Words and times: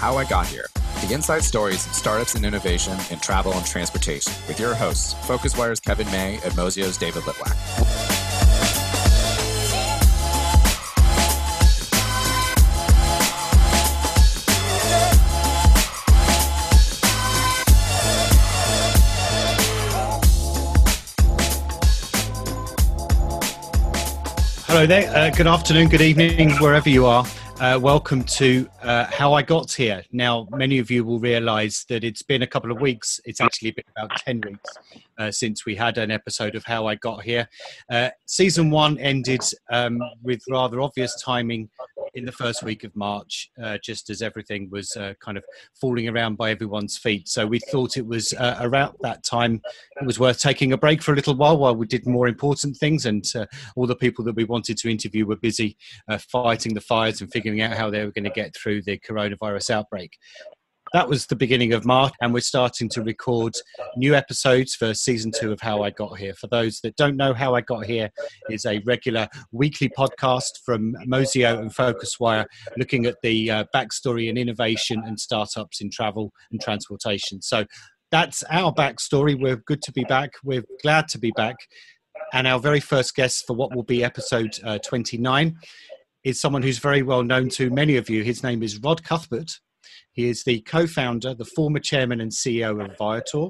How 0.00 0.16
I 0.16 0.24
Got 0.24 0.46
Here, 0.46 0.64
the 1.06 1.12
inside 1.12 1.42
stories 1.42 1.84
of 1.84 1.92
startups 1.92 2.34
and 2.34 2.46
innovation 2.46 2.96
in 3.10 3.18
travel 3.18 3.52
and 3.52 3.66
transportation, 3.66 4.32
with 4.48 4.58
your 4.58 4.74
hosts, 4.74 5.12
FocusWire's 5.26 5.78
Kevin 5.78 6.06
May 6.06 6.36
and 6.42 6.54
Mozio's 6.54 6.96
David 6.96 7.24
Litwack. 7.24 7.54
Hello 24.66 24.86
there. 24.86 25.14
Uh, 25.14 25.28
good 25.28 25.46
afternoon, 25.46 25.90
good 25.90 26.00
evening, 26.00 26.52
wherever 26.52 26.88
you 26.88 27.04
are. 27.04 27.26
Uh, 27.60 27.78
welcome 27.78 28.24
to 28.24 28.66
uh, 28.90 29.06
How 29.12 29.34
I 29.34 29.42
Got 29.42 29.70
Here. 29.70 30.02
Now, 30.10 30.48
many 30.50 30.78
of 30.78 30.90
you 30.90 31.04
will 31.04 31.20
realize 31.20 31.84
that 31.88 32.02
it's 32.02 32.22
been 32.22 32.42
a 32.42 32.46
couple 32.46 32.72
of 32.72 32.80
weeks. 32.80 33.20
It's 33.24 33.40
actually 33.40 33.70
been 33.70 33.84
about 33.96 34.16
10 34.16 34.40
weeks 34.40 34.70
uh, 35.16 35.30
since 35.30 35.64
we 35.64 35.76
had 35.76 35.96
an 35.96 36.10
episode 36.10 36.56
of 36.56 36.64
How 36.64 36.88
I 36.88 36.96
Got 36.96 37.22
Here. 37.22 37.48
Uh, 37.88 38.08
season 38.26 38.68
one 38.70 38.98
ended 38.98 39.42
um, 39.70 40.00
with 40.24 40.40
rather 40.48 40.80
obvious 40.80 41.14
timing 41.22 41.68
in 42.14 42.24
the 42.24 42.32
first 42.32 42.64
week 42.64 42.82
of 42.82 42.94
March, 42.96 43.50
uh, 43.62 43.78
just 43.84 44.10
as 44.10 44.22
everything 44.22 44.68
was 44.70 44.96
uh, 44.96 45.14
kind 45.20 45.38
of 45.38 45.44
falling 45.80 46.08
around 46.08 46.36
by 46.36 46.50
everyone's 46.50 46.98
feet. 46.98 47.28
So 47.28 47.46
we 47.46 47.60
thought 47.70 47.96
it 47.96 48.06
was 48.06 48.32
uh, 48.32 48.58
around 48.60 48.96
that 49.02 49.22
time 49.22 49.60
it 50.00 50.06
was 50.06 50.18
worth 50.18 50.40
taking 50.40 50.72
a 50.72 50.78
break 50.78 51.02
for 51.02 51.12
a 51.12 51.14
little 51.14 51.36
while 51.36 51.56
while 51.58 51.76
we 51.76 51.86
did 51.86 52.06
more 52.06 52.26
important 52.26 52.76
things, 52.78 53.06
and 53.06 53.24
all 53.76 53.86
the 53.86 53.94
people 53.94 54.24
that 54.24 54.34
we 54.34 54.44
wanted 54.44 54.78
to 54.78 54.90
interview 54.90 55.26
were 55.26 55.36
busy 55.36 55.76
fighting 56.18 56.74
the 56.74 56.80
fires 56.80 57.20
and 57.20 57.30
figuring 57.30 57.60
out 57.60 57.76
how 57.76 57.90
they 57.90 58.04
were 58.04 58.10
going 58.10 58.24
to 58.24 58.30
get 58.30 58.56
through 58.56 58.79
the 58.82 58.98
coronavirus 58.98 59.70
outbreak 59.70 60.12
that 60.92 61.08
was 61.08 61.26
the 61.26 61.36
beginning 61.36 61.72
of 61.72 61.84
March, 61.84 62.12
and 62.20 62.34
we're 62.34 62.40
starting 62.40 62.88
to 62.90 63.02
record 63.02 63.54
new 63.96 64.14
episodes 64.14 64.74
for 64.74 64.92
season 64.92 65.30
two 65.30 65.52
of 65.52 65.60
How 65.60 65.82
I 65.82 65.90
Got 65.90 66.18
Here. 66.18 66.34
For 66.34 66.48
those 66.48 66.80
that 66.80 66.96
don't 66.96 67.16
know, 67.16 67.32
How 67.32 67.54
I 67.54 67.60
Got 67.60 67.86
Here 67.86 68.10
is 68.50 68.66
a 68.66 68.80
regular 68.80 69.28
weekly 69.52 69.88
podcast 69.88 70.50
from 70.64 70.94
Mozio 71.06 71.60
and 71.60 71.72
FocusWire 71.72 72.44
looking 72.76 73.06
at 73.06 73.16
the 73.22 73.50
uh, 73.50 73.64
backstory 73.74 74.28
and 74.28 74.36
innovation 74.36 75.00
and 75.06 75.18
startups 75.18 75.80
in 75.80 75.90
travel 75.90 76.32
and 76.50 76.60
transportation. 76.60 77.40
So 77.40 77.64
that's 78.10 78.42
our 78.50 78.74
backstory. 78.74 79.40
We're 79.40 79.62
good 79.66 79.82
to 79.82 79.92
be 79.92 80.02
back. 80.04 80.32
We're 80.42 80.64
glad 80.82 81.06
to 81.08 81.18
be 81.18 81.30
back. 81.36 81.56
And 82.32 82.48
our 82.48 82.58
very 82.58 82.80
first 82.80 83.14
guest 83.14 83.46
for 83.46 83.54
what 83.54 83.74
will 83.74 83.84
be 83.84 84.02
episode 84.02 84.58
uh, 84.64 84.78
29 84.78 85.56
is 86.24 86.40
someone 86.40 86.62
who's 86.62 86.78
very 86.78 87.02
well 87.02 87.22
known 87.22 87.48
to 87.50 87.70
many 87.70 87.96
of 87.96 88.10
you. 88.10 88.22
His 88.22 88.42
name 88.42 88.62
is 88.62 88.78
Rod 88.78 89.02
Cuthbert. 89.02 89.58
He 90.12 90.28
is 90.28 90.44
the 90.44 90.60
co 90.60 90.86
founder, 90.86 91.34
the 91.34 91.44
former 91.44 91.78
chairman 91.78 92.20
and 92.20 92.30
CEO 92.30 92.84
of 92.84 92.96
Viator, 92.98 93.48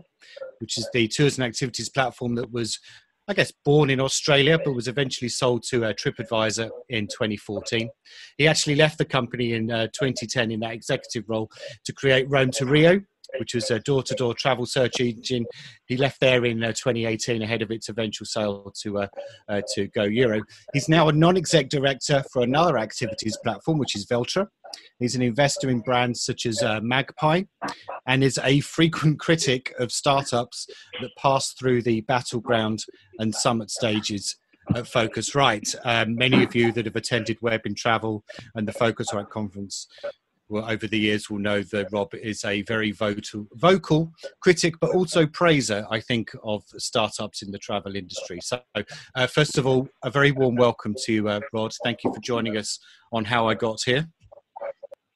which 0.59 0.79
is 0.79 0.89
the 0.93 1.09
tours 1.09 1.39
and 1.39 1.47
activities 1.47 1.89
platform 1.89 2.35
that 2.37 2.53
was, 2.53 2.79
I 3.27 3.35
guess, 3.35 3.53
born 3.65 3.91
in 3.91 4.01
Australia 4.01 4.59
but 4.63 4.75
was 4.75 4.89
eventually 4.89 5.29
sold 5.29 5.65
to 5.71 5.85
uh, 5.87 5.93
TripAdvisor 5.95 6.71
in 6.89 7.07
2014. 7.07 7.89
He 8.37 8.47
actually 8.47 8.77
left 8.77 8.99
the 8.99 9.05
company 9.05 9.55
in 9.55 9.71
uh, 9.71 9.87
2010 9.89 10.51
in 10.51 10.61
that 10.61 10.75
executive 10.75 11.29
role 11.29 11.51
to 11.85 11.93
create 11.93 12.29
Rome 12.29 12.51
to 12.53 12.67
Rio, 12.67 13.01
which 13.39 13.55
was 13.55 13.71
a 13.71 13.81
door-to-door 13.81 14.35
travel 14.35 14.67
search 14.67 15.01
engine. 15.01 15.47
He 15.87 15.97
left 15.97 16.21
there 16.21 16.45
in 16.45 16.63
uh, 16.63 16.69
2018 16.69 17.43
ahead 17.43 17.63
of 17.63 17.71
its 17.71 17.89
eventual 17.89 18.27
sale 18.27 18.73
to 18.83 19.01
uh, 19.01 19.07
uh, 19.49 19.63
to 19.75 19.89
GoEuro. 19.89 20.43
He's 20.73 20.89
now 20.89 21.09
a 21.09 21.13
non-exec 21.13 21.69
director 21.69 22.23
for 22.33 22.43
another 22.43 22.79
activities 22.79 23.37
platform, 23.43 23.79
which 23.79 23.97
is 23.97 24.07
Veltra. 24.07 24.47
He's 24.99 25.17
an 25.17 25.23
investor 25.23 25.69
in 25.69 25.81
brands 25.81 26.23
such 26.23 26.47
as 26.47 26.63
uh, 26.63 26.81
Magpie, 26.83 27.43
and 28.07 28.23
is 28.23 28.39
a 28.43 28.61
frequent 28.61 29.19
critic 29.27 29.75
of 29.79 29.93
startups 29.93 30.67
that 31.01 31.11
pass 31.19 31.53
through 31.53 31.83
the 31.83 32.03
battleground 32.03 32.85
and 33.19 33.35
summit 33.35 33.71
stages 33.71 34.37
at 34.75 34.85
FocusWire. 34.85 35.75
Um, 35.85 36.15
many 36.15 36.43
of 36.43 36.55
you 36.55 36.73
that 36.73 36.85
have 36.85 36.97
attended 36.97 37.39
Web 37.41 37.63
in 37.65 37.75
Travel 37.75 38.25
and 38.55 38.67
the 38.67 38.73
FocusWire 38.73 39.29
conference 39.29 39.87
well, 40.51 40.69
over 40.69 40.87
the 40.87 40.99
years 40.99 41.31
will 41.31 41.39
know 41.39 41.63
that 41.63 41.93
Rod 41.93 42.09
is 42.15 42.45
a 42.45 42.63
very 42.63 42.91
vocal, 42.91 43.47
vocal 43.55 44.13
critic, 44.41 44.75
but 44.81 44.95
also 44.95 45.27
praiser, 45.27 45.87
I 45.91 46.01
think, 46.01 46.33
of 46.43 46.65
startups 46.77 47.43
in 47.43 47.53
the 47.53 47.59
travel 47.59 47.95
industry. 47.95 48.41
So, 48.43 48.61
uh, 48.75 49.27
first 49.29 49.57
of 49.59 49.67
all, 49.67 49.89
a 50.03 50.11
very 50.11 50.33
warm 50.33 50.57
welcome 50.57 50.95
to 51.05 51.29
uh, 51.29 51.41
Rod. 51.53 51.73
Thank 51.85 52.05
you 52.05 52.13
for 52.13 52.21
joining 52.21 52.57
us 52.57 52.81
on 53.13 53.25
How 53.25 53.49
I 53.49 53.55
Got 53.55 53.81
Here. 53.85 54.09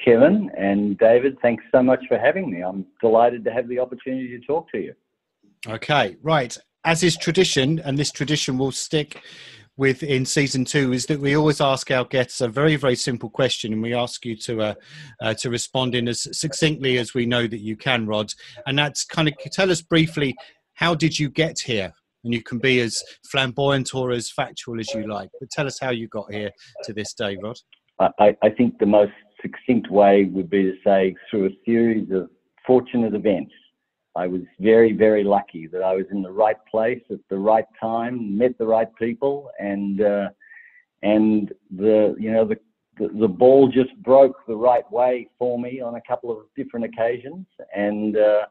Kevin 0.05 0.51
and 0.57 0.97
David, 0.99 1.37
thanks 1.43 1.65
so 1.73 1.83
much 1.83 2.05
for 2.09 2.19
having 2.19 2.51
me. 2.51 2.63
I'm 2.63 2.87
delighted 3.01 3.45
to 3.45 3.53
have 3.53 3.69
the 3.69 3.79
opportunity 3.79 4.39
to 4.39 4.47
talk 4.47 4.71
to 4.73 4.79
you. 4.79 4.95
Okay, 5.67 6.17
right. 6.23 6.57
As 6.85 7.03
is 7.03 7.17
tradition, 7.17 7.81
and 7.81 7.97
this 7.97 8.13
tradition 8.13 8.59
will 8.59 8.73
stick 8.73 9.23
with 9.77 10.03
in 10.03 10.25
season 10.25 10.65
two 10.65 10.93
is 10.93 11.07
that 11.07 11.21
we 11.21 11.37
always 11.37 11.61
ask 11.61 11.91
our 11.91 12.05
guests 12.05 12.41
a 12.41 12.49
very 12.49 12.77
very 12.77 12.95
simple 12.95 13.29
question 13.29 13.73
and 13.73 13.83
we 13.83 13.95
ask 13.95 14.25
you 14.25 14.37
to 14.37 14.63
uh, 14.63 14.75
uh, 15.21 15.35
to 15.35 15.51
respond 15.51 15.95
in 15.95 16.09
as 16.09 16.27
succinctly 16.39 16.99
as 16.99 17.15
we 17.15 17.27
know 17.27 17.47
that 17.47 17.61
you 17.61 17.77
can 17.77 18.07
rod. 18.07 18.33
And 18.67 18.79
that's 18.79 19.05
kind 19.05 19.29
of 19.29 19.35
tell 19.51 19.71
us 19.71 19.83
briefly 19.83 20.35
how 20.75 20.95
did 20.95 21.19
you 21.19 21.29
get 21.29 21.59
here? 21.61 21.93
And 22.25 22.33
you 22.33 22.43
can 22.43 22.59
be 22.59 22.81
as 22.81 23.03
flamboyant 23.31 23.95
or 23.95 24.11
as 24.11 24.31
factual 24.31 24.81
as 24.81 24.93
you 24.95 25.07
like 25.07 25.31
but 25.41 25.51
tell 25.51 25.67
us 25.67 25.79
how 25.79 25.91
you 25.91 26.09
got 26.09 26.33
here 26.33 26.51
to 26.85 26.93
this 26.93 27.13
day 27.13 27.37
rod. 27.43 27.57
I, 28.01 28.37
I 28.43 28.51
think 28.51 28.79
the 28.79 28.87
most 28.87 29.13
succinct 29.43 29.91
way 29.91 30.25
would 30.25 30.51
be 30.51 30.63
to 30.63 30.75
say 30.85 31.15
through 31.31 31.47
a 31.47 31.51
series 31.67 32.11
of 32.11 32.31
fortunate 32.67 33.15
events 33.15 33.53
I 34.17 34.27
was 34.27 34.43
very, 34.61 34.93
very 34.93 35.25
lucky 35.25 35.67
that 35.69 35.83
I 35.83 35.95
was 35.95 36.07
in 36.13 36.23
the 36.23 36.31
right 36.31 36.57
place 36.71 37.03
at 37.11 37.19
the 37.29 37.39
right 37.39 37.67
time, 37.81 38.37
met 38.39 38.57
the 38.59 38.67
right 38.67 38.89
people, 38.97 39.51
and 39.59 40.01
uh, 40.01 40.29
and 41.03 41.53
the 41.77 42.15
you 42.19 42.31
know 42.31 42.45
the, 42.45 42.57
the, 42.99 43.09
the 43.19 43.29
ball 43.29 43.69
just 43.69 43.95
broke 44.03 44.37
the 44.47 44.57
right 44.57 44.89
way 44.93 45.29
for 45.39 45.59
me 45.59 45.81
on 45.81 45.97
a 45.97 46.01
couple 46.07 46.31
of 46.31 46.47
different 46.57 46.87
occasions, 46.87 47.47
and 47.75 48.17
uh, 48.17 48.47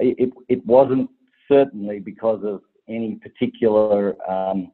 it 0.00 0.32
it 0.48 0.66
wasn't 0.66 1.08
certainly 1.46 2.00
because 2.00 2.42
of 2.44 2.62
any 2.88 3.14
particular 3.16 4.16
um, 4.28 4.72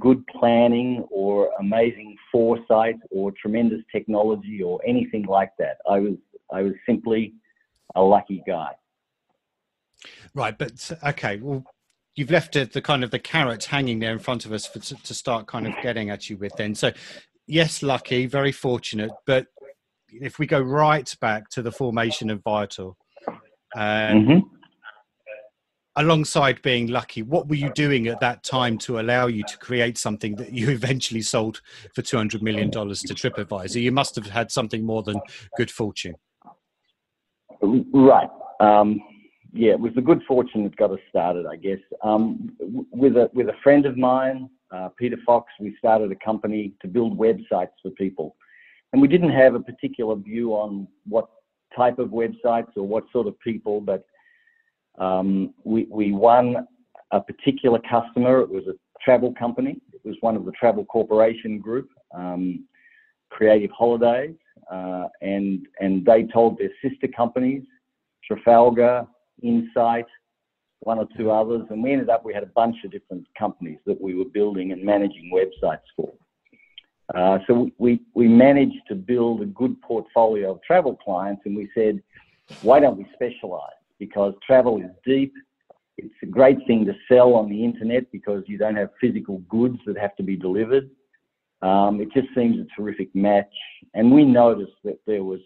good 0.00 0.26
planning 0.26 1.06
or 1.10 1.50
amazing 1.60 2.16
foresight 2.32 2.96
or 3.10 3.30
tremendous 3.40 3.82
technology 3.92 4.62
or 4.62 4.80
anything 4.84 5.24
like 5.26 5.52
that. 5.58 5.76
I 5.88 6.00
was 6.00 6.16
I 6.52 6.62
was 6.62 6.72
simply 6.86 7.34
a 7.94 8.02
lucky 8.02 8.42
guy. 8.46 8.72
Right, 10.34 10.56
but 10.58 10.90
okay, 11.06 11.38
well, 11.38 11.64
you've 12.16 12.30
left 12.30 12.54
the 12.54 12.82
kind 12.82 13.04
of 13.04 13.10
the 13.10 13.18
carrot 13.18 13.64
hanging 13.64 14.00
there 14.00 14.12
in 14.12 14.18
front 14.18 14.44
of 14.44 14.52
us 14.52 14.66
for, 14.66 14.78
to 14.78 15.14
start 15.14 15.46
kind 15.46 15.66
of 15.66 15.74
getting 15.82 16.10
at 16.10 16.28
you 16.28 16.36
with. 16.36 16.54
Then, 16.56 16.74
so 16.74 16.92
yes, 17.46 17.82
lucky, 17.82 18.26
very 18.26 18.52
fortunate, 18.52 19.10
but 19.26 19.46
if 20.08 20.38
we 20.38 20.46
go 20.46 20.60
right 20.60 21.12
back 21.20 21.50
to 21.50 21.62
the 21.62 21.72
formation 21.72 22.30
of 22.30 22.42
Viator, 22.42 22.90
um, 23.76 23.76
mm-hmm. 23.76 24.38
alongside 25.96 26.62
being 26.62 26.88
lucky, 26.88 27.22
what 27.22 27.48
were 27.48 27.56
you 27.56 27.70
doing 27.70 28.06
at 28.06 28.20
that 28.20 28.42
time 28.44 28.78
to 28.78 29.00
allow 29.00 29.26
you 29.26 29.42
to 29.44 29.58
create 29.58 29.98
something 29.98 30.36
that 30.36 30.52
you 30.52 30.70
eventually 30.70 31.22
sold 31.22 31.60
for 31.94 32.02
two 32.02 32.16
hundred 32.16 32.42
million 32.42 32.70
dollars 32.70 33.02
to 33.02 33.14
TripAdvisor? 33.14 33.80
You 33.80 33.92
must 33.92 34.14
have 34.16 34.26
had 34.26 34.50
something 34.50 34.84
more 34.84 35.02
than 35.02 35.20
good 35.56 35.70
fortune. 35.70 36.14
Right. 37.60 38.28
Um, 38.60 39.00
yeah, 39.54 39.70
it 39.70 39.80
was 39.80 39.92
the 39.94 40.02
good 40.02 40.20
fortune 40.26 40.64
that 40.64 40.76
got 40.76 40.90
us 40.90 40.98
started, 41.08 41.46
I 41.46 41.54
guess. 41.54 41.78
Um, 42.02 42.56
with 42.90 43.16
a 43.16 43.30
with 43.34 43.48
a 43.48 43.54
friend 43.62 43.86
of 43.86 43.96
mine, 43.96 44.50
uh, 44.72 44.88
Peter 44.98 45.16
Fox, 45.24 45.46
we 45.60 45.76
started 45.78 46.10
a 46.10 46.16
company 46.24 46.72
to 46.82 46.88
build 46.88 47.16
websites 47.16 47.70
for 47.80 47.90
people, 47.96 48.34
and 48.92 49.00
we 49.00 49.06
didn't 49.06 49.30
have 49.30 49.54
a 49.54 49.60
particular 49.60 50.16
view 50.16 50.50
on 50.54 50.88
what 51.06 51.28
type 51.76 52.00
of 52.00 52.08
websites 52.08 52.76
or 52.76 52.82
what 52.82 53.04
sort 53.12 53.28
of 53.28 53.38
people, 53.38 53.80
but 53.80 54.04
um, 54.98 55.54
we 55.62 55.86
we 55.88 56.10
won 56.10 56.66
a 57.12 57.20
particular 57.20 57.78
customer. 57.88 58.40
It 58.40 58.50
was 58.50 58.64
a 58.66 58.74
travel 59.04 59.32
company. 59.38 59.80
It 59.92 60.00
was 60.04 60.16
one 60.20 60.34
of 60.34 60.44
the 60.46 60.52
Travel 60.52 60.84
Corporation 60.84 61.60
Group, 61.60 61.90
um, 62.12 62.66
Creative 63.30 63.70
Holidays, 63.70 64.34
uh, 64.68 65.06
and 65.22 65.64
and 65.78 66.04
they 66.04 66.24
told 66.24 66.58
their 66.58 66.72
sister 66.82 67.06
companies, 67.06 67.62
Trafalgar, 68.26 69.06
Insight, 69.42 70.06
one 70.80 70.98
or 70.98 71.08
two 71.16 71.30
others, 71.30 71.62
and 71.70 71.82
we 71.82 71.92
ended 71.92 72.10
up 72.10 72.24
we 72.24 72.34
had 72.34 72.42
a 72.42 72.52
bunch 72.54 72.76
of 72.84 72.90
different 72.90 73.26
companies 73.38 73.78
that 73.86 74.00
we 74.00 74.14
were 74.14 74.24
building 74.26 74.72
and 74.72 74.82
managing 74.82 75.30
websites 75.34 75.86
for. 75.96 76.12
Uh, 77.14 77.38
so 77.46 77.70
we 77.78 78.00
we 78.14 78.28
managed 78.28 78.80
to 78.88 78.94
build 78.94 79.42
a 79.42 79.46
good 79.46 79.80
portfolio 79.82 80.52
of 80.52 80.62
travel 80.62 80.96
clients, 80.96 81.42
and 81.44 81.56
we 81.56 81.68
said, 81.74 82.02
why 82.62 82.80
don't 82.80 82.96
we 82.96 83.06
specialize? 83.14 83.72
Because 83.98 84.34
travel 84.46 84.78
is 84.78 84.90
deep. 85.04 85.32
It's 85.96 86.14
a 86.22 86.26
great 86.26 86.58
thing 86.66 86.84
to 86.86 86.94
sell 87.08 87.34
on 87.34 87.48
the 87.48 87.64
internet 87.64 88.10
because 88.10 88.42
you 88.46 88.58
don't 88.58 88.76
have 88.76 88.90
physical 89.00 89.38
goods 89.48 89.78
that 89.86 89.96
have 89.96 90.16
to 90.16 90.22
be 90.22 90.36
delivered. 90.36 90.90
Um, 91.62 92.00
it 92.00 92.08
just 92.12 92.28
seems 92.34 92.58
a 92.58 92.66
terrific 92.80 93.14
match, 93.14 93.54
and 93.94 94.12
we 94.12 94.24
noticed 94.24 94.76
that 94.84 94.98
there 95.06 95.22
was 95.22 95.40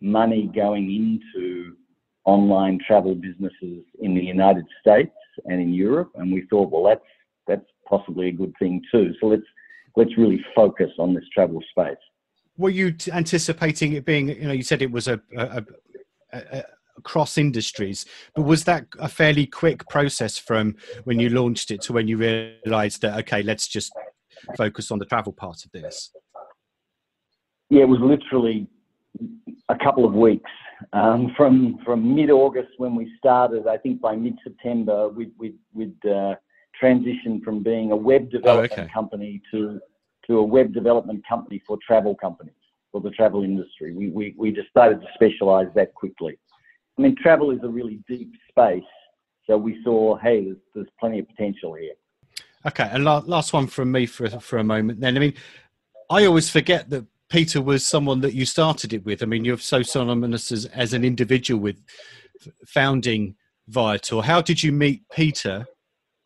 money 0.00 0.50
going 0.54 1.20
into 1.34 1.76
online 2.28 2.78
travel 2.86 3.14
businesses 3.14 3.82
in 4.00 4.14
the 4.14 4.22
United 4.22 4.66
States 4.82 5.16
and 5.46 5.62
in 5.62 5.72
Europe, 5.72 6.10
and 6.16 6.30
we 6.30 6.42
thought, 6.50 6.70
well, 6.70 6.84
that's 6.84 7.00
that's 7.46 7.70
possibly 7.88 8.28
a 8.28 8.32
good 8.32 8.52
thing 8.58 8.82
too. 8.92 9.14
So 9.18 9.28
let's 9.28 9.48
let's 9.96 10.16
really 10.18 10.44
focus 10.54 10.90
on 10.98 11.14
this 11.14 11.24
travel 11.32 11.62
space. 11.70 11.96
Were 12.58 12.70
you 12.70 12.94
anticipating 13.12 13.94
it 13.94 14.04
being? 14.04 14.28
You 14.28 14.48
know, 14.48 14.52
you 14.52 14.62
said 14.62 14.82
it 14.82 14.90
was 14.90 15.08
a, 15.08 15.18
a, 15.38 15.64
a, 16.32 16.38
a 16.58 16.64
cross 17.02 17.38
industries, 17.38 18.04
but 18.34 18.42
was 18.42 18.64
that 18.64 18.84
a 18.98 19.08
fairly 19.08 19.46
quick 19.46 19.88
process 19.88 20.36
from 20.36 20.76
when 21.04 21.18
you 21.18 21.30
launched 21.30 21.70
it 21.70 21.80
to 21.82 21.94
when 21.94 22.08
you 22.08 22.18
realised 22.18 23.00
that 23.02 23.18
okay, 23.20 23.42
let's 23.42 23.66
just 23.66 23.90
focus 24.54 24.90
on 24.90 24.98
the 24.98 25.06
travel 25.06 25.32
part 25.32 25.64
of 25.64 25.72
this? 25.72 26.10
Yeah, 27.70 27.82
it 27.82 27.88
was 27.88 28.00
literally 28.00 28.66
a 29.70 29.78
couple 29.82 30.04
of 30.04 30.12
weeks 30.12 30.50
um, 30.92 31.32
from 31.36 31.78
from 31.84 32.14
mid 32.14 32.30
August 32.30 32.70
when 32.78 32.94
we 32.94 33.12
started. 33.18 33.66
I 33.66 33.76
think 33.76 34.00
by 34.00 34.16
mid 34.16 34.36
September 34.42 35.08
we'd 35.08 35.32
we'd, 35.38 35.58
we'd 35.72 36.06
uh, 36.06 36.34
transitioned 36.82 37.42
from 37.42 37.62
being 37.62 37.92
a 37.92 37.96
web 37.96 38.30
development 38.30 38.72
oh, 38.76 38.82
okay. 38.82 38.92
company 38.92 39.42
to 39.50 39.80
to 40.26 40.38
a 40.38 40.42
web 40.42 40.72
development 40.72 41.24
company 41.28 41.62
for 41.66 41.78
travel 41.86 42.14
companies 42.14 42.54
for 42.92 43.00
the 43.00 43.10
travel 43.10 43.42
industry. 43.42 43.94
We 43.94 44.10
we 44.10 44.34
we 44.36 44.50
decided 44.50 45.00
to 45.00 45.06
specialise 45.14 45.68
that 45.74 45.94
quickly. 45.94 46.38
I 46.96 47.02
mean, 47.02 47.16
travel 47.16 47.50
is 47.50 47.60
a 47.62 47.68
really 47.68 48.00
deep 48.08 48.32
space, 48.48 48.82
so 49.46 49.56
we 49.56 49.80
saw, 49.84 50.16
hey, 50.16 50.46
there's, 50.46 50.56
there's 50.74 50.88
plenty 50.98 51.20
of 51.20 51.28
potential 51.28 51.74
here. 51.74 51.94
Okay, 52.66 52.88
and 52.90 53.04
last 53.04 53.52
one 53.52 53.68
from 53.68 53.92
me 53.92 54.06
for 54.06 54.28
for 54.28 54.58
a 54.58 54.64
moment. 54.64 55.00
Then, 55.00 55.16
I 55.16 55.20
mean, 55.20 55.34
I 56.10 56.24
always 56.26 56.50
forget 56.50 56.90
that 56.90 57.06
Peter 57.30 57.60
was 57.60 57.84
someone 57.84 58.20
that 58.20 58.34
you 58.34 58.46
started 58.46 58.92
it 58.92 59.04
with. 59.04 59.22
I 59.22 59.26
mean, 59.26 59.44
you're 59.44 59.58
so 59.58 59.82
synonymous 59.82 60.50
as, 60.50 60.64
as 60.66 60.92
an 60.92 61.04
individual 61.04 61.60
with 61.60 61.82
founding 62.66 63.34
Viator. 63.68 64.22
How 64.22 64.40
did 64.40 64.62
you 64.62 64.72
meet 64.72 65.02
Peter? 65.10 65.66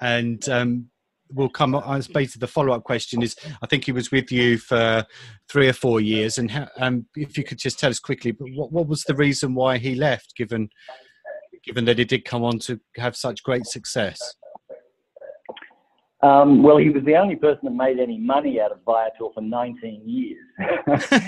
And 0.01 0.49
um, 0.49 0.91
we'll 1.33 1.49
come 1.49 1.75
as 1.75 2.09
basically 2.09 2.41
the 2.41 2.47
follow 2.47 2.73
up 2.73 2.85
question 2.85 3.23
is 3.23 3.37
I 3.63 3.67
think 3.67 3.85
he 3.85 3.93
was 3.93 4.11
with 4.11 4.31
you 4.31 4.59
for 4.59 5.05
three 5.49 5.69
or 5.69 5.73
four 5.73 6.01
years. 6.01 6.39
And 6.39 6.51
how, 6.51 6.69
um, 6.79 7.07
if 7.17 7.37
you 7.37 7.45
could 7.45 7.59
just 7.59 7.79
tell 7.79 7.91
us 7.91 7.99
quickly, 7.99 8.33
but 8.33 8.49
what, 8.55 8.73
what 8.73 8.87
was 8.87 9.03
the 9.05 9.15
reason 9.15 9.55
why 9.55 9.79
he 9.79 9.95
left, 9.95 10.37
given 10.37 10.69
given 11.65 11.85
that 11.85 11.99
he 11.99 12.05
did 12.05 12.25
come 12.25 12.43
on 12.43 12.59
to 12.59 12.81
have 12.97 13.17
such 13.17 13.43
great 13.43 13.67
success? 13.67 14.35
Um, 16.23 16.63
well, 16.63 16.77
he 16.77 16.89
was 16.89 17.03
the 17.05 17.17
only 17.17 17.35
person 17.35 17.61
that 17.65 17.75
made 17.75 17.99
any 17.99 18.17
money 18.17 18.61
out 18.61 18.71
of 18.71 18.79
Viator 18.85 19.33
for 19.35 19.41
19 19.41 20.03
years. 20.07 20.45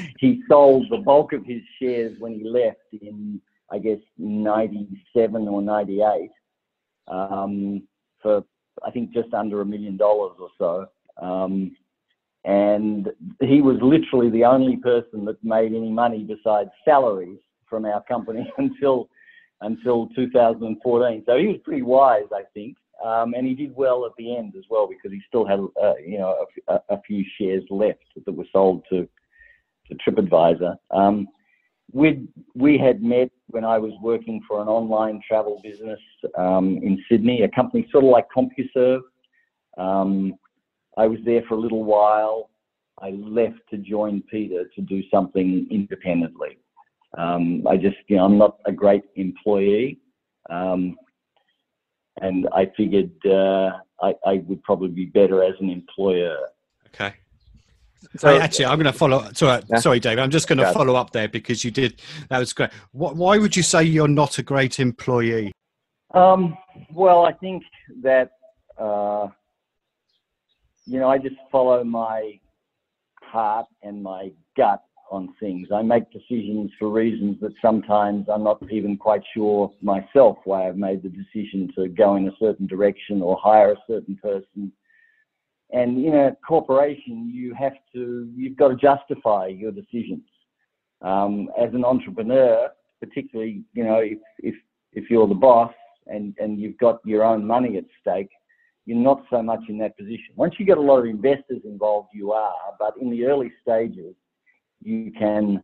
he 0.19 0.43
sold 0.49 0.87
the 0.89 0.99
bulk 0.99 1.33
of 1.33 1.45
his 1.45 1.63
shares 1.81 2.17
when 2.21 2.35
he 2.35 2.45
left 2.45 2.79
in, 2.93 3.41
I 3.73 3.79
guess, 3.79 3.99
97 4.19 5.49
or 5.49 5.63
98 5.63 6.31
um, 7.09 7.83
for, 8.23 8.45
I 8.87 8.91
think, 8.93 9.13
just 9.13 9.35
under 9.35 9.63
a 9.63 9.67
million 9.67 9.97
dollars 9.97 10.37
or 10.39 10.51
so. 10.59 10.87
Um, 11.25 11.77
and 12.45 13.09
he 13.41 13.63
was 13.63 13.79
literally 13.81 14.31
the 14.31 14.45
only 14.45 14.77
person 14.77 15.25
that 15.25 15.43
made 15.43 15.73
any 15.73 15.91
money 15.91 16.23
besides 16.23 16.71
salaries 16.85 17.39
from 17.69 17.85
our 17.85 18.03
company 18.05 18.53
until 18.59 19.09
until 19.61 20.09
2014. 20.15 21.23
So 21.27 21.39
he 21.39 21.47
was 21.47 21.57
pretty 21.65 21.83
wise, 21.83 22.27
I 22.33 22.43
think. 22.53 22.77
Um, 23.05 23.35
and 23.35 23.47
he 23.47 23.55
did 23.55 23.75
well 23.75 24.07
at 24.07 24.13
the 24.17 24.37
end 24.37 24.55
as 24.57 24.65
well 24.71 24.87
because 24.87 25.11
he 25.13 25.21
still 25.27 25.47
had, 25.47 25.61
uh, 25.83 25.95
you 25.97 26.19
know, 26.19 26.47
a, 26.69 26.81
a, 26.89 27.01
few 27.03 27.25
shares 27.39 27.65
left 27.71 28.05
that 28.25 28.33
were 28.33 28.47
sold 28.53 28.85
to 28.91 29.09
to 29.89 29.95
TripAdvisor. 29.97 30.77
Um, 30.91 31.29
we 31.93 32.27
we 32.55 32.79
had 32.79 33.03
met 33.03 33.31
when 33.49 33.65
I 33.65 33.79
was 33.79 33.93
working 34.03 34.41
for 34.49 34.63
an 34.63 34.69
online 34.69 35.21
travel 35.27 35.61
business 35.63 36.01
um, 36.39 36.79
in 36.83 37.03
Sydney, 37.11 37.43
a 37.43 37.49
company 37.49 37.87
sort 37.91 38.05
of 38.05 38.11
like 38.11 38.27
CompuServe. 38.35 39.03
Um, 39.77 40.35
I 40.97 41.07
was 41.07 41.19
there 41.25 41.43
for 41.49 41.55
a 41.55 41.61
little 41.61 41.85
while. 41.85 42.51
I 43.01 43.11
left 43.11 43.59
to 43.71 43.77
join 43.79 44.23
Peter 44.31 44.65
to 44.75 44.81
do 44.81 45.03
something 45.11 45.67
independently. 45.71 46.59
Um, 47.19 47.67
I 47.69 47.77
just, 47.77 47.97
you 48.09 48.17
know, 48.17 48.25
I'm 48.25 48.39
not 48.39 48.59
a 48.67 48.73
great 48.73 49.05
employee. 49.17 49.99
And 52.21 52.49
I 52.53 52.71
figured 52.77 53.11
uh, 53.27 53.73
I, 54.01 54.15
I, 54.25 54.35
would 54.47 54.63
probably 54.63 54.89
be 54.89 55.07
better 55.07 55.43
as 55.43 55.55
an 55.61 55.69
employer. 55.69 56.37
Okay. 56.89 57.15
So 58.17 58.29
hey, 58.29 58.41
actually, 58.41 58.67
I'm 58.67 58.79
going 58.79 58.93
to 58.93 58.93
follow. 58.93 59.29
Sorry, 59.33 59.63
yeah. 59.69 59.79
sorry, 59.79 59.99
David. 59.99 60.21
I'm 60.21 60.31
just 60.31 60.47
going 60.47 60.59
to 60.59 60.73
follow 60.73 60.95
up 60.95 61.11
there 61.11 61.29
because 61.29 61.65
you 61.65 61.71
did. 61.71 62.01
That 62.29 62.39
was 62.39 62.53
great. 62.53 62.71
Why 62.93 63.39
would 63.39 63.57
you 63.57 63.63
say 63.63 63.83
you're 63.83 64.07
not 64.07 64.39
a 64.39 64.43
great 64.43 64.79
employee? 64.79 65.53
Um, 66.13 66.57
well, 66.93 67.27
I 67.27 67.33
think 67.33 67.65
that 68.03 68.31
uh, 68.79 69.29
you 70.87 71.01
know 71.01 71.09
I 71.09 71.19
just 71.19 71.37
follow 71.51 71.83
my 71.83 72.39
heart 73.21 73.67
and 73.83 74.03
my 74.03 74.31
gut 74.57 74.83
on 75.15 75.33
things. 75.41 75.69
I 75.73 75.83
make 75.83 76.11
decisions 76.11 76.71
for 76.79 76.91
reasons 76.91 77.39
that 77.41 77.53
sometimes 77.63 78.27
I'm 78.33 78.45
not 78.45 78.63
even 78.71 78.97
quite 78.97 79.23
sure 79.33 79.73
myself 79.81 80.39
why 80.45 80.69
I've 80.69 80.77
made 80.77 81.03
the 81.03 81.09
decision 81.09 81.71
to 81.77 81.89
go 81.89 82.17
in 82.17 82.29
a 82.29 82.37
certain 82.39 82.67
direction 82.67 83.23
or 83.23 83.39
hire 83.41 83.73
a 83.73 83.77
certain 83.87 84.17
person. 84.17 84.73
And 85.71 86.05
in 86.05 86.15
a 86.15 86.37
corporation, 86.47 87.31
you 87.33 87.55
have 87.55 87.75
to, 87.95 88.31
you've 88.35 88.57
got 88.57 88.69
to 88.69 88.77
justify 88.77 89.47
your 89.47 89.73
decisions. 89.73 90.23
Um, 91.01 91.49
as 91.61 91.73
an 91.75 91.85
entrepreneur, 91.85 92.69
particularly, 93.01 93.63
you 93.73 93.85
know, 93.85 93.99
if, 93.99 94.19
if, 94.39 94.55
if 94.93 95.11
you're 95.11 95.29
the 95.29 95.35
boss 95.35 95.73
and, 96.07 96.35
and 96.39 96.59
you've 96.59 96.79
got 96.79 97.01
your 97.05 97.25
own 97.25 97.47
money 97.47 97.77
at 97.77 97.85
stake, 98.01 98.31
you're 98.87 98.99
not 98.99 99.23
so 99.31 99.43
much 99.43 99.61
in 99.69 99.79
that 99.79 99.97
position. 99.97 100.35
Once 100.37 100.55
you 100.59 100.67
get 100.67 100.79
a 100.79 100.81
lot 100.81 100.99
of 100.99 101.07
investors 101.07 101.61
involved, 101.65 102.09
you 102.13 102.33
are, 102.33 102.55
but 102.79 102.95
in 103.01 103.11
the 103.11 103.25
early 103.25 103.51
stages, 103.63 104.15
you 104.85 105.11
can 105.19 105.63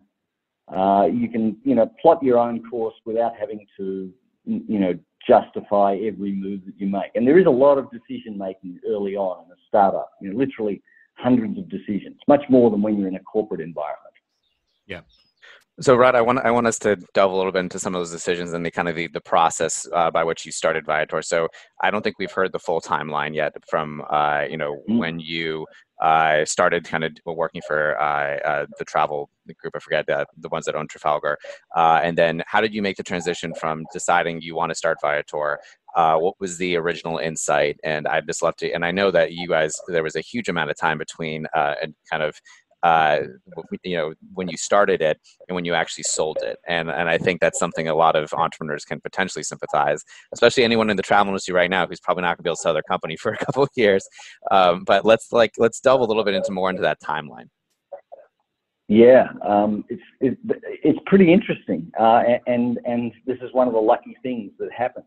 uh, 0.75 1.07
you 1.13 1.29
can 1.29 1.57
you 1.63 1.75
know 1.75 1.91
plot 2.01 2.23
your 2.23 2.39
own 2.39 2.63
course 2.69 2.95
without 3.05 3.33
having 3.39 3.65
to 3.77 4.13
you 4.45 4.79
know 4.79 4.99
justify 5.27 5.97
every 6.03 6.33
move 6.33 6.61
that 6.65 6.75
you 6.79 6.87
make. 6.87 7.11
And 7.15 7.27
there 7.27 7.39
is 7.39 7.47
a 7.47 7.51
lot 7.51 7.79
of 7.79 7.89
decision 7.91 8.39
making 8.39 8.81
early 8.89 9.15
on 9.17 9.45
in 9.45 9.53
a 9.53 9.57
startup. 9.69 10.11
You 10.21 10.33
know, 10.33 10.39
literally 10.39 10.83
hundreds 11.15 11.59
of 11.59 11.69
decisions, 11.69 12.19
much 12.27 12.43
more 12.49 12.71
than 12.71 12.81
when 12.83 12.99
you're 12.99 13.09
in 13.09 13.17
a 13.17 13.23
corporate 13.23 13.61
environment. 13.61 14.15
Yeah. 14.87 15.01
So, 15.81 15.97
Rod, 15.97 16.15
I 16.15 16.21
want 16.21 16.41
I 16.41 16.51
want 16.51 16.67
us 16.67 16.79
to 16.81 16.97
delve 17.15 17.33
a 17.33 17.37
little 17.37 17.53
bit 17.53 17.61
into 17.61 17.79
some 17.79 17.95
of 17.95 18.01
those 18.01 18.11
decisions 18.11 18.53
and 18.53 18.67
the 18.67 18.71
kind 18.71 18.87
of 18.87 18.97
the, 18.97 19.07
the 19.09 19.21
process 19.21 19.89
uh, 19.95 20.11
by 20.11 20.25
which 20.25 20.45
you 20.45 20.53
started 20.53 20.85
Viator. 20.85 21.23
So, 21.23 21.49
I 21.81 21.91
don't 21.91 22.03
think 22.03 22.19
we've 22.19 22.31
heard 22.31 22.53
the 22.53 22.59
full 22.59 22.83
timeline 22.83 23.35
yet 23.35 23.55
from 23.67 24.03
uh, 24.11 24.45
you 24.49 24.59
know 24.59 24.75
mm-hmm. 24.75 24.99
when 24.99 25.21
you 25.21 25.67
uh, 26.03 26.45
started 26.45 26.85
kind 26.85 27.05
of 27.05 27.13
working 27.25 27.63
for 27.67 27.99
uh, 27.99 28.37
uh, 28.41 28.67
the 28.79 28.85
travel 28.85 29.31
group. 29.63 29.75
I 29.75 29.79
forget 29.79 30.07
the 30.07 30.27
the 30.37 30.51
ones 30.51 30.67
that 30.67 30.75
own 30.75 30.87
Trafalgar, 30.87 31.39
uh, 31.75 32.01
and 32.03 32.17
then 32.17 32.43
how 32.47 32.61
did 32.61 32.75
you 32.75 32.83
make 32.83 32.99
the 32.99 33.03
transition 33.03 33.55
from 33.55 33.87
deciding 33.91 34.43
you 34.43 34.55
want 34.55 34.71
to 34.71 34.75
start 34.75 34.99
Viator? 35.01 35.59
what 35.95 36.35
was 36.39 36.59
the 36.59 36.77
original 36.77 37.17
insight? 37.17 37.81
And 37.85 38.07
I'd 38.07 38.27
just 38.27 38.43
love 38.43 38.57
to. 38.57 38.71
And 38.71 38.85
I 38.85 38.91
know 38.91 39.11
that 39.13 39.33
you 39.33 39.49
guys 39.49 39.73
there 39.89 40.03
was 40.03 40.15
a 40.15 40.21
huge 40.21 40.51
amount 40.51 40.71
of 40.71 40.77
time 40.77 40.99
between 40.99 41.47
and 41.55 41.95
kind 42.11 42.23
of 42.23 42.39
uh, 42.83 43.21
you 43.83 43.97
know 43.97 44.15
when 44.35 44.49
you 44.49 44.57
started 44.57 45.03
it 45.03 45.19
and 45.49 45.55
when 45.55 45.65
you 45.65 45.75
actually 45.75 46.05
sold 46.05 46.39
it. 46.43 46.59
And 46.67 46.91
and 46.91 47.09
I 47.09 47.19
think 47.19 47.41
that's 47.41 47.59
something 47.59 47.89
a 47.89 47.95
lot 47.95 48.17
of 48.17 48.33
entrepreneurs 48.33 48.85
can 48.85 49.01
potentially 49.01 49.43
sympathize 49.43 50.03
especially 50.33 50.65
anyone 50.65 50.91
in 50.91 50.97
the 50.97 51.03
travel 51.03 51.31
industry 51.31 51.55
right 51.55 51.71
now 51.71 51.87
who's 51.87 52.01
probably 52.01 52.23
not 52.23 52.37
going 52.37 52.39
to 52.39 52.43
be 52.43 52.49
able 52.49 52.57
to 52.57 52.63
sell 52.63 52.73
their 52.73 52.83
company 52.83 53.17
for 53.21 53.33
a 53.33 53.39
couple 53.39 53.63
of 53.63 53.71
years. 53.77 54.07
Um, 54.51 54.85
but 54.85 55.05
let's 55.05 55.33
like 55.33 55.53
let's 55.59 55.81
delve 55.81 56.01
a 56.01 56.05
little 56.05 56.25
bit 56.25 56.35
into 56.35 56.53
more 56.53 56.71
into 56.71 56.83
that 56.83 56.99
timeline. 57.03 57.49
Yeah 58.89 59.29
um, 59.47 59.85
it's 59.89 60.03
it, 60.21 60.39
it's 60.83 60.99
pretty 61.07 61.33
interesting 61.33 61.91
uh, 61.99 62.23
and 62.47 62.79
and 62.85 63.13
this 63.27 63.39
is 63.43 63.53
one 63.53 63.69
of 63.69 63.75
the 63.75 63.81
lucky 63.81 64.17
things 64.23 64.53
that 64.59 64.73
happened. 64.73 65.07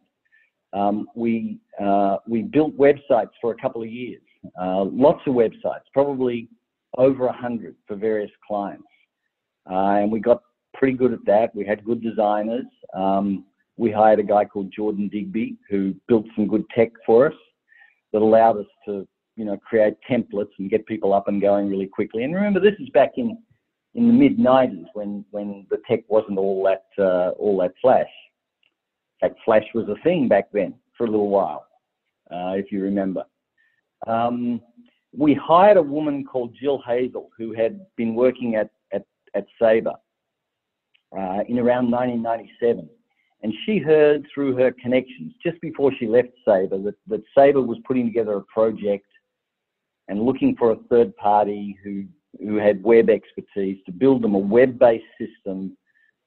Um, 0.73 1.07
we 1.15 1.59
uh, 1.79 2.17
we 2.27 2.43
built 2.43 2.75
websites 2.77 3.31
for 3.41 3.51
a 3.51 3.55
couple 3.55 3.81
of 3.81 3.89
years 3.89 4.21
uh, 4.61 4.83
lots 4.83 5.21
of 5.27 5.33
websites 5.33 5.85
probably 5.93 6.49
over 6.97 7.25
100 7.25 7.75
for 7.87 7.95
various 7.95 8.31
clients. 8.45 8.83
Uh, 9.69 10.01
and 10.01 10.11
we 10.11 10.19
got 10.19 10.41
pretty 10.73 10.97
good 10.97 11.13
at 11.13 11.25
that. 11.25 11.55
We 11.55 11.65
had 11.65 11.85
good 11.85 12.01
designers. 12.01 12.65
Um, 12.93 13.45
we 13.77 13.91
hired 13.91 14.19
a 14.19 14.23
guy 14.23 14.45
called 14.45 14.71
Jordan 14.75 15.09
Digby 15.09 15.57
who 15.69 15.95
built 16.07 16.25
some 16.35 16.47
good 16.47 16.65
tech 16.75 16.91
for 17.05 17.27
us 17.27 17.35
that 18.11 18.21
allowed 18.21 18.57
us 18.57 18.67
to, 18.85 19.07
you 19.35 19.45
know, 19.45 19.57
create 19.57 19.95
templates 20.09 20.51
and 20.59 20.69
get 20.69 20.85
people 20.85 21.13
up 21.13 21.27
and 21.27 21.41
going 21.41 21.69
really 21.69 21.87
quickly. 21.87 22.23
And 22.23 22.35
remember, 22.35 22.59
this 22.59 22.79
is 22.79 22.89
back 22.89 23.13
in 23.17 23.37
in 23.95 24.07
the 24.07 24.13
mid 24.13 24.37
90s 24.37 24.85
when 24.93 25.23
when 25.31 25.67
the 25.69 25.77
tech 25.87 26.01
wasn't 26.07 26.37
all 26.37 26.63
that 26.63 26.85
uh, 27.03 27.29
all 27.31 27.57
that 27.59 27.73
flash. 27.81 28.09
In 29.21 29.29
fact, 29.29 29.39
flash 29.45 29.65
was 29.73 29.87
a 29.87 30.01
thing 30.03 30.27
back 30.27 30.45
then 30.51 30.73
for 30.97 31.05
a 31.05 31.09
little 31.09 31.29
while, 31.29 31.65
uh, 32.31 32.53
if 32.55 32.71
you 32.71 32.81
remember. 32.81 33.23
Um, 34.05 34.61
we 35.15 35.33
hired 35.33 35.77
a 35.77 35.81
woman 35.81 36.23
called 36.25 36.55
Jill 36.59 36.81
Hazel 36.85 37.29
who 37.37 37.53
had 37.53 37.79
been 37.95 38.15
working 38.15 38.55
at, 38.55 38.69
at, 38.91 39.05
at 39.35 39.45
Sabre. 39.61 39.93
uh, 41.17 41.43
in 41.47 41.59
around 41.59 41.91
1997. 41.91 42.89
And 43.41 43.53
she 43.65 43.77
heard 43.77 44.25
through 44.33 44.55
her 44.55 44.71
connections 44.71 45.33
just 45.45 45.59
before 45.61 45.91
she 45.99 46.07
left 46.07 46.29
Sabre 46.45 46.77
that, 46.79 46.95
that 47.07 47.23
Sabre 47.37 47.61
was 47.61 47.77
putting 47.85 48.05
together 48.05 48.37
a 48.37 48.41
project 48.43 49.05
and 50.07 50.23
looking 50.23 50.55
for 50.55 50.71
a 50.71 50.77
third 50.89 51.15
party 51.17 51.77
who, 51.83 52.05
who 52.39 52.55
had 52.55 52.81
web 52.83 53.09
expertise 53.09 53.77
to 53.85 53.91
build 53.91 54.21
them 54.21 54.35
a 54.35 54.39
web 54.39 54.79
based 54.79 55.05
system 55.19 55.77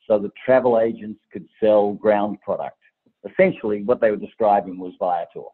so 0.07 0.19
that 0.19 0.31
travel 0.45 0.78
agents 0.78 1.21
could 1.33 1.47
sell 1.59 1.93
ground 1.93 2.38
product. 2.43 2.78
Essentially, 3.28 3.83
what 3.83 4.00
they 4.00 4.11
were 4.11 4.16
describing 4.16 4.78
was 4.78 4.93
Viator. 5.00 5.49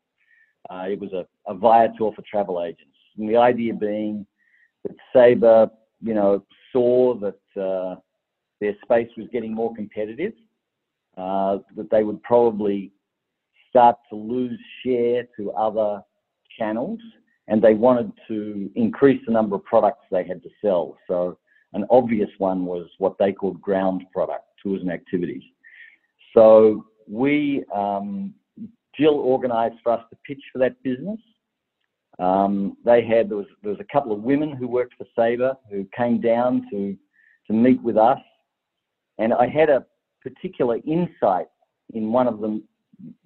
Uh, 0.68 0.86
it 0.90 1.00
was 1.00 1.12
a, 1.12 1.26
a 1.50 1.54
Viator 1.54 2.10
for 2.14 2.22
travel 2.30 2.62
agents. 2.62 2.88
And 3.18 3.28
the 3.28 3.36
idea 3.36 3.74
being 3.74 4.26
that 4.84 4.96
Sabre, 5.12 5.70
you 6.00 6.14
know, 6.14 6.44
saw 6.72 7.14
that 7.14 7.60
uh, 7.60 7.96
their 8.60 8.74
space 8.82 9.08
was 9.16 9.28
getting 9.32 9.54
more 9.54 9.74
competitive 9.74 10.32
uh, 11.16 11.58
that 11.76 11.90
they 11.90 12.04
would 12.04 12.22
probably 12.22 12.90
start 13.68 13.96
to 14.10 14.16
lose 14.16 14.58
share 14.84 15.24
to 15.36 15.50
other 15.52 16.02
channels 16.58 17.00
and 17.48 17.60
they 17.60 17.74
wanted 17.74 18.12
to 18.28 18.70
increase 18.76 19.20
the 19.26 19.32
number 19.32 19.56
of 19.56 19.64
products 19.64 20.04
they 20.10 20.24
had 20.26 20.42
to 20.42 20.48
sell. 20.62 20.96
So 21.08 21.38
an 21.72 21.84
obvious 21.90 22.30
one 22.38 22.64
was 22.64 22.86
what 22.98 23.16
they 23.18 23.32
called 23.32 23.60
ground 23.60 24.04
product, 24.12 24.44
tours 24.62 24.80
and 24.80 24.90
activities. 24.90 25.42
So 26.34 26.86
we, 27.08 27.64
um, 27.74 28.34
Jill 28.98 29.14
organised 29.14 29.76
for 29.82 29.92
us 29.92 30.04
to 30.10 30.16
pitch 30.26 30.42
for 30.52 30.58
that 30.58 30.82
business. 30.82 31.18
Um, 32.22 32.76
they 32.84 33.04
had 33.04 33.28
there 33.28 33.36
was 33.36 33.46
there 33.62 33.72
was 33.72 33.80
a 33.80 33.92
couple 33.92 34.12
of 34.12 34.22
women 34.22 34.52
who 34.52 34.68
worked 34.68 34.94
for 34.96 35.06
Sabre 35.16 35.54
who 35.70 35.86
came 35.96 36.20
down 36.20 36.66
to 36.70 36.96
to 37.46 37.52
meet 37.52 37.82
with 37.82 37.96
us, 37.96 38.20
and 39.18 39.34
I 39.34 39.48
had 39.48 39.70
a 39.70 39.84
particular 40.22 40.78
insight 40.86 41.46
in 41.92 42.12
one 42.12 42.26
of 42.26 42.40
the, 42.40 42.62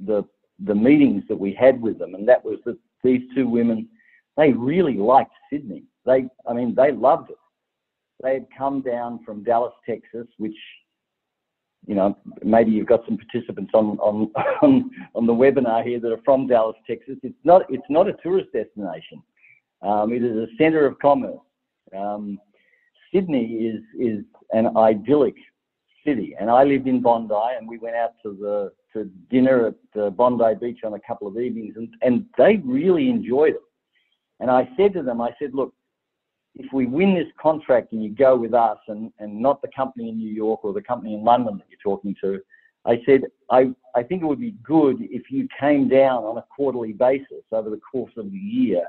the, 0.04 0.24
the 0.64 0.74
meetings 0.74 1.22
that 1.28 1.38
we 1.38 1.52
had 1.52 1.80
with 1.80 1.98
them, 1.98 2.14
and 2.14 2.28
that 2.28 2.44
was 2.44 2.58
that 2.64 2.78
these 3.04 3.22
two 3.34 3.46
women, 3.46 3.88
they 4.36 4.52
really 4.52 4.94
liked 4.94 5.32
Sydney. 5.50 5.84
They, 6.04 6.26
I 6.48 6.52
mean, 6.52 6.74
they 6.74 6.92
loved 6.92 7.30
it. 7.30 7.36
They 8.22 8.34
had 8.34 8.46
come 8.56 8.80
down 8.80 9.20
from 9.24 9.44
Dallas, 9.44 9.74
Texas, 9.88 10.26
which, 10.38 10.56
you 11.86 11.94
know, 11.94 12.16
maybe 12.42 12.70
you've 12.70 12.88
got 12.88 13.04
some 13.06 13.16
participants 13.16 13.72
on 13.74 13.98
on 13.98 14.30
on, 14.62 14.90
on 15.14 15.26
the 15.26 15.32
webinar 15.32 15.84
here 15.84 16.00
that 16.00 16.12
are 16.12 16.22
from 16.24 16.46
Dallas, 16.46 16.76
Texas. 16.86 17.16
It's 17.22 17.34
not 17.44 17.62
it's 17.68 17.88
not 17.88 18.08
a 18.08 18.14
tourist 18.22 18.48
destination. 18.52 19.22
Um, 19.82 20.12
it 20.12 20.22
is 20.24 20.36
a 20.36 20.46
centre 20.58 20.86
of 20.86 20.98
commerce. 20.98 21.38
Um, 21.96 22.38
Sydney 23.12 23.44
is 23.44 23.82
is 23.98 24.24
an 24.52 24.76
idyllic 24.76 25.36
city. 26.06 26.34
And 26.38 26.50
I 26.50 26.64
lived 26.64 26.86
in 26.86 27.02
Bondi, 27.02 27.34
and 27.58 27.68
we 27.68 27.78
went 27.78 27.96
out 27.96 28.12
to 28.22 28.32
the 28.32 28.72
to 28.92 29.10
dinner 29.30 29.74
at 29.94 30.16
Bondi 30.16 30.54
Beach 30.58 30.80
on 30.84 30.94
a 30.94 31.00
couple 31.00 31.28
of 31.28 31.36
evenings, 31.36 31.74
and, 31.76 31.88
and 32.00 32.24
they 32.38 32.62
really 32.64 33.10
enjoyed 33.10 33.54
it. 33.54 33.60
And 34.40 34.50
I 34.50 34.68
said 34.76 34.94
to 34.94 35.02
them, 35.02 35.20
I 35.20 35.30
said, 35.38 35.50
look, 35.54 35.74
if 36.56 36.72
we 36.72 36.86
win 36.86 37.14
this 37.14 37.28
contract 37.40 37.92
and 37.92 38.02
you 38.02 38.10
go 38.10 38.36
with 38.36 38.54
us 38.54 38.78
and, 38.88 39.12
and 39.18 39.40
not 39.40 39.60
the 39.62 39.68
company 39.76 40.08
in 40.08 40.16
New 40.16 40.32
York 40.32 40.64
or 40.64 40.72
the 40.72 40.82
company 40.82 41.14
in 41.14 41.22
London 41.22 41.58
that 41.58 41.66
you're 41.68 41.78
talking 41.96 42.14
to, 42.22 42.40
I 42.86 43.02
said, 43.04 43.22
I, 43.50 43.70
I 43.94 44.02
think 44.02 44.22
it 44.22 44.26
would 44.26 44.40
be 44.40 44.54
good 44.62 44.96
if 45.00 45.30
you 45.30 45.48
came 45.58 45.88
down 45.88 46.24
on 46.24 46.38
a 46.38 46.44
quarterly 46.54 46.92
basis 46.92 47.44
over 47.52 47.68
the 47.68 47.80
course 47.80 48.12
of 48.16 48.30
the 48.30 48.38
year 48.38 48.86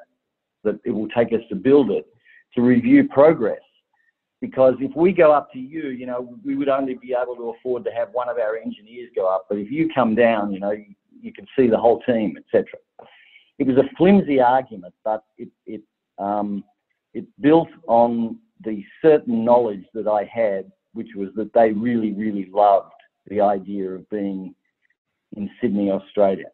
that 0.63 0.79
it 0.85 0.91
will 0.91 1.09
take 1.09 1.33
us 1.33 1.41
to 1.49 1.55
build 1.55 1.91
it 1.91 2.07
to 2.55 2.61
review 2.61 3.07
progress 3.09 3.59
because 4.39 4.75
if 4.79 4.95
we 4.95 5.11
go 5.11 5.31
up 5.31 5.51
to 5.53 5.59
you, 5.59 5.89
you 5.89 6.05
know, 6.05 6.37
we 6.45 6.55
would 6.55 6.69
only 6.69 6.93
be 6.93 7.15
able 7.19 7.35
to 7.35 7.49
afford 7.57 7.83
to 7.85 7.91
have 7.91 8.09
one 8.11 8.29
of 8.29 8.37
our 8.37 8.55
engineers 8.57 9.09
go 9.15 9.27
up. 9.27 9.47
But 9.49 9.57
if 9.57 9.71
you 9.71 9.89
come 9.93 10.13
down, 10.13 10.51
you 10.51 10.59
know, 10.59 10.71
you, 10.71 10.93
you 11.19 11.33
can 11.33 11.47
see 11.57 11.67
the 11.67 11.77
whole 11.77 12.01
team, 12.01 12.37
etc. 12.37 12.65
It 13.57 13.65
was 13.65 13.77
a 13.77 13.95
flimsy 13.97 14.39
argument, 14.39 14.93
but 15.03 15.23
it 15.39 15.49
it 15.65 15.81
um, 16.19 16.63
it 17.13 17.25
built 17.41 17.69
on 17.87 18.37
the 18.63 18.83
certain 19.01 19.45
knowledge 19.45 19.85
that 19.93 20.07
I 20.07 20.23
had, 20.23 20.71
which 20.93 21.09
was 21.15 21.29
that 21.35 21.53
they 21.53 21.71
really, 21.71 22.11
really 22.13 22.49
loved 22.51 22.91
the 23.27 23.41
idea 23.41 23.89
of 23.91 24.09
being 24.09 24.55
in 25.35 25.49
Sydney, 25.61 25.91
Australia, 25.91 26.47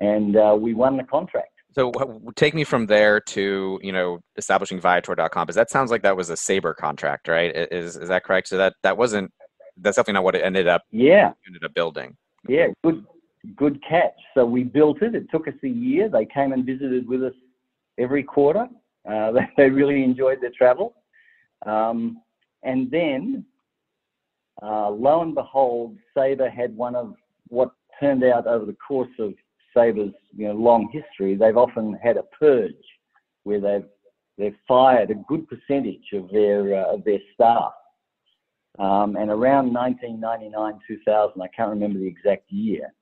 and 0.00 0.36
uh, 0.36 0.56
we 0.58 0.74
won 0.74 0.96
the 0.96 1.04
contract. 1.04 1.48
So 1.74 1.90
take 2.36 2.54
me 2.54 2.64
from 2.64 2.86
there 2.86 3.18
to 3.20 3.80
you 3.82 3.92
know 3.92 4.20
establishing 4.36 4.78
Viator.com 4.78 5.46
because 5.46 5.56
that 5.56 5.70
sounds 5.70 5.90
like 5.90 6.02
that 6.02 6.16
was 6.16 6.28
a 6.28 6.36
Sabre 6.36 6.74
contract, 6.74 7.28
right? 7.28 7.50
Is 7.72 7.96
is 7.96 8.08
that 8.08 8.24
correct? 8.24 8.48
So 8.48 8.58
that 8.58 8.74
that 8.82 8.96
wasn't 8.96 9.32
that's 9.78 9.96
definitely 9.96 10.14
not 10.14 10.24
what 10.24 10.34
it 10.34 10.44
ended 10.44 10.68
up. 10.68 10.82
Yeah. 10.90 11.32
Ended 11.46 11.64
up 11.64 11.74
building. 11.74 12.16
Yeah, 12.48 12.66
good 12.84 13.04
good 13.56 13.82
catch. 13.88 14.18
So 14.34 14.44
we 14.44 14.64
built 14.64 15.02
it. 15.02 15.14
It 15.14 15.26
took 15.30 15.48
us 15.48 15.54
a 15.62 15.68
year. 15.68 16.08
They 16.08 16.26
came 16.26 16.52
and 16.52 16.64
visited 16.64 17.08
with 17.08 17.22
us 17.22 17.34
every 17.98 18.22
quarter. 18.22 18.68
Uh, 19.08 19.32
they, 19.56 19.68
really 19.68 20.04
enjoyed 20.04 20.40
their 20.40 20.52
travel, 20.56 20.94
um, 21.66 22.20
and 22.62 22.90
then 22.90 23.44
uh, 24.62 24.90
lo 24.90 25.22
and 25.22 25.34
behold, 25.34 25.96
Sabre 26.16 26.50
had 26.50 26.76
one 26.76 26.94
of 26.94 27.14
what 27.48 27.72
turned 27.98 28.24
out 28.24 28.46
over 28.46 28.64
the 28.64 28.76
course 28.86 29.10
of 29.18 29.34
Sabre's 29.74 30.12
you 30.36 30.48
know, 30.48 30.54
long 30.54 30.88
history, 30.92 31.34
they've 31.34 31.56
often 31.56 31.98
had 32.02 32.16
a 32.16 32.24
purge 32.38 32.72
where 33.44 33.60
they've 33.60 33.88
they've 34.38 34.56
fired 34.66 35.10
a 35.10 35.14
good 35.28 35.46
percentage 35.48 36.12
of 36.12 36.30
their 36.30 36.74
uh, 36.74 36.94
of 36.94 37.04
their 37.04 37.18
staff. 37.34 37.72
Um, 38.78 39.16
and 39.16 39.30
around 39.30 39.72
1999, 39.74 40.80
2000, 40.88 41.42
I 41.42 41.46
can't 41.48 41.68
remember 41.68 41.98
the 41.98 42.06
exact 42.06 42.50
year, 42.50 42.92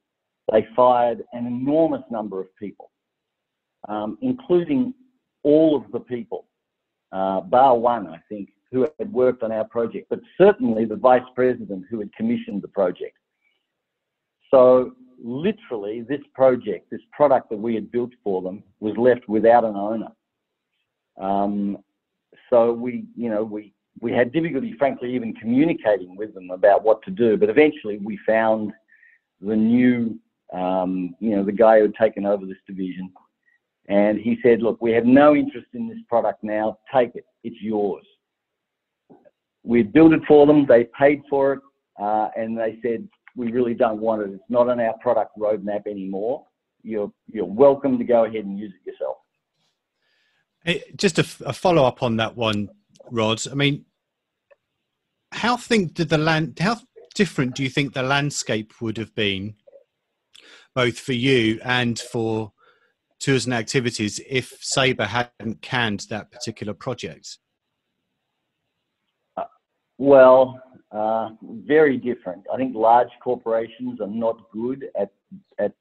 they 0.51 0.67
fired 0.75 1.23
an 1.33 1.47
enormous 1.47 2.03
number 2.11 2.41
of 2.41 2.49
people, 2.57 2.91
um, 3.89 4.19
including 4.21 4.93
all 5.43 5.77
of 5.77 5.91
the 5.93 6.01
people, 6.01 6.47
uh, 7.13 7.41
bar 7.41 7.77
one, 7.79 8.07
I 8.07 8.19
think, 8.29 8.51
who 8.71 8.87
had 8.99 9.13
worked 9.13 9.43
on 9.43 9.51
our 9.53 9.65
project, 9.65 10.07
but 10.11 10.21
certainly 10.39 10.85
the 10.85 10.97
vice 10.97 11.25
president 11.35 11.85
who 11.91 11.99
had 11.99 12.13
commissioned 12.15 12.63
the 12.63 12.69
project. 12.69 13.17
So 14.51 14.93
literally 15.23 16.03
this 16.03 16.21
project, 16.35 16.91
this 16.91 17.01
product 17.13 17.51
that 17.51 17.59
we 17.59 17.75
had 17.75 17.91
built 17.91 18.13
for 18.23 18.43
them, 18.43 18.63
was 18.81 18.97
left 18.97 19.29
without 19.29 19.65
an 19.65 19.77
owner. 19.77 20.13
Um, 21.21 21.79
so 22.49 22.73
we, 22.73 23.05
you 23.17 23.29
know, 23.29 23.45
we 23.45 23.73
we 24.01 24.13
had 24.13 24.33
difficulty, 24.33 24.75
frankly, 24.79 25.15
even 25.15 25.35
communicating 25.35 26.17
with 26.17 26.33
them 26.33 26.51
about 26.51 26.85
what 26.85 27.03
to 27.03 27.11
do. 27.11 27.37
But 27.37 27.51
eventually, 27.51 27.99
we 27.99 28.19
found 28.27 28.73
the 29.41 29.57
new, 29.57 30.19
um, 30.53 31.15
you 31.21 31.37
know, 31.37 31.45
the 31.45 31.53
guy 31.53 31.79
who 31.79 31.83
had 31.83 31.95
taken 31.95 32.25
over 32.25 32.47
this 32.47 32.57
division, 32.67 33.13
and 33.91 34.19
he 34.19 34.39
said, 34.43 34.63
"Look, 34.63 34.81
we 34.81 34.93
have 34.93 35.05
no 35.05 35.37
interest 35.37 35.69
in 35.75 35.89
this 35.89 35.99
product 36.09 36.43
now. 36.43 36.79
Take 36.93 37.15
it. 37.15 37.25
It's 37.45 37.61
yours." 37.61 38.07
We 39.63 39.83
built 39.83 40.15
it 40.15 40.23
for 40.27 40.47
them. 40.47 40.65
They 40.67 40.89
paid 40.99 41.21
for 41.29 41.53
it, 41.53 41.61
uh, 42.01 42.29
and 42.35 42.57
they 42.57 42.79
said, 42.83 43.07
we 43.37 43.53
really 43.53 43.75
don't 43.75 44.01
want 44.01 44.23
it. 44.23 44.31
It's 44.31 44.43
not 44.49 44.69
on 44.69 44.81
our 44.81 44.95
product 45.01 45.39
roadmap 45.39 45.87
anymore. 45.87 46.47
You're 46.83 47.13
you're 47.29 47.45
welcome 47.45 47.99
to 47.99 48.05
go 48.05 48.25
ahead 48.25 48.45
and 48.45 48.59
use 48.59 48.73
it 48.73 48.91
yourself. 48.91 49.17
Hey, 50.65 50.83
just 50.97 51.19
a, 51.19 51.27
a 51.47 51.53
follow 51.53 51.85
up 51.85 52.03
on 52.03 52.17
that 52.17 52.37
one, 52.37 52.69
Rod. 53.11 53.43
I 53.51 53.55
mean, 53.55 53.85
how 55.33 55.57
think 55.57 55.95
did 55.95 56.09
the 56.09 56.19
land? 56.19 56.59
How 56.59 56.79
different 57.15 57.55
do 57.55 57.63
you 57.63 57.71
think 57.71 57.93
the 57.93 58.03
landscape 58.03 58.73
would 58.81 58.97
have 58.97 59.15
been, 59.15 59.55
both 60.75 60.99
for 60.99 61.13
you 61.13 61.61
and 61.65 61.99
for 61.99 62.53
tours 63.21 63.45
and 63.45 63.55
activities, 63.55 64.21
if 64.29 64.57
Sabre 64.61 65.07
hadn't 65.07 65.63
canned 65.63 66.07
that 66.11 66.31
particular 66.33 66.75
project? 66.75 67.39
Uh, 69.37 69.45
well, 69.99 70.61
uh, 70.91 71.31
very 71.43 71.97
different. 71.97 72.45
I 72.53 72.57
think 72.57 72.75
large 72.75 73.11
corporations 73.23 74.01
are 74.01 74.09
not 74.09 74.51
good 74.53 74.87
at 74.99 75.11
at 75.59 75.73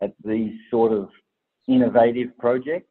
at 0.00 0.12
these 0.24 0.52
sort 0.70 0.92
of 0.92 1.08
innovative 1.68 2.36
projects. 2.38 2.88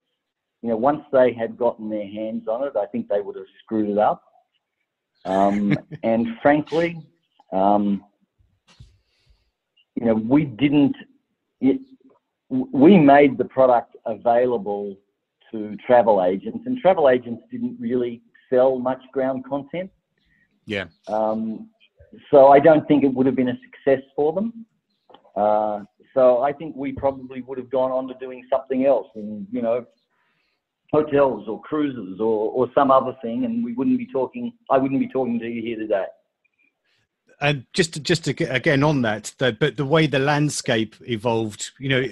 You 0.61 0.69
know, 0.69 0.77
once 0.77 1.03
they 1.11 1.33
had 1.33 1.57
gotten 1.57 1.89
their 1.89 2.07
hands 2.07 2.47
on 2.47 2.63
it, 2.63 2.73
I 2.75 2.85
think 2.87 3.07
they 3.07 3.21
would 3.21 3.35
have 3.35 3.45
screwed 3.63 3.89
it 3.89 3.97
up. 3.97 4.23
Um, 5.25 5.77
and 6.03 6.27
frankly, 6.41 6.97
um, 7.51 8.03
you 9.95 10.05
know, 10.05 10.15
we 10.15 10.45
didn't. 10.45 10.95
It, 11.59 11.79
we 12.51 12.97
made 12.97 13.37
the 13.37 13.45
product 13.45 13.95
available 14.05 14.97
to 15.51 15.75
travel 15.87 16.23
agents, 16.23 16.59
and 16.65 16.77
travel 16.77 17.09
agents 17.09 17.41
didn't 17.51 17.77
really 17.79 18.21
sell 18.49 18.77
much 18.77 19.01
ground 19.13 19.45
content. 19.45 19.89
Yeah. 20.65 20.85
Um, 21.07 21.69
so 22.29 22.49
I 22.49 22.59
don't 22.59 22.85
think 22.87 23.03
it 23.03 23.13
would 23.13 23.25
have 23.25 23.35
been 23.35 23.49
a 23.49 23.59
success 23.65 24.03
for 24.15 24.33
them. 24.33 24.65
Uh, 25.35 25.79
so 26.13 26.41
I 26.41 26.51
think 26.51 26.75
we 26.75 26.91
probably 26.91 27.41
would 27.41 27.57
have 27.57 27.69
gone 27.69 27.91
on 27.91 28.07
to 28.09 28.13
doing 28.19 28.43
something 28.49 28.85
else, 28.85 29.07
and 29.15 29.47
you 29.51 29.61
know, 29.61 29.85
hotels 30.91 31.47
or 31.47 31.61
cruises 31.61 32.19
or, 32.19 32.51
or 32.51 32.69
some 32.75 32.91
other 32.91 33.15
thing, 33.21 33.45
and 33.45 33.63
we 33.63 33.71
wouldn't 33.73 33.97
be 33.97 34.07
talking. 34.07 34.51
I 34.69 34.77
wouldn't 34.77 34.99
be 34.99 35.07
talking 35.07 35.39
to 35.39 35.47
you 35.47 35.61
here 35.61 35.77
today. 35.77 36.05
and 37.39 37.65
just 37.73 37.93
to, 37.93 37.99
just 37.99 38.25
to, 38.25 38.43
again 38.43 38.83
on 38.83 39.01
that, 39.01 39.33
the, 39.37 39.55
but 39.57 39.77
the 39.77 39.85
way 39.85 40.05
the 40.05 40.19
landscape 40.19 40.95
evolved, 41.07 41.71
you 41.79 41.89
know, 41.89 42.03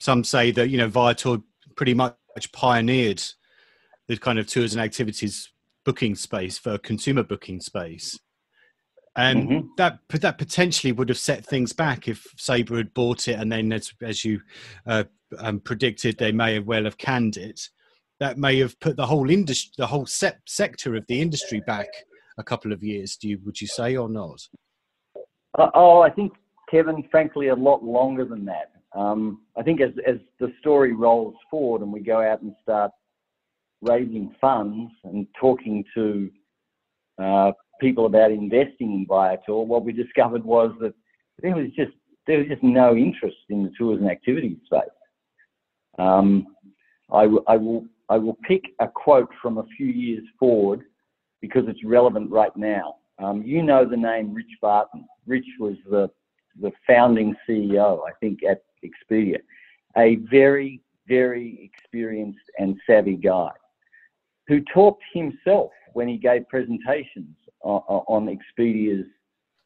some 0.00 0.24
say 0.24 0.50
that 0.52 0.68
you 0.68 0.78
know 0.78 0.88
Viator 0.88 1.38
pretty 1.76 1.94
much 1.94 2.16
pioneered 2.52 3.22
the 4.08 4.16
kind 4.16 4.38
of 4.38 4.46
tours 4.46 4.74
and 4.74 4.82
activities 4.82 5.50
booking 5.84 6.14
space 6.14 6.58
for 6.58 6.78
consumer 6.78 7.22
booking 7.22 7.60
space, 7.60 8.18
and 9.16 9.48
mm-hmm. 9.48 9.66
that 9.76 9.98
that 10.10 10.38
potentially 10.38 10.92
would 10.92 11.08
have 11.08 11.18
set 11.18 11.44
things 11.44 11.72
back 11.72 12.08
if 12.08 12.26
Sabre 12.36 12.76
had 12.76 12.94
bought 12.94 13.28
it, 13.28 13.38
and 13.38 13.50
then 13.50 13.72
as 13.72 13.92
as 14.02 14.24
you 14.24 14.40
uh, 14.86 15.04
um, 15.38 15.60
predicted, 15.60 16.18
they 16.18 16.32
may 16.32 16.54
have 16.54 16.66
well 16.66 16.84
have 16.84 16.98
canned 16.98 17.36
it. 17.36 17.60
That 18.18 18.38
may 18.38 18.58
have 18.60 18.78
put 18.80 18.96
the 18.96 19.06
whole 19.06 19.30
industry, 19.30 19.72
the 19.76 19.86
whole 19.86 20.06
se- 20.06 20.38
sector 20.46 20.96
of 20.96 21.06
the 21.06 21.20
industry 21.20 21.62
back 21.66 21.88
a 22.38 22.44
couple 22.44 22.72
of 22.72 22.82
years. 22.82 23.16
Do 23.16 23.28
you 23.28 23.38
would 23.44 23.60
you 23.60 23.66
say 23.66 23.96
or 23.96 24.08
not? 24.08 24.40
Uh, 25.58 25.70
oh, 25.74 26.00
I 26.00 26.10
think 26.10 26.32
Kevin, 26.70 27.02
frankly, 27.10 27.48
a 27.48 27.54
lot 27.54 27.82
longer 27.82 28.24
than 28.24 28.44
that. 28.46 28.72
Um, 28.96 29.42
I 29.56 29.62
think 29.62 29.80
as 29.80 29.90
as 30.06 30.16
the 30.40 30.52
story 30.60 30.92
rolls 30.92 31.34
forward 31.50 31.82
and 31.82 31.92
we 31.92 32.00
go 32.00 32.22
out 32.22 32.40
and 32.40 32.54
start 32.62 32.90
raising 33.82 34.34
funds 34.40 34.90
and 35.04 35.26
talking 35.38 35.84
to 35.94 36.30
uh, 37.22 37.52
people 37.78 38.06
about 38.06 38.30
investing 38.30 38.92
in 38.92 39.06
Viator, 39.06 39.54
what 39.54 39.84
we 39.84 39.92
discovered 39.92 40.44
was 40.44 40.72
that 40.80 40.94
there 41.42 41.54
was 41.54 41.66
just 41.76 41.92
there 42.26 42.38
was 42.38 42.48
just 42.48 42.62
no 42.62 42.96
interest 42.96 43.36
in 43.50 43.64
the 43.64 43.72
tours 43.78 44.00
and 44.00 44.10
activities 44.10 44.56
space. 44.64 44.80
Um, 45.98 46.46
I, 47.12 47.22
w- 47.22 47.44
I 47.46 47.56
will 47.56 47.84
I 48.08 48.16
will 48.16 48.38
pick 48.48 48.62
a 48.80 48.88
quote 48.88 49.30
from 49.42 49.58
a 49.58 49.66
few 49.76 49.86
years 49.86 50.24
forward 50.38 50.84
because 51.42 51.64
it's 51.68 51.84
relevant 51.84 52.30
right 52.30 52.56
now. 52.56 52.96
Um, 53.18 53.42
you 53.42 53.62
know 53.62 53.84
the 53.84 53.96
name 53.96 54.32
Rich 54.32 54.58
Barton. 54.62 55.06
Rich 55.26 55.46
was 55.60 55.76
the 55.90 56.10
the 56.60 56.72
founding 56.86 57.34
CEO, 57.48 58.00
I 58.08 58.12
think, 58.20 58.40
at 58.48 58.62
Expedia. 58.90 59.38
A 59.96 60.16
very, 60.30 60.80
very 61.08 61.70
experienced 61.72 62.50
and 62.58 62.76
savvy 62.86 63.16
guy 63.16 63.50
who 64.48 64.60
talked 64.72 65.02
himself 65.12 65.70
when 65.94 66.08
he 66.08 66.16
gave 66.16 66.48
presentations 66.48 67.34
on, 67.62 68.28
Expedia's 68.28 69.06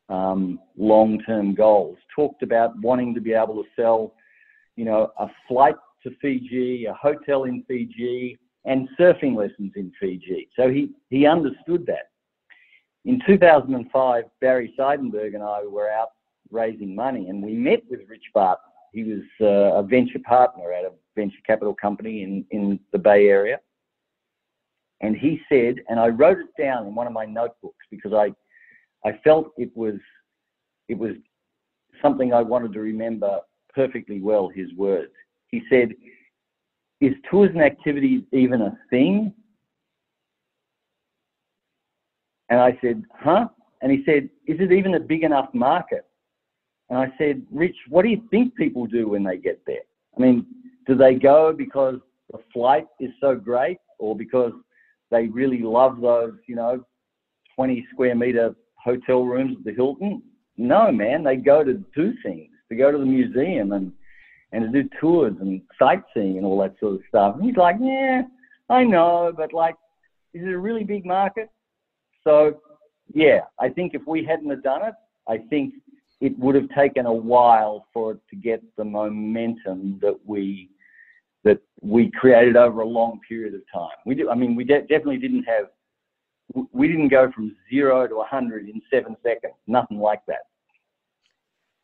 um, 0.08 0.58
long-term 0.78 1.54
goals. 1.54 1.98
Talked 2.14 2.42
about 2.42 2.78
wanting 2.80 3.14
to 3.14 3.20
be 3.20 3.32
able 3.32 3.62
to 3.62 3.68
sell, 3.76 4.14
you 4.76 4.84
know, 4.84 5.10
a 5.18 5.26
flight 5.46 5.74
to 6.02 6.10
Fiji, 6.22 6.86
a 6.86 6.94
hotel 6.94 7.44
in 7.44 7.62
Fiji, 7.68 8.38
and 8.64 8.88
surfing 8.98 9.36
lessons 9.36 9.72
in 9.76 9.92
Fiji. 10.00 10.48
So 10.56 10.68
he, 10.70 10.90
he 11.08 11.26
understood 11.26 11.84
that. 11.86 12.10
In 13.04 13.20
2005, 13.26 14.24
Barrie 14.40 14.74
Seidenberg 14.78 15.34
and 15.34 15.42
I 15.42 15.64
were 15.64 15.90
out 15.90 16.10
raising 16.50 16.94
money 16.94 17.28
and 17.28 17.42
we 17.42 17.52
met 17.52 17.80
with 17.88 18.00
Rich 18.08 18.24
Barton. 18.34 18.69
He 18.92 19.04
was 19.04 19.22
uh, 19.40 19.78
a 19.78 19.82
venture 19.82 20.18
partner 20.20 20.72
at 20.72 20.84
a 20.84 20.92
venture 21.16 21.38
capital 21.46 21.74
company 21.74 22.22
in, 22.22 22.44
in 22.50 22.80
the 22.92 22.98
Bay 22.98 23.28
Area. 23.28 23.60
And 25.00 25.16
he 25.16 25.40
said, 25.48 25.76
and 25.88 25.98
I 25.98 26.08
wrote 26.08 26.38
it 26.38 26.62
down 26.62 26.86
in 26.86 26.94
one 26.94 27.06
of 27.06 27.12
my 27.12 27.24
notebooks 27.24 27.86
because 27.90 28.12
I, 28.12 28.32
I 29.08 29.18
felt 29.24 29.52
it 29.56 29.74
was, 29.74 29.94
it 30.88 30.98
was 30.98 31.12
something 32.02 32.32
I 32.32 32.42
wanted 32.42 32.72
to 32.74 32.80
remember 32.80 33.40
perfectly 33.74 34.20
well, 34.20 34.48
his 34.48 34.72
words. 34.74 35.12
He 35.48 35.62
said, 35.70 35.90
is 37.00 37.14
tours 37.30 37.50
and 37.54 37.62
activities 37.62 38.22
even 38.32 38.60
a 38.60 38.78
thing? 38.90 39.32
And 42.50 42.60
I 42.60 42.76
said, 42.82 43.04
huh? 43.18 43.48
And 43.80 43.90
he 43.90 44.02
said, 44.04 44.28
is 44.46 44.60
it 44.60 44.72
even 44.72 44.94
a 44.94 45.00
big 45.00 45.22
enough 45.22 45.48
market? 45.54 46.09
And 46.90 46.98
I 46.98 47.06
said, 47.16 47.42
Rich, 47.52 47.76
what 47.88 48.02
do 48.02 48.08
you 48.08 48.22
think 48.30 48.54
people 48.56 48.86
do 48.86 49.08
when 49.08 49.22
they 49.22 49.38
get 49.38 49.60
there? 49.66 49.82
I 50.16 50.20
mean, 50.20 50.44
do 50.86 50.96
they 50.96 51.14
go 51.14 51.52
because 51.56 52.00
the 52.32 52.40
flight 52.52 52.86
is 52.98 53.10
so 53.20 53.36
great 53.36 53.78
or 53.98 54.16
because 54.16 54.52
they 55.10 55.28
really 55.28 55.62
love 55.62 56.00
those, 56.00 56.34
you 56.46 56.56
know, 56.56 56.84
20 57.54 57.86
square 57.92 58.14
meter 58.14 58.54
hotel 58.74 59.24
rooms 59.24 59.56
at 59.58 59.64
the 59.64 59.72
Hilton? 59.72 60.22
No, 60.56 60.90
man, 60.90 61.22
they 61.22 61.36
go 61.36 61.62
to 61.62 61.74
do 61.94 62.12
things. 62.24 62.50
They 62.68 62.76
go 62.76 62.90
to 62.90 62.98
the 62.98 63.06
museum 63.06 63.72
and 63.72 63.92
and 64.52 64.72
to 64.72 64.82
do 64.82 64.88
tours 65.00 65.34
and 65.40 65.62
sightseeing 65.78 66.36
and 66.36 66.44
all 66.44 66.60
that 66.60 66.74
sort 66.80 66.94
of 66.94 67.00
stuff. 67.08 67.36
And 67.36 67.44
he's 67.44 67.56
like, 67.56 67.76
yeah, 67.80 68.22
I 68.68 68.82
know, 68.82 69.32
but 69.36 69.52
like, 69.52 69.76
is 70.34 70.42
it 70.42 70.48
a 70.48 70.58
really 70.58 70.82
big 70.82 71.06
market? 71.06 71.50
So, 72.24 72.60
yeah, 73.14 73.40
I 73.60 73.68
think 73.68 73.94
if 73.94 74.02
we 74.08 74.24
hadn't 74.24 74.50
have 74.50 74.64
done 74.64 74.84
it, 74.84 74.94
I 75.28 75.38
think 75.48 75.74
it 76.20 76.38
would 76.38 76.54
have 76.54 76.68
taken 76.76 77.06
a 77.06 77.12
while 77.12 77.86
for 77.92 78.12
it 78.12 78.20
to 78.30 78.36
get 78.36 78.62
the 78.76 78.84
momentum 78.84 79.98
that 80.02 80.16
we 80.24 80.70
that 81.42 81.58
we 81.80 82.10
created 82.10 82.56
over 82.56 82.82
a 82.82 82.86
long 82.86 83.18
period 83.26 83.54
of 83.54 83.62
time. 83.72 83.96
We 84.04 84.14
do, 84.14 84.28
I 84.30 84.34
mean, 84.34 84.54
we 84.54 84.64
de- 84.64 84.82
definitely 84.82 85.16
didn't 85.16 85.44
have. 85.44 85.66
We 86.72 86.88
didn't 86.88 87.08
go 87.08 87.30
from 87.32 87.56
zero 87.70 88.06
to 88.06 88.16
100 88.16 88.68
in 88.68 88.82
seven 88.92 89.16
seconds. 89.22 89.54
Nothing 89.66 90.00
like 90.00 90.20
that. 90.26 90.40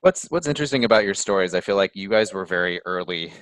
What's 0.00 0.26
What's 0.26 0.48
interesting 0.48 0.84
about 0.84 1.04
your 1.04 1.14
story 1.14 1.46
is 1.46 1.54
I 1.54 1.60
feel 1.60 1.76
like 1.76 1.92
you 1.94 2.08
guys 2.08 2.34
were 2.34 2.44
very 2.44 2.80
early 2.84 3.32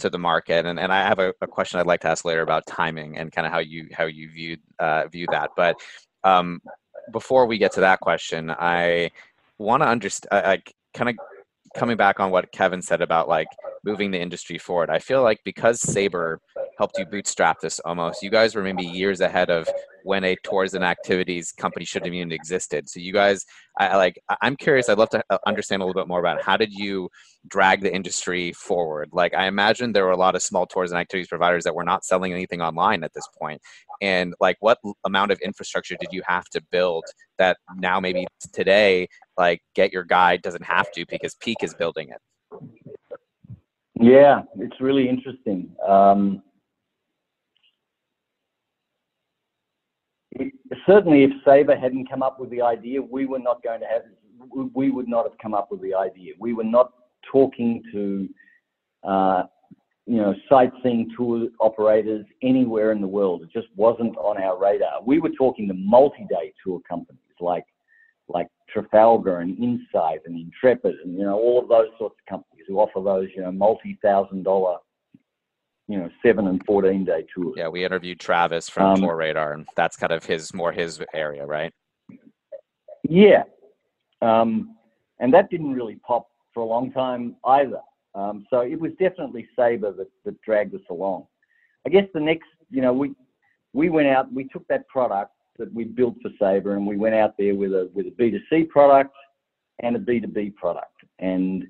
to 0.00 0.10
the 0.10 0.18
market, 0.18 0.66
and, 0.66 0.80
and 0.80 0.92
I 0.92 1.06
have 1.06 1.20
a, 1.20 1.32
a 1.40 1.46
question 1.46 1.78
I'd 1.78 1.86
like 1.86 2.00
to 2.00 2.08
ask 2.08 2.24
later 2.24 2.42
about 2.42 2.66
timing 2.66 3.16
and 3.16 3.30
kind 3.30 3.46
of 3.46 3.52
how 3.52 3.60
you 3.60 3.88
how 3.92 4.06
you 4.06 4.28
viewed 4.30 4.60
uh, 4.80 5.06
view 5.06 5.26
that. 5.30 5.50
But 5.56 5.76
um, 6.24 6.60
before 7.12 7.46
we 7.46 7.58
get 7.58 7.72
to 7.72 7.80
that 7.80 8.00
question, 8.00 8.50
I 8.50 9.10
want 9.58 9.82
to 9.82 9.88
understand. 9.88 10.44
I, 10.44 10.62
kind 10.94 11.10
of 11.10 11.16
coming 11.76 11.96
back 11.96 12.20
on 12.20 12.30
what 12.30 12.52
Kevin 12.52 12.82
said 12.82 13.00
about 13.00 13.28
like 13.28 13.48
moving 13.84 14.10
the 14.10 14.20
industry 14.20 14.58
forward. 14.58 14.90
I 14.90 14.98
feel 14.98 15.22
like 15.22 15.40
because 15.44 15.80
Sabre 15.80 16.40
helped 16.78 16.98
you 16.98 17.06
bootstrap 17.06 17.60
this 17.60 17.80
almost, 17.80 18.22
you 18.22 18.30
guys 18.30 18.54
were 18.54 18.62
maybe 18.62 18.84
years 18.84 19.20
ahead 19.20 19.50
of 19.50 19.68
when 20.04 20.24
a 20.24 20.36
tours 20.42 20.74
and 20.74 20.84
activities 20.84 21.52
company 21.52 21.84
should 21.84 22.04
have 22.04 22.12
even 22.12 22.30
existed. 22.30 22.88
So 22.88 23.00
you 23.00 23.12
guys, 23.12 23.44
I 23.78 23.96
like, 23.96 24.20
I'm 24.42 24.56
curious. 24.56 24.88
I'd 24.88 24.98
love 24.98 25.08
to 25.10 25.22
uh, 25.30 25.38
understand 25.46 25.82
a 25.82 25.86
little 25.86 26.00
bit 26.00 26.08
more 26.08 26.20
about 26.20 26.42
how 26.42 26.56
did 26.56 26.72
you 26.72 27.08
drag 27.48 27.80
the 27.80 27.94
industry 27.94 28.52
forward? 28.52 29.08
Like, 29.12 29.34
I 29.34 29.46
imagine 29.46 29.92
there 29.92 30.04
were 30.04 30.10
a 30.10 30.16
lot 30.16 30.34
of 30.34 30.42
small 30.42 30.66
tours 30.66 30.90
and 30.90 31.00
activities 31.00 31.28
providers 31.28 31.64
that 31.64 31.74
were 31.74 31.84
not 31.84 32.04
selling 32.04 32.32
anything 32.32 32.60
online 32.60 33.02
at 33.02 33.14
this 33.14 33.26
point. 33.40 33.60
And 34.02 34.34
like, 34.40 34.56
what 34.60 34.78
amount 35.04 35.30
of 35.30 35.38
infrastructure 35.40 35.96
did 35.98 36.08
you 36.12 36.22
have 36.26 36.44
to 36.50 36.62
build 36.70 37.04
that 37.38 37.56
now 37.76 37.98
maybe 37.98 38.26
today, 38.52 39.08
like, 39.38 39.62
get 39.74 39.92
your 39.92 40.04
guide 40.04 40.42
doesn't 40.42 40.64
have 40.64 40.92
to 40.92 41.06
because 41.08 41.34
Peek 41.36 41.62
is 41.62 41.72
building 41.74 42.10
it. 42.10 42.20
Yeah, 44.00 44.42
it's 44.58 44.80
really 44.80 45.08
interesting. 45.08 45.70
Um, 45.86 46.42
certainly, 50.86 51.24
if 51.24 51.30
Sabre 51.44 51.76
hadn't 51.76 52.08
come 52.08 52.22
up 52.22 52.40
with 52.40 52.50
the 52.50 52.62
idea, 52.62 53.00
we 53.00 53.26
were 53.26 53.38
not 53.38 53.62
going 53.62 53.80
to 53.80 53.86
have. 53.86 54.02
We 54.74 54.90
would 54.90 55.08
not 55.08 55.24
have 55.24 55.38
come 55.38 55.54
up 55.54 55.70
with 55.70 55.80
the 55.80 55.94
idea. 55.94 56.34
We 56.38 56.52
were 56.52 56.64
not 56.64 56.92
talking 57.30 57.82
to, 57.92 58.28
uh, 59.02 59.44
you 60.06 60.16
know, 60.16 60.34
sightseeing 60.48 61.10
tour 61.16 61.48
operators 61.60 62.26
anywhere 62.42 62.92
in 62.92 63.00
the 63.00 63.06
world. 63.06 63.42
It 63.42 63.50
just 63.52 63.68
wasn't 63.74 64.16
on 64.16 64.40
our 64.42 64.58
radar. 64.58 65.02
We 65.04 65.18
were 65.18 65.30
talking 65.30 65.66
to 65.68 65.74
multi-day 65.74 66.52
tour 66.64 66.80
companies 66.88 67.20
like 67.40 67.64
like 68.28 68.48
Trafalgar 68.72 69.40
and 69.40 69.58
Insight 69.58 70.20
and 70.26 70.38
Intrepid 70.38 70.94
and 71.04 71.14
you 71.14 71.24
know 71.24 71.38
all 71.38 71.62
of 71.62 71.68
those 71.68 71.88
sorts 71.98 72.16
of 72.20 72.26
companies 72.28 72.64
who 72.66 72.78
offer 72.78 73.02
those 73.02 73.28
you 73.36 73.42
know 73.42 73.52
multi-thousand 73.52 74.44
dollar 74.44 74.78
you 75.88 75.98
know 75.98 76.08
seven 76.24 76.46
and 76.48 76.64
14 76.64 77.04
day 77.04 77.24
tours. 77.34 77.54
Yeah 77.56 77.68
we 77.68 77.84
interviewed 77.84 78.20
travis 78.20 78.68
from 78.68 78.94
um, 78.94 79.00
TourRadar 79.00 79.54
and 79.54 79.66
that's 79.76 79.96
kind 79.96 80.12
of 80.12 80.24
his 80.24 80.52
more 80.54 80.72
his 80.72 81.00
area 81.14 81.44
right? 81.46 81.72
Yeah. 83.08 83.44
Um, 84.22 84.76
and 85.20 85.32
that 85.34 85.50
didn't 85.50 85.74
really 85.74 85.96
pop 85.96 86.28
for 86.52 86.62
a 86.62 86.66
long 86.66 86.90
time 86.92 87.36
either. 87.46 87.80
Um, 88.14 88.46
so 88.48 88.60
it 88.60 88.78
was 88.78 88.92
definitely 88.92 89.46
sabre 89.56 89.92
that, 89.92 90.08
that 90.24 90.40
dragged 90.42 90.74
us 90.74 90.80
along. 90.88 91.26
I 91.86 91.90
guess 91.90 92.04
the 92.14 92.20
next 92.20 92.48
you 92.70 92.80
know 92.80 92.92
we 92.92 93.14
we 93.72 93.90
went 93.90 94.08
out 94.08 94.32
we 94.32 94.44
took 94.44 94.66
that 94.68 94.88
product 94.88 95.32
that 95.58 95.72
we 95.72 95.84
built 95.84 96.16
for 96.20 96.30
Sabre, 96.38 96.76
and 96.76 96.86
we 96.86 96.96
went 96.96 97.14
out 97.14 97.34
there 97.38 97.54
with 97.54 97.72
a 97.72 97.90
with 97.94 98.06
a 98.06 98.10
B2C 98.10 98.68
product 98.68 99.14
and 99.80 99.96
a 99.96 99.98
B2B 99.98 100.54
product. 100.56 100.92
And 101.18 101.64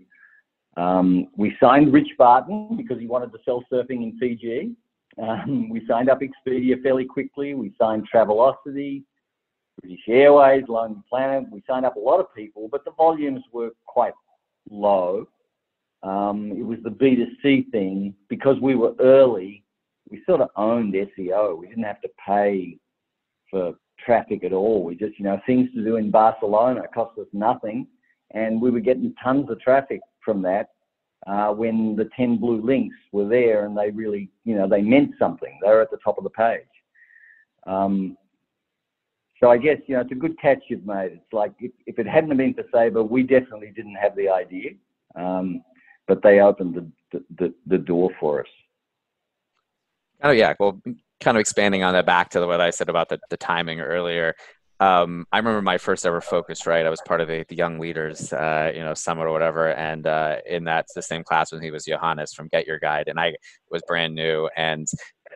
um, 0.76 1.28
we 1.36 1.56
signed 1.60 1.92
Rich 1.92 2.10
Barton 2.18 2.76
because 2.76 2.98
he 2.98 3.06
wanted 3.06 3.32
to 3.32 3.38
sell 3.44 3.64
surfing 3.72 4.02
in 4.02 4.16
Fiji. 4.18 4.74
Um, 5.22 5.68
we 5.68 5.86
signed 5.86 6.08
up 6.08 6.20
Expedia 6.20 6.82
fairly 6.82 7.04
quickly. 7.04 7.54
We 7.54 7.72
signed 7.80 8.08
Travelocity, 8.12 9.04
British 9.80 10.00
Airways, 10.08 10.64
Lonely 10.68 11.02
Planet. 11.08 11.44
We 11.50 11.62
signed 11.68 11.86
up 11.86 11.96
a 11.96 12.00
lot 12.00 12.18
of 12.18 12.34
people, 12.34 12.68
but 12.70 12.84
the 12.84 12.90
volumes 12.92 13.42
were 13.52 13.70
quite 13.86 14.14
low. 14.68 15.28
Um, 16.02 16.52
it 16.52 16.64
was 16.64 16.78
the 16.82 16.90
B2C 16.90 17.70
thing 17.70 18.14
because 18.28 18.56
we 18.60 18.74
were 18.74 18.94
early. 19.00 19.64
We 20.10 20.22
sort 20.26 20.40
of 20.40 20.48
owned 20.56 20.94
SEO. 20.94 21.58
We 21.58 21.68
didn't 21.68 21.84
have 21.84 22.02
to 22.02 22.10
pay 22.26 22.76
for 23.50 23.74
traffic 24.04 24.44
at 24.44 24.52
all. 24.52 24.84
We 24.84 24.96
just, 24.96 25.18
you 25.18 25.24
know, 25.24 25.40
things 25.46 25.70
to 25.74 25.82
do 25.82 25.96
in 25.96 26.10
Barcelona 26.10 26.82
cost 26.92 27.18
us 27.18 27.26
nothing, 27.32 27.86
and 28.32 28.60
we 28.60 28.70
were 28.70 28.80
getting 28.80 29.14
tons 29.22 29.48
of 29.48 29.60
traffic 29.60 30.00
from 30.24 30.42
that. 30.42 30.70
Uh, 31.26 31.50
when 31.52 31.96
the 31.96 32.08
10 32.16 32.36
blue 32.36 32.60
links 32.60 32.96
were 33.12 33.26
there 33.26 33.64
and 33.64 33.76
they 33.76 33.90
really, 33.90 34.30
you 34.44 34.54
know, 34.54 34.68
they 34.68 34.82
meant 34.82 35.12
something. 35.18 35.58
They 35.62 35.70
were 35.70 35.80
at 35.80 35.90
the 35.90 35.98
top 36.04 36.18
of 36.18 36.24
the 36.24 36.30
page. 36.30 36.60
Um, 37.66 38.18
so 39.40 39.50
I 39.50 39.56
guess, 39.56 39.78
you 39.86 39.94
know, 39.94 40.02
it's 40.02 40.12
a 40.12 40.16
good 40.16 40.38
catch 40.38 40.58
you've 40.68 40.86
made. 40.86 41.12
It's 41.12 41.32
like 41.32 41.52
if, 41.60 41.72
if 41.86 41.98
it 41.98 42.06
hadn't 42.06 42.36
been 42.36 42.54
for 42.54 42.64
Sabre, 42.72 43.02
we 43.02 43.22
definitely 43.22 43.72
didn't 43.74 43.96
have 43.96 44.14
the 44.16 44.28
idea, 44.28 44.70
um, 45.16 45.62
but 46.06 46.22
they 46.22 46.40
opened 46.40 46.92
the, 47.10 47.24
the, 47.38 47.54
the 47.66 47.78
door 47.78 48.10
for 48.20 48.40
us. 48.40 48.46
Oh 50.22 50.30
yeah, 50.30 50.54
well, 50.60 50.80
kind 51.20 51.36
of 51.36 51.40
expanding 51.40 51.82
on 51.82 51.94
that 51.94 52.06
back 52.06 52.30
to 52.30 52.46
what 52.46 52.60
I 52.60 52.70
said 52.70 52.88
about 52.88 53.08
the, 53.08 53.18
the 53.30 53.36
timing 53.36 53.80
earlier. 53.80 54.34
Um, 54.84 55.26
I 55.32 55.38
remember 55.38 55.62
my 55.62 55.78
first 55.78 56.04
ever 56.04 56.20
FocusWire? 56.20 56.84
I 56.84 56.90
was 56.90 57.00
part 57.06 57.22
of 57.22 57.28
the, 57.28 57.46
the 57.48 57.56
young 57.56 57.78
leaders, 57.78 58.34
uh, 58.34 58.70
you 58.74 58.80
know, 58.80 58.92
summit 58.92 59.22
or 59.22 59.32
whatever. 59.32 59.72
And 59.72 60.06
uh, 60.06 60.36
in 60.46 60.64
that, 60.64 60.86
the 60.94 61.00
same 61.00 61.24
class 61.24 61.50
with 61.50 61.62
me 61.62 61.70
was 61.70 61.86
Johannes 61.86 62.34
from 62.34 62.48
Get 62.48 62.66
Your 62.66 62.78
Guide. 62.78 63.08
And 63.08 63.18
I 63.18 63.34
was 63.70 63.82
brand 63.86 64.14
new. 64.14 64.50
And 64.58 64.86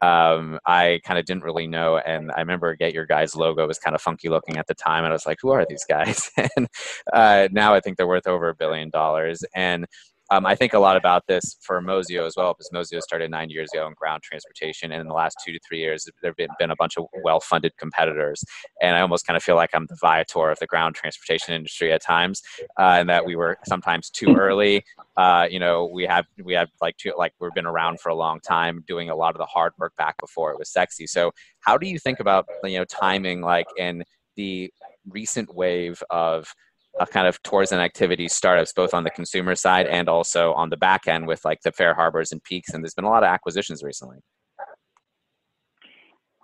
um, 0.03 0.59
I 0.67 1.01
kind 1.03 1.19
of 1.19 1.25
didn't 1.25 1.45
really 1.45 1.67
know. 1.67 1.97
And 1.97 2.31
I 2.31 2.41
remember 2.41 2.77
Get 2.77 2.93
Your 2.93 3.07
Guide's 3.07 3.35
logo 3.35 3.67
was 3.67 3.79
kind 3.79 3.97
of 3.97 4.03
funky 4.03 4.29
looking 4.29 4.59
at 4.59 4.67
the 4.67 4.75
time. 4.75 5.05
And 5.05 5.13
I 5.13 5.15
was 5.15 5.25
like, 5.25 5.39
who 5.41 5.51
are 5.51 5.65
these 5.67 5.87
guys? 5.89 6.31
and 6.37 6.69
uh, 7.15 7.49
now 7.51 7.73
I 7.73 7.81
think 7.81 7.97
they're 7.97 8.07
worth 8.07 8.27
over 8.27 8.51
a 8.51 8.55
billion 8.55 8.91
dollars. 8.91 9.43
And 9.55 9.87
um, 10.31 10.45
I 10.45 10.55
think 10.55 10.75
a 10.75 10.79
lot 10.79 10.97
about 10.97 11.27
this 11.27 11.57
for 11.63 11.81
Mozio 11.81 12.27
as 12.27 12.35
well, 12.37 12.55
because 12.55 12.71
Mozio 12.73 13.01
started 13.01 13.31
nine 13.31 13.51
years 13.51 13.71
ago 13.73 13.87
in 13.87 13.95
ground 13.95 14.23
transportation, 14.23 14.93
and 14.93 15.01
in 15.01 15.09
the 15.09 15.15
last 15.15 15.37
two 15.45 15.53
to 15.53 15.61
three 15.67 15.79
years, 15.79 16.09
there 16.23 16.31
have 16.31 16.37
been, 16.37 16.49
been 16.59 16.71
a 16.71 16.77
bunch 16.77 16.97
of 16.97 17.07
well-funded 17.23 17.77
competitors, 17.79 18.45
and 18.83 18.97
I 18.97 19.01
almost 19.01 19.27
kind 19.27 19.37
of 19.37 19.43
feel 19.43 19.57
like 19.57 19.71
I'm 19.73 19.87
the 19.89 19.97
Viator 20.01 20.51
of 20.51 20.59
the 20.59 20.67
ground 20.67 20.95
transportation 20.95 21.55
industry 21.55 21.93
at 21.93 22.03
times, 22.03 22.43
uh, 22.79 22.97
and 22.99 23.09
that 23.09 23.25
we 23.25 23.37
were 23.37 23.59
sometimes 23.67 24.11
too 24.11 24.35
early. 24.39 24.85
Uh, 25.17 25.47
you 25.51 25.59
know, 25.59 25.87
we 25.87 26.05
have 26.05 26.27
we 26.45 26.55
have 26.55 26.69
like 26.81 26.97
two, 26.99 27.13
like 27.17 27.33
we've 27.41 27.55
been 27.55 27.67
around 27.67 28.01
for 28.01 28.11
a 28.11 28.15
long 28.15 28.41
time, 28.41 28.85
doing 28.87 29.11
a 29.11 29.17
lot 29.17 29.35
of 29.35 29.39
the 29.39 29.47
hard 29.47 29.73
work 29.79 29.97
back 29.97 30.17
before 30.21 30.53
it 30.53 30.59
was 30.59 30.71
sexy. 30.71 31.07
So, 31.07 31.33
how 31.61 31.79
do 31.79 31.89
you 31.89 31.99
think 31.99 32.21
about 32.21 32.47
you 32.65 32.79
know 32.79 32.85
timing, 32.85 33.41
like 33.41 33.67
in 33.77 34.05
the 34.37 34.71
recent 35.09 35.55
wave 35.55 36.03
of 36.11 36.55
uh, 36.99 37.07
kind 37.07 37.27
of 37.27 37.41
tours 37.43 37.73
and 37.73 37.81
activities 37.81 38.33
startups 38.33 38.73
both 38.73 38.95
on 38.95 39.05
the 39.05 39.11
consumer 39.11 39.55
side 39.55 39.87
and 39.87 40.09
also 40.09 40.53
on 40.55 40.71
the 40.71 40.77
back 40.77 41.07
end 41.07 41.27
with 41.27 41.45
like 41.45 41.61
the 41.63 41.73
FareHarbors 41.73 42.33
and 42.33 42.43
Peeks 42.43 42.71
and 42.71 42.83
there's 42.83 42.95
been 42.95 43.05
a 43.05 43.11
lot 43.11 43.23
of 43.23 43.29
acquisitions 43.29 43.83
recently. 43.83 44.19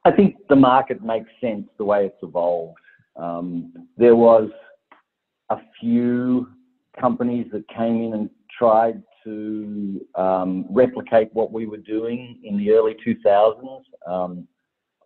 I 0.05 0.13
think 0.13 0.37
the 0.49 0.57
market 0.57 1.03
makes 1.03 1.31
sense 1.41 1.67
the 1.79 1.85
way 1.85 2.07
it's 2.07 2.23
evolved. 2.23 2.79
Um, 3.17 3.73
there 3.97 4.17
was 4.17 4.51
a 5.51 5.57
few 5.81 6.49
companies 7.01 7.47
that 7.53 7.67
came 7.69 8.03
in 8.03 8.13
and 8.15 8.31
tried 8.57 9.03
to 9.25 10.01
um, 10.15 10.67
replicate 10.71 11.29
what 11.33 11.53
we 11.53 11.67
were 11.67 11.79
doing 11.79 12.41
in 12.45 12.57
the 12.57 12.71
early 12.71 12.95
2000s 13.07 13.83
um, 14.07 14.47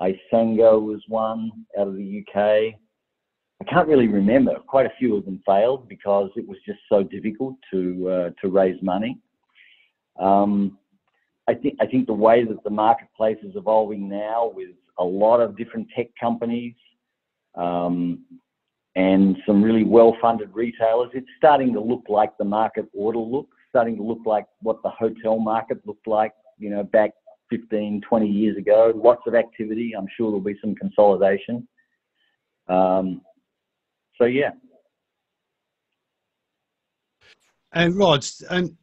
isango 0.01 0.81
was 0.83 1.03
one 1.09 1.51
out 1.79 1.89
of 1.89 1.97
the 1.97 2.23
uk 2.23 2.75
I 3.61 3.65
can't 3.65 3.89
really 3.89 4.07
remember. 4.07 4.55
Quite 4.67 4.87
a 4.87 4.93
few 4.99 5.17
of 5.17 5.25
them 5.25 5.43
failed 5.45 5.89
because 5.89 6.31
it 6.37 6.47
was 6.47 6.59
just 6.65 6.79
so 6.89 7.03
difficult 7.03 7.57
to 7.73 8.09
uh, 8.09 8.31
to 8.41 8.49
raise 8.49 8.81
money. 8.83 9.19
Um, 10.19 10.79
I 11.49 11.55
think 11.55 11.77
I 11.81 11.87
think 11.87 12.07
the 12.07 12.13
way 12.13 12.45
that 12.45 12.63
the 12.63 12.71
marketplace 12.71 13.39
is 13.43 13.57
evolving 13.57 14.09
now, 14.09 14.53
with 14.55 14.71
a 14.99 15.05
lot 15.05 15.41
of 15.41 15.57
different 15.57 15.89
tech 15.97 16.09
companies 16.21 16.75
um, 17.57 18.25
and 18.97 19.37
some 19.47 19.63
really 19.63 19.85
well-funded 19.85 20.51
retailers, 20.55 21.11
it's 21.15 21.29
starting 21.37 21.73
to 21.73 21.81
look 21.81 22.03
like 22.09 22.37
the 22.39 22.45
market 22.45 22.87
ought 22.97 23.13
to 23.13 23.21
look. 23.21 23.49
Starting 23.71 23.97
to 23.97 24.03
look 24.03 24.21
like 24.25 24.47
what 24.61 24.83
the 24.83 24.89
hotel 24.89 25.39
market 25.39 25.79
looked 25.87 26.07
like, 26.07 26.33
you 26.59 26.71
know, 26.71 26.83
back 26.83 27.11
15, 27.51 28.01
20 28.01 28.27
years 28.27 28.57
ago. 28.57 28.93
Lots 28.97 29.23
of 29.27 29.35
activity. 29.35 29.93
I'm 29.97 30.07
sure 30.17 30.31
there'll 30.31 30.41
be 30.41 30.59
some 30.61 30.75
consolidation. 30.75 31.69
Um, 32.69 33.21
so 34.19 34.25
yeah. 34.25 34.51
And 37.73 37.97
Rod, 37.97 38.27
and 38.51 38.77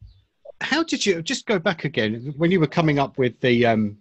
how 0.60 0.82
did 0.82 1.04
you 1.04 1.22
just 1.22 1.46
go 1.46 1.58
back 1.58 1.84
again 1.84 2.32
when 2.36 2.50
you 2.50 2.60
were 2.60 2.66
coming 2.66 2.98
up 2.98 3.18
with 3.18 3.38
the, 3.40 3.66
um, 3.66 3.98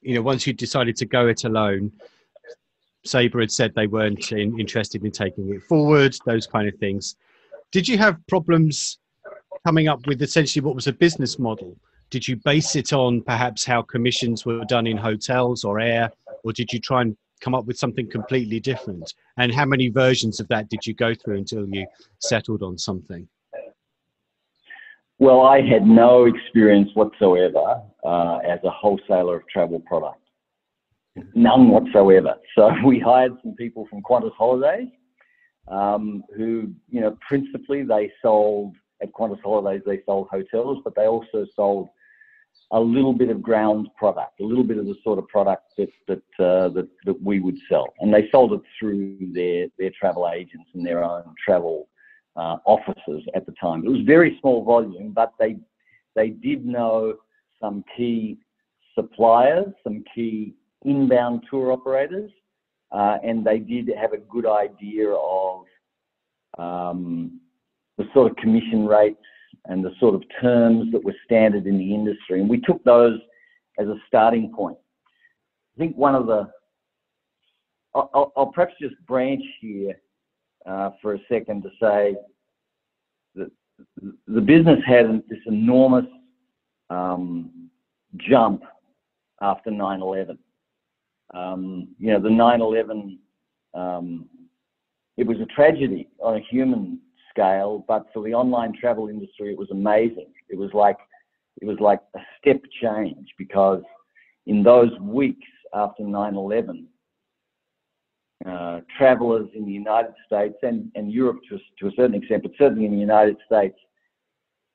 you 0.00 0.14
know, 0.14 0.22
once 0.22 0.46
you 0.46 0.52
decided 0.52 0.96
to 0.96 1.06
go 1.06 1.26
it 1.26 1.44
alone? 1.44 1.92
Sabre 3.04 3.40
had 3.40 3.50
said 3.50 3.74
they 3.74 3.88
weren't 3.88 4.30
in, 4.30 4.60
interested 4.60 5.04
in 5.04 5.10
taking 5.10 5.52
it 5.52 5.62
forward, 5.64 6.16
those 6.24 6.46
kind 6.46 6.68
of 6.68 6.76
things. 6.76 7.16
Did 7.72 7.88
you 7.88 7.98
have 7.98 8.24
problems 8.28 8.98
coming 9.66 9.88
up 9.88 10.06
with 10.06 10.22
essentially 10.22 10.64
what 10.64 10.76
was 10.76 10.86
a 10.86 10.92
business 10.92 11.38
model? 11.38 11.76
Did 12.10 12.28
you 12.28 12.36
base 12.36 12.76
it 12.76 12.92
on 12.92 13.22
perhaps 13.22 13.64
how 13.64 13.82
commissions 13.82 14.44
were 14.44 14.64
done 14.66 14.86
in 14.86 14.96
hotels 14.96 15.64
or 15.64 15.80
air, 15.80 16.12
or 16.44 16.52
did 16.52 16.72
you 16.72 16.78
try 16.78 17.02
and 17.02 17.16
come 17.42 17.54
up 17.54 17.66
with 17.66 17.76
something 17.76 18.08
completely 18.08 18.60
different? 18.60 19.12
And 19.36 19.52
how 19.52 19.66
many 19.66 19.88
versions 19.88 20.40
of 20.40 20.48
that 20.48 20.70
did 20.70 20.86
you 20.86 20.94
go 20.94 21.14
through 21.14 21.38
until 21.38 21.66
you 21.68 21.86
settled 22.20 22.62
on 22.62 22.78
something? 22.78 23.28
Well, 25.18 25.42
I 25.42 25.60
had 25.60 25.86
no 25.86 26.24
experience 26.24 26.90
whatsoever 26.94 27.82
uh, 28.04 28.38
as 28.38 28.58
a 28.64 28.70
wholesaler 28.70 29.36
of 29.36 29.48
travel 29.48 29.80
product. 29.80 30.18
None 31.34 31.68
whatsoever. 31.68 32.34
So 32.58 32.70
we 32.84 32.98
hired 32.98 33.32
some 33.42 33.54
people 33.54 33.86
from 33.88 34.02
Qantas 34.02 34.34
Holidays 34.36 34.88
um, 35.68 36.22
who, 36.36 36.72
you 36.88 37.00
know, 37.00 37.16
principally 37.26 37.82
they 37.82 38.10
sold 38.20 38.74
at 39.02 39.12
Qantas 39.12 39.40
Holidays, 39.42 39.82
they 39.86 40.02
sold 40.06 40.28
hotels, 40.30 40.78
but 40.84 40.94
they 40.94 41.06
also 41.06 41.46
sold 41.54 41.88
a 42.72 42.80
little 42.80 43.12
bit 43.12 43.28
of 43.28 43.42
ground 43.42 43.88
product, 43.96 44.40
a 44.40 44.44
little 44.44 44.64
bit 44.64 44.78
of 44.78 44.86
the 44.86 44.96
sort 45.04 45.18
of 45.18 45.28
product 45.28 45.72
that 45.76 45.90
that 46.08 46.44
uh, 46.44 46.68
that, 46.70 46.88
that 47.04 47.22
we 47.22 47.38
would 47.38 47.58
sell, 47.68 47.92
and 48.00 48.12
they 48.12 48.28
sold 48.30 48.52
it 48.52 48.62
through 48.78 49.16
their 49.32 49.66
their 49.78 49.90
travel 49.98 50.30
agents 50.34 50.68
and 50.74 50.84
their 50.84 51.04
own 51.04 51.34
travel 51.44 51.88
uh, 52.36 52.56
offices 52.64 53.22
at 53.34 53.44
the 53.46 53.52
time. 53.60 53.84
It 53.84 53.90
was 53.90 54.00
very 54.06 54.38
small 54.40 54.64
volume, 54.64 55.12
but 55.12 55.34
they 55.38 55.58
they 56.14 56.30
did 56.30 56.64
know 56.66 57.18
some 57.60 57.84
key 57.96 58.38
suppliers, 58.94 59.66
some 59.84 60.02
key 60.14 60.54
inbound 60.84 61.44
tour 61.50 61.72
operators, 61.72 62.30
uh, 62.90 63.18
and 63.22 63.44
they 63.44 63.58
did 63.58 63.90
have 64.00 64.12
a 64.12 64.18
good 64.18 64.46
idea 64.46 65.10
of 65.10 65.64
um, 66.58 67.40
the 67.98 68.04
sort 68.14 68.30
of 68.30 68.36
commission 68.36 68.86
rates 68.86 69.18
and 69.66 69.84
the 69.84 69.92
sort 70.00 70.14
of 70.14 70.22
terms 70.40 70.90
that 70.92 71.04
were 71.04 71.14
standard 71.24 71.66
in 71.66 71.78
the 71.78 71.94
industry. 71.94 72.40
And 72.40 72.48
we 72.48 72.60
took 72.60 72.82
those 72.84 73.18
as 73.78 73.86
a 73.86 73.96
starting 74.08 74.52
point. 74.52 74.76
I 75.76 75.78
think 75.78 75.96
one 75.96 76.14
of 76.14 76.26
the, 76.26 76.50
I'll, 77.94 78.32
I'll 78.36 78.52
perhaps 78.52 78.74
just 78.80 78.94
branch 79.06 79.42
here 79.60 79.94
uh, 80.66 80.90
for 81.00 81.14
a 81.14 81.18
second 81.28 81.62
to 81.62 81.70
say 81.80 82.16
that 83.34 83.50
the 84.26 84.40
business 84.40 84.80
had 84.86 85.22
this 85.28 85.38
enormous 85.46 86.06
um, 86.90 87.70
jump 88.16 88.62
after 89.40 89.70
9-11. 89.70 90.38
Um, 91.34 91.88
you 91.98 92.12
know, 92.12 92.20
the 92.20 92.28
9-11, 92.28 93.18
um, 93.74 94.28
it 95.16 95.26
was 95.26 95.38
a 95.40 95.46
tragedy 95.46 96.08
on 96.18 96.36
a 96.36 96.40
human 96.50 97.00
scale, 97.32 97.84
but 97.88 98.06
for 98.12 98.22
the 98.22 98.34
online 98.34 98.72
travel 98.78 99.08
industry, 99.08 99.52
it 99.52 99.58
was 99.58 99.70
amazing. 99.70 100.32
It 100.48 100.56
was 100.58 100.70
like 100.74 100.98
it 101.60 101.66
was 101.66 101.78
like 101.80 102.00
a 102.16 102.20
step 102.38 102.60
change 102.80 103.28
because 103.38 103.82
in 104.46 104.62
those 104.62 104.90
weeks 105.00 105.46
after 105.74 106.02
9/11, 106.02 106.86
uh, 108.46 108.80
travelers 108.98 109.48
in 109.54 109.64
the 109.64 109.72
United 109.72 110.14
States 110.26 110.56
and, 110.62 110.90
and 110.94 111.12
Europe 111.12 111.40
to, 111.48 111.58
to 111.78 111.86
a 111.88 111.92
certain 111.96 112.14
extent, 112.14 112.42
but 112.42 112.52
certainly 112.58 112.84
in 112.84 112.92
the 112.92 112.98
United 112.98 113.36
States, 113.46 113.78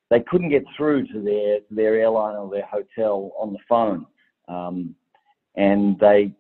they 0.09 0.21
couldn't 0.21 0.49
get 0.49 0.63
through 0.75 1.05
to 1.07 1.21
their 1.21 1.59
their 1.69 1.95
airline 1.95 2.35
or 2.35 2.49
their 2.49 2.65
hotel 2.65 3.33
on 3.37 3.51
the 3.51 3.59
phone, 3.67 4.05
um, 4.47 4.95
and 5.55 5.99
they 5.99 6.31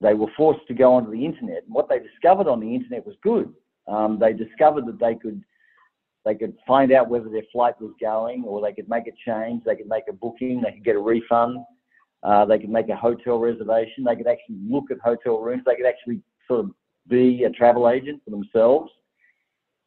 they 0.00 0.14
were 0.14 0.30
forced 0.36 0.66
to 0.68 0.74
go 0.74 0.94
onto 0.94 1.10
the 1.10 1.24
internet. 1.24 1.64
And 1.64 1.74
what 1.74 1.88
they 1.88 1.98
discovered 1.98 2.46
on 2.46 2.60
the 2.60 2.74
internet 2.74 3.06
was 3.06 3.16
good. 3.22 3.52
Um, 3.88 4.18
they 4.18 4.32
discovered 4.32 4.86
that 4.86 5.00
they 5.00 5.14
could 5.14 5.42
they 6.24 6.34
could 6.36 6.56
find 6.66 6.92
out 6.92 7.08
whether 7.08 7.28
their 7.28 7.42
flight 7.52 7.80
was 7.80 7.92
going, 8.00 8.44
or 8.44 8.60
they 8.60 8.72
could 8.72 8.88
make 8.88 9.08
a 9.08 9.12
change. 9.26 9.64
They 9.64 9.74
could 9.74 9.88
make 9.88 10.04
a 10.08 10.12
booking. 10.12 10.60
They 10.60 10.70
could 10.70 10.84
get 10.84 10.94
a 10.94 11.00
refund. 11.00 11.58
Uh, 12.22 12.44
they 12.44 12.60
could 12.60 12.70
make 12.70 12.88
a 12.88 12.96
hotel 12.96 13.38
reservation. 13.38 14.04
They 14.04 14.14
could 14.14 14.28
actually 14.28 14.58
look 14.64 14.92
at 14.92 14.98
hotel 15.00 15.40
rooms. 15.40 15.64
They 15.66 15.74
could 15.74 15.86
actually 15.86 16.20
sort 16.46 16.60
of 16.60 16.70
be 17.08 17.42
a 17.42 17.50
travel 17.50 17.90
agent 17.90 18.22
for 18.24 18.30
themselves. 18.30 18.92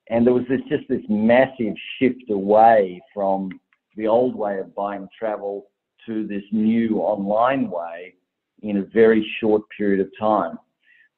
And 0.09 0.25
there 0.25 0.33
was 0.33 0.43
this 0.49 0.59
just 0.69 0.87
this 0.89 1.01
massive 1.07 1.73
shift 1.97 2.29
away 2.29 3.01
from 3.13 3.49
the 3.95 4.07
old 4.07 4.35
way 4.35 4.59
of 4.59 4.75
buying 4.75 5.07
travel 5.17 5.67
to 6.05 6.27
this 6.27 6.43
new 6.51 6.99
online 6.99 7.69
way 7.69 8.13
in 8.61 8.77
a 8.77 8.83
very 8.83 9.25
short 9.39 9.63
period 9.75 10.01
of 10.01 10.11
time. 10.19 10.59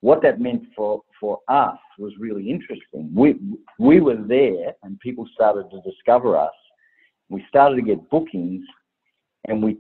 What 0.02 0.22
that 0.22 0.40
meant 0.40 0.64
for, 0.76 1.02
for 1.20 1.40
us 1.48 1.78
was 1.98 2.14
really 2.20 2.50
interesting. 2.50 3.12
We, 3.14 3.36
we 3.80 4.00
were 4.00 4.18
there 4.18 4.74
and 4.84 5.00
people 5.00 5.28
started 5.34 5.70
to 5.72 5.82
discover 5.82 6.38
us. 6.38 6.52
We 7.30 7.44
started 7.50 7.76
to 7.78 7.82
get 7.82 8.10
bookings 8.10 8.64
and 9.48 9.62
we, 9.64 9.78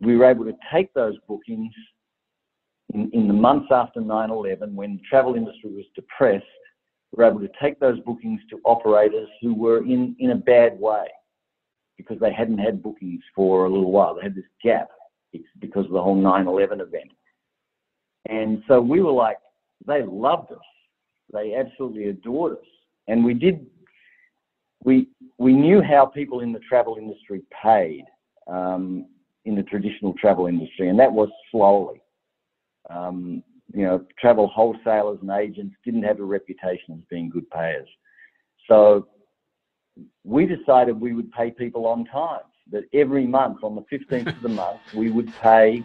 we 0.00 0.16
were 0.16 0.28
able 0.30 0.44
to 0.44 0.56
take 0.72 0.92
those 0.94 1.14
bookings 1.28 1.72
in, 2.94 3.10
in 3.12 3.28
the 3.28 3.34
months 3.34 3.68
after 3.70 4.00
9-11 4.00 4.72
when 4.72 4.96
the 4.96 5.02
travel 5.08 5.34
industry 5.34 5.70
was 5.70 5.84
depressed, 5.94 6.44
we 7.12 7.22
were 7.22 7.30
able 7.30 7.40
to 7.40 7.50
take 7.60 7.78
those 7.80 8.00
bookings 8.00 8.40
to 8.50 8.60
operators 8.64 9.28
who 9.40 9.54
were 9.54 9.78
in, 9.84 10.16
in 10.18 10.30
a 10.30 10.36
bad 10.36 10.78
way 10.78 11.06
because 11.96 12.18
they 12.18 12.32
hadn't 12.32 12.58
had 12.58 12.82
bookings 12.82 13.22
for 13.34 13.66
a 13.66 13.70
little 13.70 13.92
while. 13.92 14.14
They 14.14 14.22
had 14.22 14.34
this 14.34 14.44
gap 14.62 14.88
because 15.60 15.86
of 15.86 15.92
the 15.92 16.02
whole 16.02 16.16
9-11 16.16 16.80
event. 16.80 17.10
And 18.28 18.62
so 18.66 18.80
we 18.80 19.00
were 19.00 19.12
like, 19.12 19.36
they 19.86 20.02
loved 20.02 20.52
us. 20.52 20.58
They 21.32 21.54
absolutely 21.54 22.08
adored 22.08 22.52
us. 22.52 22.64
And 23.08 23.24
we 23.24 23.34
did, 23.34 23.66
we, 24.84 25.08
we 25.38 25.52
knew 25.52 25.82
how 25.82 26.06
people 26.06 26.40
in 26.40 26.52
the 26.52 26.60
travel 26.60 26.96
industry 26.96 27.42
paid 27.62 28.04
um, 28.46 29.06
in 29.44 29.54
the 29.54 29.62
traditional 29.62 30.14
travel 30.14 30.46
industry, 30.46 30.88
and 30.88 30.98
that 30.98 31.12
was 31.12 31.28
slowly. 31.50 32.02
Um, 32.88 33.42
you 33.72 33.84
know, 33.84 34.04
travel 34.18 34.48
wholesalers 34.48 35.18
and 35.22 35.30
agents 35.30 35.76
didn't 35.84 36.02
have 36.02 36.18
a 36.18 36.24
reputation 36.24 36.94
as 36.94 37.00
being 37.08 37.30
good 37.30 37.48
payers. 37.50 37.88
So 38.68 39.06
we 40.24 40.46
decided 40.46 41.00
we 41.00 41.12
would 41.12 41.30
pay 41.32 41.50
people 41.50 41.86
on 41.86 42.04
time, 42.06 42.40
that 42.72 42.84
every 42.92 43.26
month 43.26 43.58
on 43.62 43.74
the 43.74 43.84
15th 43.96 44.28
of 44.28 44.42
the 44.42 44.48
month, 44.48 44.80
we 44.94 45.10
would 45.10 45.32
pay 45.40 45.82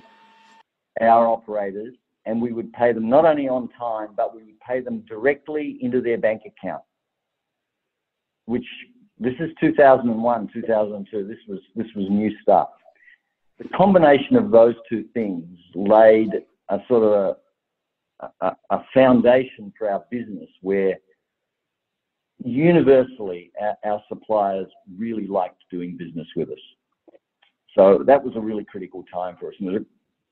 our 1.02 1.28
operators 1.28 1.96
and 2.26 2.42
we 2.42 2.52
would 2.52 2.72
pay 2.74 2.92
them 2.92 3.10
not 3.10 3.26
only 3.26 3.48
on 3.48 3.70
time, 3.78 4.10
but 4.16 4.36
we 4.36 4.44
would 4.44 4.60
pay 4.60 4.82
them 4.82 5.04
directly 5.08 5.78
into 5.82 6.02
their 6.02 6.18
bank 6.18 6.42
account, 6.46 6.84
which 8.46 8.66
this 9.20 9.34
is 9.40 9.52
2001, 9.60 10.50
2002. 10.54 11.28
This 11.28 11.38
was, 11.48 11.60
this 11.76 11.88
was 11.96 12.08
new 12.10 12.32
stuff. 12.42 12.70
The 13.60 13.70
combination 13.70 14.36
of 14.36 14.52
those 14.52 14.76
two 14.90 15.06
things 15.14 15.46
laid 15.74 16.30
a 16.70 16.80
sort 16.88 17.04
of 17.04 17.38
a, 18.22 18.46
a, 18.46 18.56
a 18.72 18.80
foundation 18.94 19.72
for 19.78 19.90
our 19.90 20.04
business 20.12 20.50
where 20.62 20.96
universally 22.44 23.52
our, 23.62 23.76
our, 23.86 24.02
suppliers 24.10 24.68
really 24.98 25.28
liked 25.28 25.64
doing 25.72 25.96
business 25.96 26.28
with 26.36 26.50
us. 26.50 26.60
So 27.78 28.04
that 28.06 28.22
was 28.22 28.36
a 28.36 28.42
really 28.42 28.66
critical 28.66 29.04
time 29.12 29.38
for 29.40 29.50
us. 29.50 29.56
And 29.60 29.70
a 29.70 29.80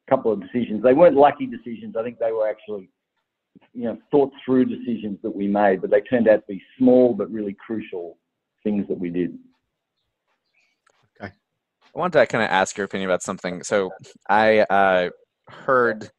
couple 0.10 0.32
of 0.32 0.42
decisions. 0.42 0.84
They 0.84 0.94
weren't 0.94 1.16
lucky 1.16 1.46
decisions. 1.46 1.96
I 1.98 2.04
think 2.04 2.20
they 2.20 2.32
were 2.32 2.48
actually, 2.48 2.90
you 3.74 3.86
know, 3.86 3.98
thought 4.12 4.32
through 4.46 4.66
decisions 4.66 5.20
that 5.24 5.34
we 5.34 5.48
made, 5.48 5.82
but 5.82 5.90
they 5.90 6.02
turned 6.02 6.28
out 6.28 6.38
to 6.48 6.54
be 6.54 6.62
small 6.78 7.14
but 7.14 7.32
really 7.32 7.56
crucial 7.66 8.18
things 8.64 8.88
that 8.88 9.00
we 9.00 9.10
did. 9.10 9.38
Okay. 11.22 11.32
I 11.32 12.00
wanted 12.00 12.20
to 12.20 12.28
kind 12.28 12.44
of 12.44 12.50
ask 12.50 12.78
your 12.78 12.86
opinion 12.86 13.10
about 13.10 13.22
something. 13.22 13.64
So 13.64 13.92
I 14.30 14.60
uh, 14.62 15.10
heard 15.50 16.10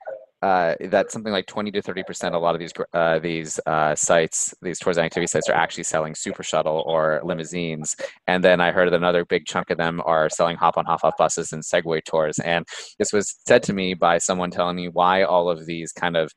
uh, 0.44 0.74
that 0.78 1.10
something 1.10 1.32
like 1.32 1.46
20 1.46 1.70
to 1.70 1.80
30 1.80 2.02
percent. 2.02 2.34
A 2.34 2.38
lot 2.38 2.54
of 2.54 2.58
these 2.58 2.72
uh, 2.92 3.18
these 3.18 3.58
uh, 3.64 3.94
sites, 3.94 4.54
these 4.60 4.78
tours 4.78 4.98
and 4.98 5.06
activity 5.06 5.26
sites, 5.26 5.48
are 5.48 5.54
actually 5.54 5.84
selling 5.84 6.14
super 6.14 6.42
shuttle 6.42 6.84
or 6.86 7.22
limousines. 7.24 7.96
And 8.26 8.44
then 8.44 8.60
I 8.60 8.70
heard 8.70 8.90
that 8.90 8.96
another 8.96 9.24
big 9.24 9.46
chunk 9.46 9.70
of 9.70 9.78
them 9.78 10.02
are 10.04 10.28
selling 10.28 10.58
hop 10.58 10.76
on 10.76 10.84
hop 10.84 11.02
off 11.02 11.16
buses 11.16 11.54
and 11.54 11.62
Segway 11.62 12.04
tours. 12.04 12.38
And 12.40 12.66
this 12.98 13.10
was 13.10 13.38
said 13.46 13.62
to 13.64 13.72
me 13.72 13.94
by 13.94 14.18
someone 14.18 14.50
telling 14.50 14.76
me 14.76 14.88
why 14.88 15.22
all 15.22 15.48
of 15.48 15.64
these 15.64 15.92
kind 15.92 16.14
of 16.14 16.30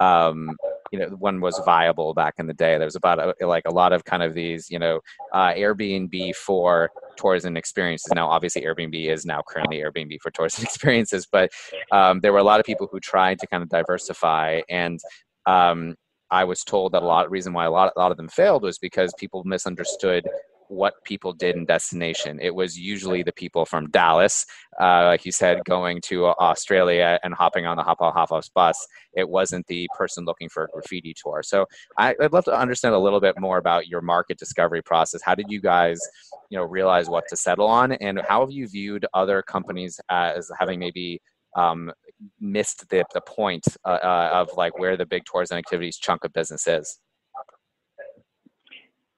um, 0.00 0.56
you 0.92 0.98
know 0.98 1.08
one 1.18 1.40
was 1.40 1.60
viable 1.64 2.14
back 2.14 2.34
in 2.38 2.46
the 2.46 2.54
day. 2.54 2.78
There 2.78 2.86
was 2.86 2.96
about 2.96 3.18
a, 3.18 3.46
like 3.46 3.64
a 3.66 3.72
lot 3.72 3.92
of 3.92 4.04
kind 4.04 4.22
of 4.22 4.34
these 4.34 4.70
you 4.70 4.78
know 4.78 5.00
uh, 5.32 5.52
Airbnb 5.54 6.36
for 6.36 6.90
tours 7.16 7.44
and 7.44 7.58
experiences. 7.58 8.12
Now, 8.14 8.28
obviously, 8.28 8.62
Airbnb 8.62 9.08
is 9.08 9.24
now 9.24 9.42
currently 9.48 9.78
Airbnb 9.78 10.20
for 10.20 10.30
tours 10.30 10.56
and 10.58 10.64
experiences, 10.68 11.26
but 11.30 11.50
um, 11.90 12.20
there 12.20 12.32
were 12.32 12.38
a 12.38 12.44
lot 12.44 12.60
of 12.60 12.66
people 12.66 12.88
who 12.90 13.00
tried 13.00 13.38
to 13.40 13.46
kind 13.46 13.62
of 13.62 13.68
diversify 13.68 14.60
and. 14.68 15.00
Um, 15.46 15.96
I 16.30 16.44
was 16.44 16.64
told 16.64 16.92
that 16.92 17.02
a 17.02 17.04
lot 17.04 17.30
reason 17.30 17.52
why 17.52 17.66
a 17.66 17.70
lot, 17.70 17.92
a 17.94 18.00
lot 18.00 18.10
of 18.10 18.16
them 18.16 18.28
failed 18.28 18.62
was 18.62 18.78
because 18.78 19.12
people 19.18 19.44
misunderstood 19.44 20.26
what 20.72 20.94
people 21.04 21.32
did 21.34 21.54
in 21.54 21.66
destination. 21.66 22.38
It 22.40 22.54
was 22.54 22.78
usually 22.78 23.22
the 23.22 23.32
people 23.32 23.66
from 23.66 23.90
Dallas, 23.90 24.46
uh, 24.80 25.04
like 25.04 25.26
you 25.26 25.32
said, 25.32 25.62
going 25.64 26.00
to 26.06 26.26
Australia 26.26 27.18
and 27.22 27.34
hopping 27.34 27.66
on 27.66 27.76
the 27.76 27.82
hop 27.82 28.00
on 28.00 28.12
hop 28.12 28.32
off 28.32 28.48
bus. 28.54 28.86
It 29.12 29.28
wasn't 29.28 29.66
the 29.66 29.86
person 29.96 30.24
looking 30.24 30.48
for 30.48 30.64
a 30.64 30.68
graffiti 30.68 31.14
tour. 31.22 31.42
So 31.42 31.66
I, 31.98 32.14
would 32.18 32.32
love 32.32 32.46
to 32.46 32.58
understand 32.58 32.94
a 32.94 32.98
little 32.98 33.20
bit 33.20 33.38
more 33.38 33.58
about 33.58 33.86
your 33.86 34.00
market 34.00 34.38
discovery 34.38 34.82
process. 34.82 35.20
How 35.22 35.34
did 35.34 35.46
you 35.50 35.60
guys, 35.60 36.00
you 36.48 36.58
know, 36.58 36.64
realize 36.64 37.08
what 37.08 37.24
to 37.28 37.36
settle 37.36 37.66
on, 37.66 37.92
and 37.92 38.20
how 38.26 38.40
have 38.40 38.50
you 38.50 38.66
viewed 38.66 39.04
other 39.12 39.42
companies 39.42 40.00
as 40.08 40.50
having 40.58 40.78
maybe 40.78 41.20
um, 41.54 41.92
missed 42.40 42.88
the, 42.88 43.04
the 43.12 43.20
point 43.20 43.64
uh, 43.84 43.98
uh, 44.02 44.30
of 44.32 44.48
like 44.56 44.78
where 44.78 44.96
the 44.96 45.04
big 45.04 45.22
tourism 45.30 45.58
activities 45.58 45.98
chunk 45.98 46.24
of 46.24 46.32
business 46.32 46.66
is? 46.66 46.98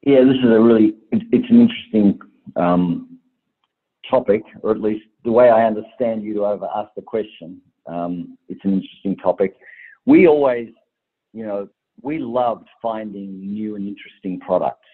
Yeah, 0.06 0.20
this 0.24 0.36
is 0.36 0.50
a 0.50 0.60
really, 0.60 0.92
it's 1.12 1.50
an 1.50 1.60
interesting 1.62 2.18
um, 2.56 3.18
topic, 4.10 4.42
or 4.60 4.70
at 4.70 4.80
least 4.82 5.06
the 5.24 5.32
way 5.32 5.48
I 5.48 5.64
understand 5.66 6.22
you 6.22 6.34
to 6.34 6.42
have 6.42 6.62
asked 6.62 6.94
the 6.94 7.00
question. 7.00 7.62
Um, 7.86 8.36
it's 8.50 8.60
an 8.64 8.74
interesting 8.74 9.16
topic. 9.16 9.54
We 10.04 10.28
always, 10.28 10.68
you 11.32 11.46
know, 11.46 11.68
we 12.02 12.18
loved 12.18 12.68
finding 12.82 13.40
new 13.40 13.76
and 13.76 13.88
interesting 13.88 14.40
products. 14.40 14.86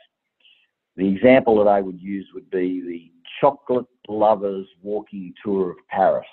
The 0.97 1.09
example 1.09 1.59
that 1.59 1.69
I 1.69 1.81
would 1.81 2.01
use 2.01 2.29
would 2.33 2.49
be 2.51 2.81
the 2.81 3.11
Chocolate 3.41 3.87
Lovers 4.09 4.69
Walking 4.81 5.35
Tour 5.45 5.71
of 5.71 5.77
Paris. 5.89 6.27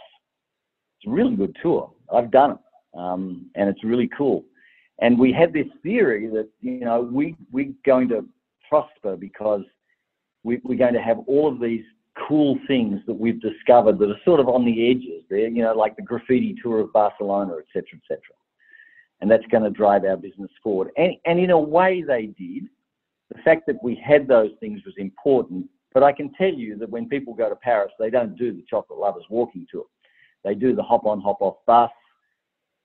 It's 0.99 1.07
a 1.07 1.11
really 1.11 1.35
good 1.35 1.55
tour. 1.63 1.91
I've 2.13 2.29
done 2.29 2.51
it, 2.51 2.57
um, 2.95 3.49
and 3.55 3.69
it's 3.69 3.83
really 3.83 4.09
cool. 4.15 4.45
And 4.99 5.17
we 5.17 5.31
had 5.31 5.51
this 5.51 5.67
theory 5.81 6.27
that 6.27 6.49
you 6.61 6.81
know 6.81 7.01
we 7.01 7.35
we're 7.51 7.73
going 7.83 8.09
to 8.09 8.27
prosper 8.69 9.15
because 9.15 9.63
we, 10.43 10.59
we're 10.63 10.77
going 10.77 10.93
to 10.93 11.01
have 11.01 11.19
all 11.27 11.47
of 11.47 11.59
these 11.59 11.83
cool 12.27 12.57
things 12.67 12.99
that 13.05 13.13
we've 13.13 13.41
discovered 13.41 13.99
that 13.99 14.09
are 14.09 14.19
sort 14.25 14.39
of 14.39 14.47
on 14.47 14.65
the 14.65 14.89
edges 14.89 15.23
there, 15.29 15.47
you 15.47 15.61
know, 15.61 15.73
like 15.73 15.95
the 15.95 16.01
graffiti 16.01 16.55
tour 16.61 16.79
of 16.79 16.91
Barcelona, 16.93 17.53
et 17.59 17.65
cetera, 17.73 17.95
et 17.95 18.01
cetera. 18.07 18.35
And 19.21 19.29
that's 19.29 19.45
going 19.51 19.63
to 19.63 19.69
drive 19.69 20.03
our 20.05 20.17
business 20.17 20.51
forward. 20.63 20.89
And, 20.97 21.13
and 21.25 21.39
in 21.39 21.51
a 21.51 21.59
way 21.59 22.03
they 22.05 22.27
did. 22.27 22.69
The 23.29 23.41
fact 23.43 23.67
that 23.67 23.83
we 23.83 23.93
had 23.95 24.25
those 24.25 24.51
things 24.61 24.81
was 24.85 24.93
important. 24.97 25.67
But 25.93 26.01
I 26.01 26.13
can 26.13 26.31
tell 26.33 26.53
you 26.53 26.77
that 26.77 26.89
when 26.89 27.09
people 27.09 27.33
go 27.33 27.49
to 27.49 27.57
Paris, 27.57 27.91
they 27.99 28.09
don't 28.09 28.37
do 28.37 28.53
the 28.53 28.63
chocolate 28.69 28.99
lovers 28.99 29.25
walking 29.29 29.67
tour. 29.69 29.83
They 30.45 30.55
do 30.55 30.73
the 30.73 30.83
hop 30.83 31.05
on, 31.05 31.19
hop 31.19 31.41
off 31.41 31.57
bus. 31.65 31.91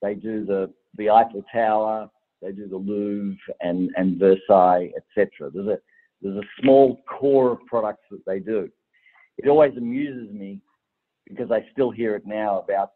They 0.01 0.15
do 0.15 0.45
the, 0.45 0.73
the 0.97 1.11
Eiffel 1.11 1.45
Tower. 1.53 2.11
They 2.43 2.53
do 2.53 2.69
the 2.69 2.77
Louvre 2.77 3.37
and, 3.61 3.91
and 3.97 4.19
Versailles, 4.19 4.91
etc. 4.97 5.51
There's 5.53 5.69
a 5.69 5.79
there's 6.21 6.37
a 6.37 6.63
small 6.63 7.01
core 7.09 7.53
of 7.53 7.67
products 7.67 8.05
that 8.11 8.25
they 8.27 8.39
do. 8.39 8.69
It 9.39 9.49
always 9.49 9.77
amuses 9.77 10.33
me 10.33 10.61
because 11.29 11.51
I 11.51 11.67
still 11.73 11.91
hear 11.91 12.15
it 12.15 12.27
now 12.27 12.61
about 12.61 12.93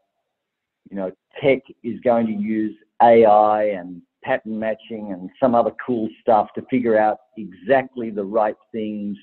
you 0.91 0.97
know 0.97 1.11
tech 1.43 1.61
is 1.83 2.01
going 2.01 2.27
to 2.27 2.33
use 2.33 2.77
AI 3.03 3.65
and 3.65 4.03
pattern 4.23 4.59
matching 4.59 5.13
and 5.13 5.31
some 5.41 5.55
other 5.55 5.73
cool 5.85 6.09
stuff 6.21 6.49
to 6.55 6.63
figure 6.69 6.99
out 6.99 7.19
exactly 7.37 8.11
the 8.11 8.25
right 8.25 8.57
things 8.73 9.17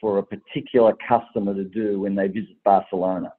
for 0.00 0.18
a 0.18 0.22
particular 0.22 0.94
customer 1.08 1.54
to 1.54 1.64
do 1.64 2.00
when 2.00 2.14
they 2.14 2.26
visit 2.26 2.62
Barcelona. 2.64 3.32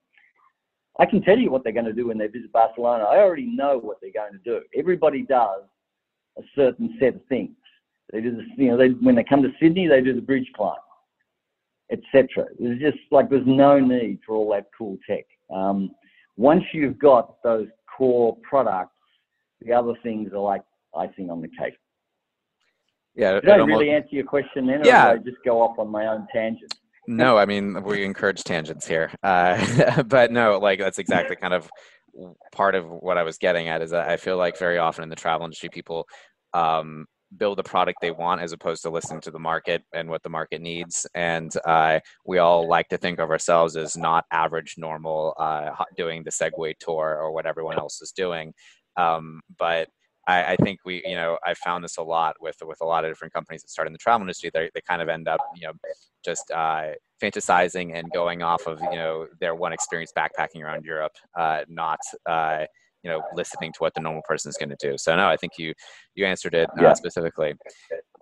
I 0.99 1.05
can 1.05 1.21
tell 1.21 1.37
you 1.37 1.51
what 1.51 1.63
they're 1.63 1.73
going 1.73 1.85
to 1.85 1.93
do 1.93 2.07
when 2.07 2.17
they 2.17 2.27
visit 2.27 2.51
Barcelona. 2.51 3.03
I 3.03 3.17
already 3.17 3.47
know 3.47 3.79
what 3.79 3.97
they're 4.01 4.11
going 4.11 4.33
to 4.33 4.39
do. 4.39 4.61
Everybody 4.77 5.23
does 5.23 5.63
a 6.37 6.41
certain 6.55 6.95
set 6.99 7.15
of 7.15 7.25
things. 7.27 7.51
They 8.11 8.21
do 8.21 8.35
this, 8.35 8.45
you 8.57 8.67
know, 8.67 8.77
they, 8.77 8.89
when 8.89 9.15
they 9.15 9.23
come 9.23 9.41
to 9.41 9.51
Sydney, 9.59 9.87
they 9.87 10.01
do 10.01 10.13
the 10.13 10.21
bridge 10.21 10.49
climb, 10.55 10.75
etc. 11.91 12.45
There's 12.59 12.79
just 12.79 12.97
like 13.11 13.29
there's 13.29 13.47
no 13.47 13.79
need 13.79 14.19
for 14.25 14.35
all 14.35 14.51
that 14.51 14.65
cool 14.77 14.97
tech. 15.09 15.25
Um, 15.53 15.91
once 16.37 16.63
you've 16.73 16.99
got 16.99 17.41
those 17.43 17.67
core 17.95 18.37
products, 18.47 18.91
the 19.61 19.73
other 19.73 19.93
things 20.03 20.31
are 20.33 20.39
like 20.39 20.61
icing 20.95 21.29
on 21.29 21.41
the 21.41 21.47
cake. 21.47 21.75
Yeah, 23.15 23.39
did 23.39 23.49
I 23.49 23.59
almost, 23.59 23.79
really 23.79 23.91
answer 23.91 24.09
your 24.11 24.25
question 24.25 24.65
then, 24.65 24.81
or 24.81 24.85
yeah. 24.85 25.13
did 25.13 25.21
I 25.21 25.23
just 25.23 25.37
go 25.45 25.61
off 25.61 25.77
on 25.77 25.89
my 25.89 26.07
own 26.07 26.27
tangent? 26.33 26.73
No, 27.07 27.37
I 27.37 27.45
mean 27.45 27.83
we 27.83 28.03
encourage 28.03 28.43
tangents 28.43 28.87
here, 28.87 29.11
uh, 29.23 30.03
but 30.07 30.31
no, 30.31 30.57
like 30.57 30.79
that's 30.79 30.99
exactly 30.99 31.35
kind 31.35 31.53
of 31.53 31.69
part 32.51 32.75
of 32.75 32.85
what 32.87 33.17
I 33.17 33.23
was 33.23 33.37
getting 33.37 33.67
at 33.67 33.81
is 33.81 33.91
that 33.91 34.09
I 34.09 34.17
feel 34.17 34.37
like 34.37 34.57
very 34.57 34.77
often 34.77 35.03
in 35.03 35.09
the 35.09 35.15
travel 35.15 35.45
industry, 35.45 35.69
people 35.69 36.07
um, 36.53 37.05
build 37.37 37.59
a 37.59 37.63
product 37.63 37.99
they 38.01 38.11
want 38.11 38.41
as 38.41 38.51
opposed 38.51 38.83
to 38.83 38.89
listening 38.89 39.21
to 39.21 39.31
the 39.31 39.39
market 39.39 39.83
and 39.93 40.09
what 40.09 40.23
the 40.23 40.29
market 40.29 40.61
needs. 40.61 41.07
And 41.15 41.51
uh, 41.65 41.99
we 42.25 42.37
all 42.37 42.67
like 42.67 42.89
to 42.89 42.97
think 42.97 43.19
of 43.19 43.29
ourselves 43.29 43.75
as 43.75 43.97
not 43.97 44.25
average, 44.31 44.75
normal, 44.77 45.33
uh, 45.37 45.71
doing 45.97 46.23
the 46.23 46.31
Segway 46.31 46.73
tour 46.79 47.17
or 47.19 47.31
what 47.31 47.45
everyone 47.45 47.77
else 47.79 48.01
is 48.01 48.11
doing. 48.11 48.53
Um, 48.97 49.41
but 49.57 49.89
I, 50.27 50.53
I, 50.53 50.55
think 50.57 50.79
we, 50.85 51.01
you 51.05 51.15
know, 51.15 51.37
I 51.45 51.53
found 51.53 51.83
this 51.83 51.97
a 51.97 52.03
lot 52.03 52.35
with 52.39 52.55
with 52.63 52.79
a 52.81 52.85
lot 52.85 53.03
of 53.03 53.11
different 53.11 53.33
companies 53.33 53.61
that 53.61 53.69
start 53.69 53.87
in 53.87 53.93
the 53.93 53.99
travel 53.99 54.21
industry. 54.21 54.49
They 54.53 54.69
they 54.73 54.81
kind 54.81 55.01
of 55.01 55.09
end 55.09 55.27
up, 55.27 55.41
you 55.55 55.67
know, 55.67 55.73
just 56.23 56.49
uh, 56.51 56.91
fantasizing 57.21 57.95
and 57.97 58.11
going 58.11 58.41
off 58.41 58.67
of 58.67 58.79
you 58.81 58.97
know 58.97 59.27
their 59.39 59.55
one 59.55 59.73
experience 59.73 60.11
backpacking 60.17 60.63
around 60.63 60.85
Europe, 60.85 61.13
uh, 61.37 61.61
not 61.67 61.99
uh, 62.25 62.65
you 63.03 63.09
know 63.09 63.21
listening 63.33 63.71
to 63.73 63.79
what 63.79 63.93
the 63.93 64.01
normal 64.01 64.21
person 64.27 64.49
is 64.49 64.57
going 64.57 64.69
to 64.69 64.77
do. 64.79 64.97
So 64.97 65.15
no, 65.15 65.27
I 65.27 65.37
think 65.37 65.53
you 65.57 65.73
you 66.15 66.25
answered 66.25 66.53
it 66.53 66.69
uh, 66.79 66.83
yeah. 66.83 66.93
specifically. 66.93 67.53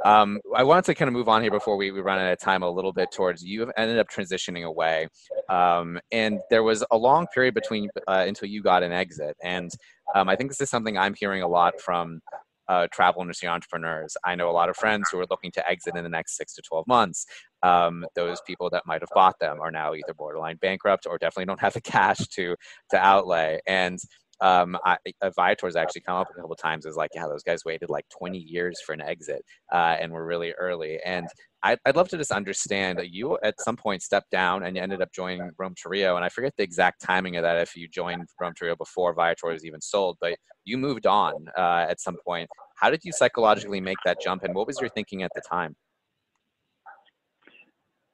Um, 0.04 0.40
I 0.56 0.64
wanted 0.64 0.86
to 0.86 0.96
kind 0.96 1.08
of 1.08 1.14
move 1.14 1.30
on 1.30 1.44
here 1.44 1.52
before 1.52 1.78
we, 1.78 1.92
we 1.92 2.02
run 2.02 2.18
out 2.18 2.32
of 2.32 2.40
time 2.40 2.64
a 2.64 2.70
little 2.70 2.92
bit 2.92 3.12
towards 3.12 3.44
you 3.44 3.60
have 3.60 3.70
ended 3.78 4.00
up 4.00 4.08
transitioning 4.10 4.66
away, 4.66 5.08
um, 5.50 6.00
and 6.12 6.40
there 6.50 6.64
was 6.64 6.84
a 6.92 6.98
long 6.98 7.28
period 7.28 7.54
between 7.54 7.90
uh, 8.08 8.26
until 8.28 8.50
you 8.50 8.64
got 8.64 8.84
an 8.84 8.92
exit, 8.92 9.38
and 9.44 9.72
um, 10.16 10.30
I 10.30 10.36
think 10.36 10.50
this 10.50 10.62
is 10.62 10.70
something 10.70 10.98
I'm 10.98 11.16
hearing 11.18 11.42
a 11.42 11.48
lot 11.48 11.80
from 11.80 12.22
uh, 12.68 12.88
travel 12.94 13.22
industry 13.22 13.50
entrepreneurs. 13.50 14.16
I 14.24 14.36
know 14.36 14.50
a 14.50 14.52
lot 14.52 14.70
of 14.70 14.78
friends 14.78 15.10
who 15.12 15.20
are 15.20 15.26
looking 15.30 15.52
to 15.52 15.70
exit 15.70 15.96
in 15.96 16.04
the 16.04 16.10
next 16.10 16.38
six 16.38 16.54
to 16.56 16.62
12 16.62 16.88
months. 16.88 17.26
Um, 17.64 18.06
those 18.16 18.40
people 18.48 18.70
that 18.72 18.84
might 18.86 19.02
have 19.02 19.10
bought 19.14 19.40
them 19.40 19.60
are 19.62 19.72
now 19.72 19.94
either 19.94 20.14
borderline 20.18 20.58
bankrupt 20.62 21.06
or 21.06 21.18
definitely 21.18 21.46
don't 21.46 21.60
have 21.60 21.74
the 21.74 21.82
cash 21.82 22.20
to 22.30 22.56
to 22.92 22.98
outlay. 22.98 23.60
And 23.68 24.00
um, 24.42 24.78
I, 24.84 24.98
Viator's 25.38 25.76
actually 25.76 26.02
come 26.02 26.18
up 26.18 26.28
a 26.32 26.42
couple 26.42 26.56
times 26.56 26.86
as 26.86 26.96
like, 26.96 27.12
yeah, 27.14 27.28
those 27.28 27.44
guys 27.44 27.64
waited 27.64 27.90
like 27.90 28.06
20 28.18 28.40
years 28.40 28.82
for 28.86 28.94
an 28.94 29.02
exit 29.02 29.44
uh, 29.72 29.98
and 30.00 30.12
were 30.12 30.26
really 30.26 30.52
early. 30.54 31.00
And 31.06 31.28
I'd, 31.64 31.78
I'd 31.86 31.96
love 31.96 32.10
to 32.10 32.18
just 32.18 32.32
understand 32.32 32.98
that 32.98 33.12
you 33.12 33.38
at 33.44 33.62
some 33.62 33.76
point 33.78 34.02
stepped 34.02 34.32
down 34.32 34.64
and 34.64 34.76
you 34.76 34.82
ended 34.82 35.02
up 35.02 35.10
joining 35.14 35.52
Rome2Rio. 35.62 36.16
And 36.16 36.26
I 36.26 36.30
forget 36.30 36.54
the 36.58 36.64
exact 36.64 37.02
timing 37.02 37.38
of 37.38 37.44
that 37.44 37.58
if 37.58 37.76
you 37.76 37.88
joined 37.88 38.28
Rome2Rio 38.42 38.78
before 38.78 39.14
Viator 39.14 39.48
was 39.48 39.64
even 39.64 39.80
sold, 39.80 40.18
but 40.20 40.36
you 40.66 40.78
moved 40.78 41.06
on 41.06 41.34
uh, 41.58 41.86
at 41.88 42.02
some 42.02 42.18
point. 42.26 42.50
How 42.78 42.90
did 42.90 43.02
you 43.04 43.12
psychologically 43.12 43.80
make 43.80 43.98
that 44.06 44.20
jump 44.20 44.44
and 44.44 44.56
what 44.56 44.66
was 44.66 44.80
your 44.82 44.90
thinking 44.90 45.22
at 45.22 45.32
the 45.36 45.42
time? 45.48 45.76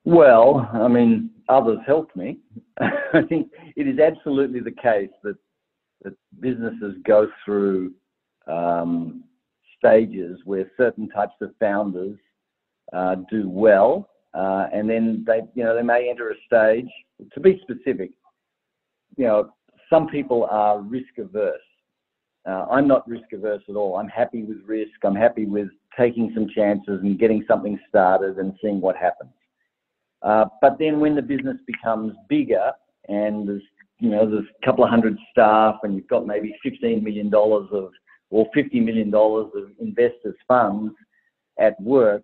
Well, 0.04 0.70
I 0.74 0.88
mean, 0.88 1.32
others 1.50 1.80
helped 1.86 2.16
me. 2.16 2.40
I 2.80 3.22
think 3.28 3.50
it 3.76 3.88
is 3.88 4.00
absolutely 4.00 4.60
the 4.60 4.72
case 4.72 5.10
that 5.24 5.36
that 6.04 6.14
businesses 6.40 6.96
go 7.06 7.28
through 7.44 7.94
um, 8.48 9.24
stages 9.78 10.40
where 10.46 10.70
certain 10.78 11.10
types 11.10 11.36
of 11.42 11.52
founders 11.60 12.18
uh, 12.94 13.16
do 13.30 13.50
well, 13.50 14.10
uh, 14.34 14.68
and 14.74 14.90
then 14.90 15.24
they, 15.26 15.42
you 15.56 15.64
know, 15.64 15.76
they 15.76 15.84
may 15.84 16.10
enter 16.10 16.30
a 16.30 16.36
stage. 16.46 16.90
To 17.34 17.40
be 17.40 17.60
specific, 17.64 18.12
you 19.18 19.26
know, 19.26 19.50
some 19.90 20.08
people 20.08 20.48
are 20.50 20.80
risk 20.80 21.18
averse. 21.18 21.60
Uh, 22.48 22.66
I'm 22.70 22.88
not 22.88 23.08
risk 23.08 23.34
averse 23.34 23.64
at 23.68 23.76
all. 23.76 23.98
I'm 23.98 24.08
happy 24.08 24.44
with 24.44 24.58
risk. 24.66 24.94
I'm 25.04 25.16
happy 25.16 25.46
with 25.46 25.70
taking 25.98 26.32
some 26.34 26.48
chances 26.56 27.02
and 27.02 27.20
getting 27.20 27.44
something 27.48 27.80
started 27.90 28.38
and 28.38 28.54
seeing 28.62 28.80
what 28.80 28.96
happens. 28.96 29.32
Uh, 30.22 30.46
but 30.62 30.78
then 30.80 31.00
when 31.00 31.16
the 31.16 31.22
business 31.22 31.58
becomes 31.66 32.14
bigger 32.30 32.72
and 33.08 33.48
there's 33.48 33.64
you 34.00 34.10
know, 34.10 34.30
there's 34.30 34.46
a 34.46 34.66
couple 34.66 34.84
of 34.84 34.90
hundred 34.90 35.18
staff 35.32 35.76
and 35.84 35.96
you've 35.96 36.08
got 36.08 36.28
maybe 36.28 36.56
$15 36.66 37.02
million 37.02 37.28
of, 37.34 37.92
or 38.30 38.48
$50 38.56 38.84
million 38.84 39.14
of 39.14 39.72
investors' 39.80 40.36
funds 40.48 40.94
at 41.60 41.80
work, 41.82 42.24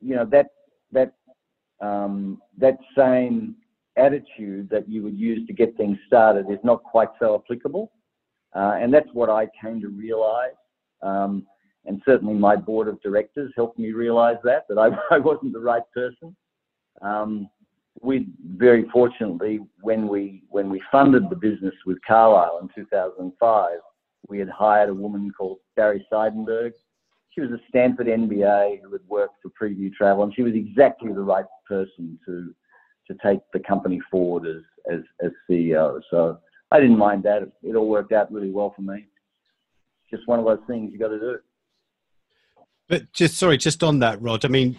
you 0.00 0.14
know, 0.14 0.24
that, 0.30 0.46
that, 0.92 1.12
um, 1.80 2.40
that 2.58 2.78
same 2.96 3.56
attitude 3.96 4.68
that 4.70 4.88
you 4.88 5.02
would 5.02 5.18
use 5.18 5.46
to 5.46 5.52
get 5.52 5.76
things 5.76 5.98
started 6.06 6.50
is 6.50 6.58
not 6.64 6.82
quite 6.82 7.08
so 7.20 7.34
applicable. 7.34 7.92
Uh, 8.54 8.76
and 8.80 8.92
that's 8.92 9.08
what 9.12 9.28
I 9.28 9.48
came 9.60 9.80
to 9.80 9.88
realize. 9.88 10.54
Um, 11.02 11.46
and 11.86 12.00
certainly 12.06 12.34
my 12.34 12.56
board 12.56 12.88
of 12.88 13.00
directors 13.02 13.52
helped 13.56 13.78
me 13.78 13.92
realize 13.92 14.36
that, 14.44 14.64
that 14.68 14.78
I, 14.78 14.88
I 15.14 15.18
wasn't 15.18 15.52
the 15.52 15.60
right 15.60 15.82
person. 15.92 16.34
Um, 17.02 17.48
we 18.02 18.28
very 18.56 18.88
fortunately, 18.92 19.60
when 19.80 20.08
we 20.08 20.42
when 20.50 20.70
we 20.70 20.82
funded 20.90 21.30
the 21.30 21.36
business 21.36 21.74
with 21.86 21.98
Carlyle 22.06 22.58
in 22.62 22.68
2005, 22.74 23.78
we 24.28 24.38
had 24.38 24.48
hired 24.48 24.88
a 24.88 24.94
woman 24.94 25.30
called 25.36 25.58
Barrie 25.76 26.06
Seidenberg. 26.12 26.72
She 27.30 27.40
was 27.40 27.50
a 27.50 27.60
Stanford 27.68 28.06
MBA 28.06 28.80
who 28.82 28.92
had 28.92 29.00
worked 29.08 29.36
for 29.42 29.50
Preview 29.50 29.92
Travel, 29.92 30.24
and 30.24 30.34
she 30.34 30.42
was 30.42 30.54
exactly 30.54 31.12
the 31.12 31.20
right 31.20 31.44
person 31.68 32.18
to 32.26 32.54
to 33.08 33.16
take 33.22 33.40
the 33.52 33.60
company 33.60 34.00
forward 34.10 34.46
as 34.46 34.62
as, 34.92 35.00
as 35.24 35.30
CEO. 35.48 36.00
So 36.10 36.38
I 36.70 36.80
didn't 36.80 36.98
mind 36.98 37.22
that. 37.24 37.42
It 37.62 37.76
all 37.76 37.88
worked 37.88 38.12
out 38.12 38.32
really 38.32 38.50
well 38.50 38.72
for 38.74 38.82
me. 38.82 39.06
Just 40.10 40.26
one 40.26 40.38
of 40.38 40.44
those 40.44 40.58
things 40.66 40.92
you 40.92 40.98
got 40.98 41.08
to 41.08 41.18
do. 41.18 41.38
But 42.88 43.12
just 43.12 43.36
sorry, 43.36 43.56
just 43.56 43.82
on 43.82 44.00
that, 44.00 44.20
Rod. 44.20 44.44
I 44.44 44.48
mean, 44.48 44.76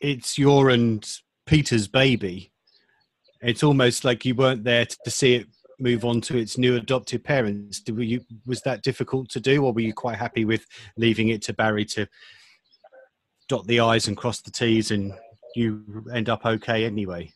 it's 0.00 0.36
your 0.36 0.70
and 0.70 1.06
Peter's 1.46 1.88
baby. 1.88 2.52
It's 3.40 3.62
almost 3.62 4.04
like 4.04 4.24
you 4.24 4.34
weren't 4.34 4.64
there 4.64 4.86
to 4.86 5.10
see 5.10 5.36
it 5.36 5.46
move 5.78 6.04
on 6.04 6.20
to 6.22 6.36
its 6.36 6.58
new 6.58 6.76
adopted 6.76 7.22
parents. 7.22 7.80
Did, 7.80 7.98
you, 7.98 8.20
was 8.46 8.60
that 8.62 8.82
difficult 8.82 9.28
to 9.30 9.40
do, 9.40 9.64
or 9.64 9.72
were 9.72 9.80
you 9.80 9.92
quite 9.92 10.16
happy 10.16 10.44
with 10.44 10.66
leaving 10.96 11.28
it 11.28 11.42
to 11.42 11.52
Barrie 11.52 11.84
to 11.86 12.06
dot 13.48 13.66
the 13.66 13.80
I's 13.80 14.08
and 14.08 14.16
cross 14.16 14.40
the 14.40 14.50
T's, 14.50 14.90
and 14.90 15.12
you 15.54 16.04
end 16.12 16.28
up 16.28 16.44
okay 16.44 16.84
anyway? 16.84 17.30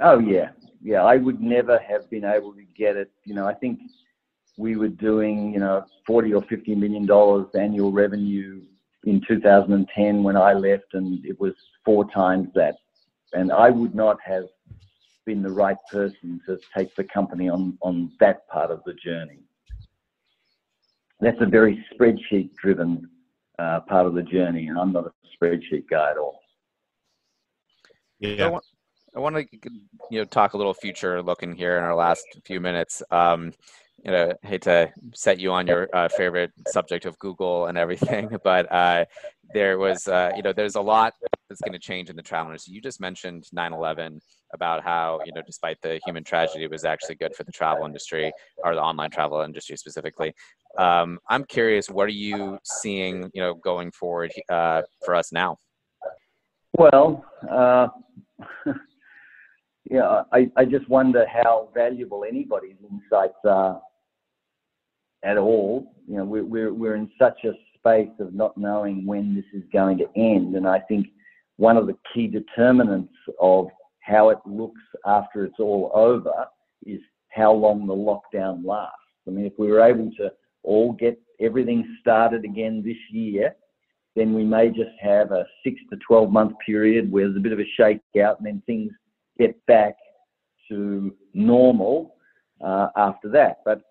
Oh 0.00 0.18
yeah, 0.18 0.50
yeah. 0.82 1.02
I 1.02 1.16
would 1.16 1.40
never 1.40 1.78
have 1.78 2.08
been 2.10 2.24
able 2.24 2.52
to 2.54 2.62
get 2.76 2.96
it. 2.96 3.10
You 3.24 3.34
know, 3.34 3.46
I 3.46 3.54
think 3.54 3.80
we 4.56 4.76
were 4.76 4.88
doing 4.88 5.52
you 5.52 5.60
know 5.60 5.84
forty 6.06 6.32
or 6.34 6.42
fifty 6.42 6.74
million 6.74 7.06
dollars 7.06 7.46
annual 7.54 7.90
revenue 7.90 8.62
in 9.08 9.22
2010 9.26 10.22
when 10.22 10.36
I 10.36 10.52
left, 10.52 10.92
and 10.92 11.24
it 11.24 11.40
was 11.40 11.54
four 11.84 12.10
times 12.10 12.48
that. 12.54 12.76
And 13.32 13.52
I 13.52 13.68
would 13.70 13.94
not 13.94 14.18
have 14.24 14.44
been 15.26 15.42
the 15.42 15.50
right 15.50 15.76
person 15.90 16.40
to 16.46 16.58
take 16.76 16.94
the 16.96 17.04
company 17.04 17.48
on, 17.48 17.76
on 17.82 18.10
that 18.20 18.48
part 18.48 18.70
of 18.70 18.82
the 18.84 18.94
journey. 18.94 19.40
That's 21.20 21.40
a 21.40 21.46
very 21.46 21.84
spreadsheet 21.92 22.54
driven 22.56 23.08
uh, 23.58 23.80
part 23.80 24.06
of 24.06 24.14
the 24.14 24.22
journey, 24.22 24.68
and 24.68 24.78
I'm 24.78 24.92
not 24.92 25.06
a 25.06 25.12
spreadsheet 25.36 25.88
guy 25.90 26.12
at 26.12 26.16
all. 26.16 26.40
Yeah. 28.20 28.46
I 28.46 28.48
want, 28.48 28.64
I 29.16 29.20
want 29.20 29.36
to 29.36 29.46
you 30.10 30.20
know 30.20 30.24
talk 30.24 30.54
a 30.54 30.56
little 30.56 30.74
future 30.74 31.22
looking 31.22 31.54
here 31.54 31.76
in 31.76 31.84
our 31.84 31.94
last 31.94 32.24
few 32.44 32.60
minutes. 32.60 33.02
Um, 33.10 33.52
you 34.04 34.12
know, 34.12 34.32
hate 34.42 34.62
to 34.62 34.92
set 35.14 35.40
you 35.40 35.52
on 35.52 35.66
your 35.66 35.88
uh, 35.92 36.08
favorite 36.08 36.52
subject 36.68 37.04
of 37.04 37.18
Google 37.18 37.66
and 37.66 37.76
everything, 37.76 38.30
but 38.44 38.70
uh, 38.72 39.04
there 39.52 39.78
was, 39.78 40.06
uh, 40.06 40.30
you 40.36 40.42
know, 40.42 40.52
there's 40.52 40.76
a 40.76 40.80
lot 40.80 41.14
that's 41.48 41.60
going 41.60 41.72
to 41.72 41.78
change 41.78 42.10
in 42.10 42.16
the 42.16 42.22
travel 42.22 42.50
industry. 42.50 42.74
You 42.74 42.80
just 42.80 43.00
mentioned 43.00 43.44
9/11 43.54 44.20
about 44.54 44.82
how, 44.82 45.20
you 45.24 45.32
know, 45.32 45.42
despite 45.44 45.80
the 45.82 46.00
human 46.04 46.24
tragedy, 46.24 46.64
it 46.64 46.70
was 46.70 46.84
actually 46.84 47.16
good 47.16 47.34
for 47.34 47.44
the 47.44 47.52
travel 47.52 47.84
industry 47.84 48.32
or 48.64 48.74
the 48.74 48.80
online 48.80 49.10
travel 49.10 49.40
industry 49.40 49.76
specifically. 49.76 50.32
Um, 50.78 51.18
I'm 51.28 51.44
curious, 51.44 51.90
what 51.90 52.04
are 52.04 52.20
you 52.26 52.58
seeing, 52.64 53.30
you 53.34 53.42
know, 53.42 53.54
going 53.54 53.90
forward 53.90 54.32
uh, 54.48 54.82
for 55.04 55.14
us 55.14 55.32
now? 55.32 55.58
Well, 56.76 57.24
uh, 57.50 57.88
yeah, 59.90 60.22
I, 60.32 60.50
I 60.56 60.64
just 60.64 60.88
wonder 60.88 61.26
how 61.26 61.70
valuable 61.74 62.24
anybody's 62.24 62.76
insights 62.90 63.38
are 63.44 63.80
at 65.24 65.36
all. 65.36 65.94
You 66.06 66.18
know, 66.18 66.24
we're, 66.24 66.44
we're, 66.44 66.72
we're 66.72 66.96
in 66.96 67.10
such 67.18 67.44
a 67.44 67.52
space 67.76 68.14
of 68.20 68.34
not 68.34 68.56
knowing 68.56 69.06
when 69.06 69.34
this 69.34 69.44
is 69.52 69.66
going 69.72 69.98
to 69.98 70.08
end. 70.16 70.56
And 70.56 70.66
I 70.66 70.80
think 70.80 71.08
one 71.56 71.76
of 71.76 71.86
the 71.86 71.96
key 72.14 72.26
determinants 72.26 73.14
of 73.40 73.68
how 74.00 74.30
it 74.30 74.38
looks 74.46 74.80
after 75.06 75.44
it's 75.44 75.60
all 75.60 75.90
over 75.94 76.46
is 76.86 77.00
how 77.30 77.52
long 77.52 77.86
the 77.86 77.94
lockdown 77.94 78.64
lasts. 78.64 78.94
I 79.26 79.30
mean, 79.30 79.44
if 79.44 79.52
we 79.58 79.68
were 79.68 79.82
able 79.82 80.10
to 80.18 80.32
all 80.62 80.92
get 80.92 81.20
everything 81.40 81.96
started 82.00 82.44
again 82.44 82.82
this 82.84 82.96
year, 83.10 83.54
then 84.16 84.34
we 84.34 84.44
may 84.44 84.68
just 84.68 84.90
have 85.00 85.30
a 85.30 85.46
six 85.62 85.80
to 85.90 85.98
12 86.06 86.30
month 86.30 86.54
period 86.64 87.10
where 87.10 87.26
there's 87.26 87.36
a 87.36 87.40
bit 87.40 87.52
of 87.52 87.60
a 87.60 87.80
shakeout 87.80 88.38
and 88.38 88.46
then 88.46 88.62
things 88.66 88.90
get 89.38 89.54
back 89.66 89.94
to 90.68 91.14
normal 91.34 92.16
uh, 92.60 92.88
after 92.96 93.28
that. 93.28 93.58
But 93.64 93.82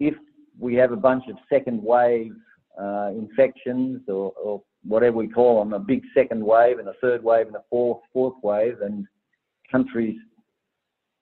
if 0.00 0.14
we 0.58 0.74
have 0.74 0.92
a 0.92 0.96
bunch 0.96 1.24
of 1.28 1.36
second 1.48 1.82
wave 1.82 2.32
uh, 2.80 3.10
infections 3.16 4.02
or, 4.08 4.32
or, 4.42 4.62
whatever 4.82 5.16
we 5.16 5.26
call 5.26 5.58
them, 5.58 5.72
a 5.72 5.80
big 5.80 6.00
second 6.14 6.40
wave 6.40 6.78
and 6.78 6.86
a 6.86 6.92
third 7.00 7.20
wave 7.24 7.48
and 7.48 7.56
a 7.56 7.64
fourth 7.68 7.98
fourth 8.12 8.36
wave, 8.44 8.82
and 8.82 9.04
countries 9.68 10.16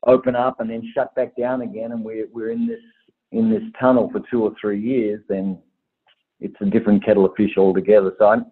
open 0.07 0.37
up 0.37 0.61
and 0.61 0.69
then 0.69 0.83
shut 0.95 1.15
back 1.15 1.35
down 1.35 1.63
again, 1.63 1.93
and 1.93 2.05
we're 2.05 2.27
we're 2.35 2.51
in 2.51 2.67
this 2.67 2.81
in 3.35 3.51
this 3.51 3.63
tunnel 3.79 4.09
for 4.13 4.21
two 4.31 4.43
or 4.43 4.53
three 4.61 4.81
years, 4.81 5.21
then 5.29 5.59
it's 6.41 6.55
a 6.61 6.67
different 6.67 7.05
kettle 7.05 7.27
of 7.27 7.33
fish 7.37 7.57
altogether. 7.57 8.13
So 8.19 8.27
I'm, 8.27 8.47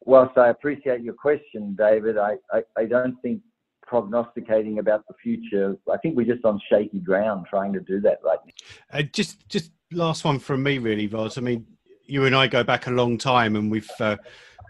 whilst 0.00 0.36
I 0.36 0.48
appreciate 0.48 1.02
your 1.02 1.14
question, 1.14 1.76
David, 1.78 2.18
I, 2.18 2.34
I, 2.52 2.62
I 2.76 2.84
don't 2.86 3.20
think 3.22 3.40
prognosticating 3.86 4.78
about 4.78 5.06
the 5.08 5.14
future. 5.22 5.76
I 5.92 5.96
think 5.98 6.16
we're 6.16 6.32
just 6.32 6.44
on 6.44 6.60
shaky 6.70 7.00
ground 7.00 7.46
trying 7.48 7.72
to 7.74 7.80
do 7.80 8.00
that 8.00 8.18
right 8.24 8.38
now. 8.46 8.98
Uh, 8.98 9.02
just, 9.02 9.48
just 9.48 9.72
last 9.92 10.24
one 10.24 10.38
from 10.38 10.62
me, 10.62 10.78
really, 10.78 11.06
Rod. 11.06 11.36
I 11.36 11.40
mean, 11.40 11.66
you 12.06 12.24
and 12.24 12.34
I 12.34 12.46
go 12.46 12.64
back 12.64 12.86
a 12.86 12.90
long 12.90 13.18
time, 13.18 13.56
and 13.56 13.70
we've 13.70 13.90
uh, 14.00 14.16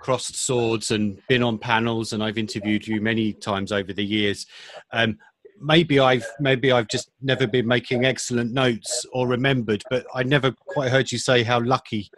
crossed 0.00 0.36
swords 0.36 0.90
and 0.90 1.20
been 1.28 1.42
on 1.42 1.58
panels, 1.58 2.12
and 2.12 2.22
I've 2.22 2.38
interviewed 2.38 2.86
you 2.86 3.00
many 3.00 3.32
times 3.32 3.72
over 3.72 3.92
the 3.92 4.04
years. 4.04 4.46
Um, 4.92 5.18
maybe 5.60 6.00
I've 6.00 6.26
maybe 6.40 6.72
I've 6.72 6.88
just 6.88 7.10
never 7.20 7.46
been 7.46 7.66
making 7.66 8.04
excellent 8.04 8.52
notes 8.52 9.06
or 9.12 9.28
remembered, 9.28 9.82
but 9.90 10.04
I 10.14 10.22
never 10.22 10.52
quite 10.52 10.90
heard 10.90 11.12
you 11.12 11.18
say 11.18 11.42
how 11.42 11.60
lucky 11.60 12.10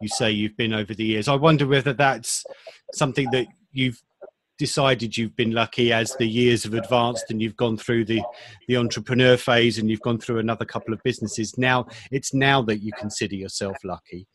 you 0.00 0.08
say 0.08 0.30
you've 0.30 0.56
been 0.56 0.72
over 0.72 0.94
the 0.94 1.04
years. 1.04 1.28
I 1.28 1.34
wonder 1.34 1.66
whether 1.66 1.92
that's 1.92 2.44
something 2.92 3.30
that 3.32 3.46
you've 3.72 4.02
decided 4.58 5.16
you've 5.16 5.36
been 5.36 5.52
lucky 5.52 5.92
as 5.92 6.14
the 6.16 6.26
years 6.26 6.64
have 6.64 6.74
advanced 6.74 7.26
and 7.30 7.40
you've 7.42 7.56
gone 7.56 7.76
through 7.76 8.04
the 8.04 8.22
the 8.68 8.76
entrepreneur 8.76 9.36
phase 9.36 9.78
and 9.78 9.90
you've 9.90 10.00
gone 10.00 10.18
through 10.18 10.38
another 10.38 10.64
couple 10.64 10.94
of 10.94 11.02
businesses. 11.02 11.58
Now 11.58 11.86
it's 12.10 12.32
now 12.32 12.62
that 12.62 12.82
you 12.82 12.92
consider 12.98 13.34
yourself 13.34 13.76
lucky. 13.84 14.26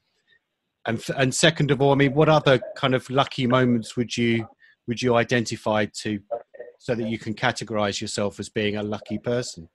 And 0.86 1.04
and 1.16 1.34
second 1.34 1.70
of 1.72 1.80
all 1.80 1.92
i 1.92 1.96
mean 1.96 2.16
what 2.16 2.28
other 2.28 2.60
kind 2.76 2.96
of 2.96 3.08
lucky 3.10 3.46
moments 3.46 3.96
would 3.96 4.18
you 4.18 4.48
would 4.88 5.00
you 5.00 5.16
identify 5.16 5.86
to 6.02 6.20
so 6.80 6.96
that 6.96 7.08
you 7.08 7.20
can 7.20 7.36
categorize 7.36 8.02
yourself 8.02 8.40
as 8.40 8.50
being 8.50 8.78
a 8.78 8.84
lucky 8.84 9.20
person 9.20 9.70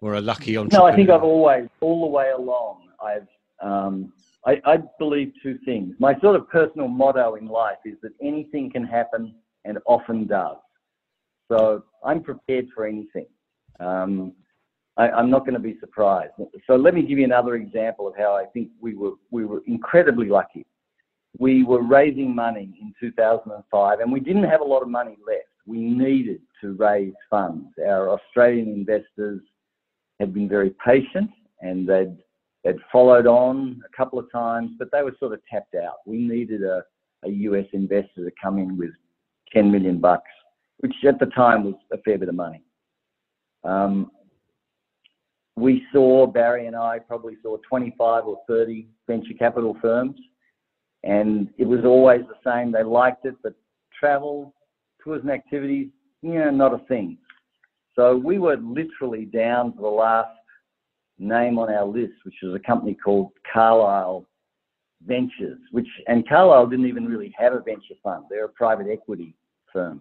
or 0.00 0.14
a 0.14 0.20
lucky 0.20 0.56
entrepreneur 0.56 0.86
no 0.86 0.92
i 0.92 0.94
think 0.94 1.10
i've 1.10 1.24
always 1.24 1.68
all 1.80 2.02
the 2.02 2.06
way 2.06 2.30
along 2.30 2.88
i've 3.04 3.26
um, 3.62 4.12
I, 4.46 4.60
I 4.64 4.78
believe 4.98 5.32
two 5.42 5.58
things. 5.64 5.94
My 5.98 6.18
sort 6.20 6.36
of 6.36 6.48
personal 6.48 6.88
motto 6.88 7.34
in 7.34 7.48
life 7.48 7.78
is 7.84 7.94
that 8.02 8.12
anything 8.22 8.70
can 8.70 8.84
happen 8.84 9.34
and 9.64 9.78
often 9.86 10.26
does. 10.26 10.56
So 11.50 11.84
I'm 12.04 12.22
prepared 12.22 12.66
for 12.74 12.86
anything. 12.86 13.26
Um, 13.80 14.32
I, 14.96 15.08
am 15.18 15.30
not 15.30 15.40
going 15.40 15.54
to 15.54 15.60
be 15.60 15.76
surprised. 15.80 16.32
So 16.66 16.76
let 16.76 16.94
me 16.94 17.02
give 17.02 17.18
you 17.18 17.24
another 17.24 17.56
example 17.56 18.08
of 18.08 18.14
how 18.16 18.34
I 18.34 18.46
think 18.46 18.70
we 18.80 18.94
were 18.94 19.12
we 19.30 19.44
were 19.44 19.62
incredibly 19.66 20.28
lucky. 20.28 20.64
We 21.38 21.64
were 21.64 21.82
raising 21.82 22.34
money 22.34 22.78
in 22.80 22.94
2005, 22.98 24.00
and 24.00 24.10
we 24.10 24.20
didn't 24.20 24.44
have 24.44 24.62
a 24.62 24.64
lot 24.64 24.82
of 24.82 24.88
money 24.88 25.18
left. 25.26 25.44
We 25.66 25.78
needed 25.78 26.40
to 26.62 26.72
raise 26.74 27.12
funds. 27.28 27.66
Our 27.86 28.10
Australian 28.10 28.68
investors 28.68 29.42
had 30.18 30.32
been 30.32 30.48
very 30.48 30.74
patient, 30.84 31.30
and 31.60 31.86
they'd 31.86 32.16
They'd 32.66 32.74
followed 32.90 33.28
on 33.28 33.80
a 33.86 33.96
couple 33.96 34.18
of 34.18 34.30
times, 34.32 34.72
but 34.76 34.88
they 34.90 35.02
were 35.02 35.14
sort 35.20 35.32
of 35.32 35.40
tapped 35.48 35.76
out. 35.76 35.98
We 36.04 36.18
needed 36.18 36.64
a, 36.64 36.82
a 37.24 37.28
US 37.28 37.66
investor 37.72 38.24
to 38.24 38.30
come 38.42 38.58
in 38.58 38.76
with 38.76 38.90
10 39.52 39.70
million 39.70 40.00
bucks, 40.00 40.30
which 40.78 40.92
at 41.06 41.20
the 41.20 41.26
time 41.26 41.62
was 41.62 41.74
a 41.92 41.98
fair 41.98 42.18
bit 42.18 42.28
of 42.28 42.34
money. 42.34 42.64
Um, 43.62 44.10
we 45.54 45.84
saw, 45.92 46.26
Barrie 46.26 46.66
and 46.66 46.74
I 46.74 46.98
probably 46.98 47.36
saw 47.40 47.56
25 47.68 48.24
or 48.24 48.38
30 48.48 48.88
venture 49.06 49.34
capital 49.38 49.76
firms, 49.80 50.16
and 51.04 51.48
it 51.58 51.66
was 51.66 51.84
always 51.84 52.22
the 52.22 52.50
same. 52.50 52.72
They 52.72 52.82
liked 52.82 53.26
it, 53.26 53.36
but 53.44 53.54
travel, 53.96 54.52
tours 55.04 55.22
and 55.22 55.30
activities, 55.30 55.90
you 56.20 56.34
know, 56.34 56.50
not 56.50 56.74
a 56.74 56.84
thing. 56.86 57.16
So 57.94 58.16
we 58.16 58.40
were 58.40 58.56
literally 58.56 59.24
down 59.24 59.72
to 59.74 59.80
the 59.80 59.86
last 59.86 60.30
name 61.18 61.58
on 61.58 61.72
our 61.72 61.84
list, 61.84 62.14
which 62.24 62.34
was 62.42 62.54
a 62.54 62.66
company 62.66 62.94
called 62.94 63.32
Carlyle 63.52 64.26
Ventures, 65.06 65.58
which 65.72 65.86
and 66.06 66.28
Carlyle 66.28 66.66
didn't 66.66 66.86
even 66.86 67.06
really 67.06 67.34
have 67.38 67.52
a 67.52 67.60
venture 67.60 67.94
fund. 68.02 68.24
They're 68.28 68.46
a 68.46 68.50
private 68.50 68.86
equity 68.90 69.34
firm 69.72 70.00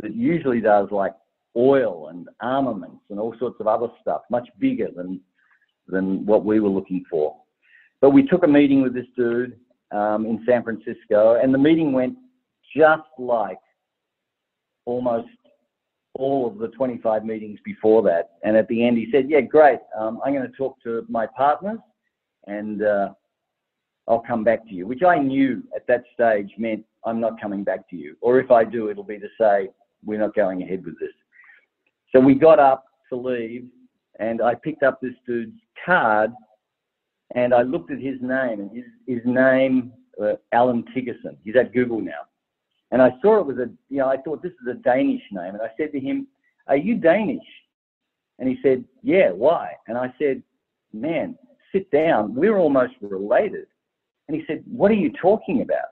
that 0.00 0.14
usually 0.14 0.60
does 0.60 0.88
like 0.90 1.14
oil 1.56 2.08
and 2.08 2.28
armaments 2.40 3.02
and 3.10 3.18
all 3.18 3.34
sorts 3.38 3.56
of 3.60 3.66
other 3.66 3.88
stuff, 4.00 4.22
much 4.30 4.48
bigger 4.58 4.88
than 4.94 5.20
than 5.88 6.24
what 6.24 6.44
we 6.44 6.60
were 6.60 6.68
looking 6.68 7.04
for. 7.10 7.36
But 8.00 8.10
we 8.10 8.26
took 8.26 8.44
a 8.44 8.48
meeting 8.48 8.82
with 8.82 8.94
this 8.94 9.06
dude 9.16 9.58
um, 9.90 10.24
in 10.26 10.42
San 10.48 10.62
Francisco, 10.62 11.40
and 11.42 11.52
the 11.52 11.58
meeting 11.58 11.92
went 11.92 12.16
just 12.76 13.08
like 13.18 13.58
almost 14.84 15.28
all 16.20 16.46
of 16.46 16.58
the 16.58 16.68
25 16.68 17.24
meetings 17.24 17.58
before 17.64 18.02
that. 18.02 18.32
And 18.44 18.56
at 18.56 18.68
the 18.68 18.86
end, 18.86 18.98
he 18.98 19.08
said, 19.10 19.28
Yeah, 19.28 19.40
great. 19.40 19.80
Um, 19.98 20.20
I'm 20.24 20.34
going 20.34 20.48
to 20.48 20.56
talk 20.56 20.80
to 20.82 21.04
my 21.08 21.26
partners 21.26 21.78
and 22.46 22.82
uh, 22.82 23.10
I'll 24.06 24.20
come 24.20 24.44
back 24.44 24.66
to 24.68 24.74
you, 24.74 24.86
which 24.86 25.02
I 25.02 25.18
knew 25.18 25.62
at 25.74 25.86
that 25.86 26.04
stage 26.14 26.52
meant 26.58 26.84
I'm 27.04 27.20
not 27.20 27.40
coming 27.40 27.64
back 27.64 27.88
to 27.90 27.96
you. 27.96 28.16
Or 28.20 28.38
if 28.38 28.50
I 28.50 28.64
do, 28.64 28.90
it'll 28.90 29.04
be 29.04 29.18
to 29.18 29.28
say, 29.40 29.70
We're 30.04 30.20
not 30.20 30.34
going 30.34 30.62
ahead 30.62 30.84
with 30.84 30.98
this. 31.00 31.12
So 32.12 32.20
we 32.20 32.34
got 32.34 32.58
up 32.58 32.84
to 33.08 33.16
leave 33.16 33.66
and 34.18 34.42
I 34.42 34.54
picked 34.54 34.82
up 34.82 35.00
this 35.00 35.14
dude's 35.26 35.58
card 35.84 36.32
and 37.34 37.54
I 37.54 37.62
looked 37.62 37.90
at 37.90 37.98
his 37.98 38.20
name 38.20 38.60
and 38.60 38.70
his, 38.74 38.84
his 39.06 39.20
name, 39.24 39.92
uh, 40.20 40.34
Allan 40.52 40.84
Thygesen. 40.94 41.36
He's 41.44 41.56
at 41.56 41.72
Google 41.72 42.00
now. 42.00 42.22
And 42.90 43.00
I 43.00 43.14
saw 43.22 43.38
it 43.38 43.46
was 43.46 43.58
a, 43.58 43.70
you 43.88 43.98
know, 43.98 44.08
I 44.08 44.16
thought 44.16 44.42
this 44.42 44.52
is 44.52 44.68
a 44.68 44.74
Danish 44.74 45.22
name. 45.30 45.54
And 45.54 45.62
I 45.62 45.70
said 45.76 45.92
to 45.92 46.00
him, 46.00 46.26
Are 46.66 46.76
you 46.76 46.96
Danish? 46.96 47.44
And 48.38 48.48
he 48.48 48.58
said, 48.62 48.84
Yeah, 49.02 49.30
why? 49.30 49.72
And 49.86 49.96
I 49.96 50.12
said, 50.18 50.42
Man, 50.92 51.36
sit 51.72 51.90
down. 51.90 52.34
We're 52.34 52.58
almost 52.58 52.94
related. 53.00 53.66
And 54.28 54.36
he 54.36 54.44
said, 54.46 54.62
What 54.66 54.90
are 54.90 54.94
you 54.94 55.12
talking 55.20 55.62
about? 55.62 55.90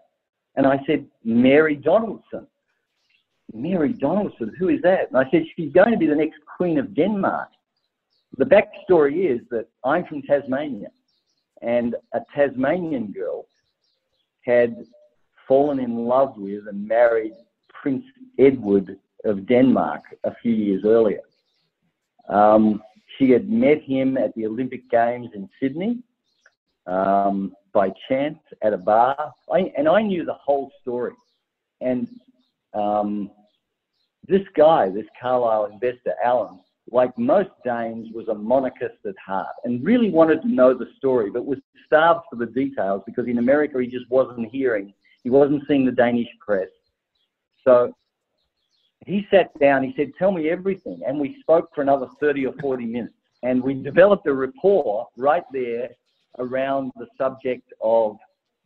And 0.57 0.67
I 0.67 0.81
said, 0.87 1.07
Mary 1.25 1.77
Donaldson. 1.77 2.47
Mary 3.55 3.93
Donaldson, 3.93 4.53
who 4.59 4.69
is 4.69 4.83
that? 4.83 5.09
And 5.09 5.17
I 5.17 5.31
said, 5.31 5.45
She's 5.57 5.73
going 5.73 5.93
to 5.93 5.99
be 5.99 6.07
the 6.07 6.17
next 6.17 6.41
Queen 6.57 6.79
of 6.79 6.95
Denmark. 6.95 7.49
The 8.37 8.45
backstory 8.45 9.35
is 9.35 9.41
that 9.51 9.69
I'm 9.85 10.05
from 10.05 10.23
Tasmania, 10.23 10.89
and 11.63 11.97
a 12.13 12.21
Tasmanian 12.35 13.11
girl 13.13 13.47
had 14.45 14.85
fallen 15.49 15.81
in 15.81 15.97
love 16.07 16.35
with 16.37 16.69
and 16.69 16.87
married 16.87 17.33
Prince 17.83 18.05
Edward 18.39 18.99
of 19.25 19.47
Denmark 19.49 20.03
a 20.25 20.35
few 20.43 20.53
years 20.53 20.85
earlier. 20.85 21.23
Um, 22.29 22.83
she 23.17 23.31
had 23.31 23.49
met 23.49 23.83
him 23.83 24.17
at 24.17 24.35
the 24.35 24.47
Olympic 24.47 24.89
Games 24.91 25.31
in 25.35 25.49
Sydney 25.61 25.99
um, 26.87 27.53
by 27.73 27.91
chance 28.09 28.39
at 28.63 28.73
a 28.73 28.77
bar, 28.77 29.33
I, 29.53 29.73
and 29.77 29.89
I 29.89 30.03
knew 30.03 30.25
the 30.25 30.35
whole 30.35 30.71
story. 30.83 31.15
And 31.81 32.09
um, 32.75 33.31
this 34.27 34.43
guy, 34.55 34.91
this 34.91 35.07
Carlyle 35.21 35.67
investor, 35.67 36.15
Alan, 36.23 36.61
like 36.91 37.17
most 37.19 37.51
Danes, 37.65 38.09
was 38.15 38.29
a 38.29 38.35
monarchist 38.35 38.99
at 39.07 39.15
heart 39.25 39.55
and 39.65 39.85
really 39.85 40.11
wanted 40.11 40.43
to 40.43 40.49
know 40.49 40.75
the 40.75 40.89
story, 40.97 41.31
but 41.31 41.45
was 41.45 41.59
starved 41.87 42.23
for 42.31 42.37
the 42.37 42.47
details 42.47 43.03
because 43.07 43.27
in 43.27 43.39
America 43.39 43.79
he 43.81 43.87
just 43.87 44.09
wasn't 44.11 44.51
hearing 44.51 44.93
he 45.29 45.31
wasn't 45.31 45.63
seeing 45.69 45.85
the 45.85 45.93
Danish 45.93 46.29
press. 46.41 46.71
So 47.63 47.93
he 49.05 49.27
sat 49.31 49.51
down, 49.61 49.83
he 49.83 49.93
said, 49.95 50.13
Tell 50.19 50.33
me 50.33 50.49
everything. 50.49 51.03
And 51.07 51.21
we 51.21 51.37
spoke 51.41 51.69
for 51.75 51.83
another 51.83 52.07
30 52.19 52.47
or 52.47 52.55
40 52.63 52.87
minutes. 52.87 53.13
And 53.43 53.63
we 53.63 53.75
developed 53.75 54.27
a 54.27 54.33
rapport 54.33 55.07
right 55.19 55.43
there 55.53 55.91
around 56.39 56.93
the 56.97 57.09
subject 57.19 57.71
of 57.83 58.17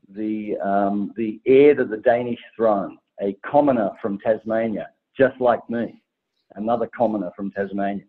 the, 0.08 0.56
um, 0.58 1.12
the 1.16 1.40
heir 1.46 1.74
to 1.74 1.84
the 1.84 1.96
Danish 1.96 2.38
throne, 2.54 2.96
a 3.20 3.36
commoner 3.44 3.90
from 4.00 4.20
Tasmania, 4.20 4.88
just 5.18 5.40
like 5.40 5.68
me, 5.68 6.00
another 6.54 6.88
commoner 6.96 7.32
from 7.34 7.50
Tasmania. 7.50 8.04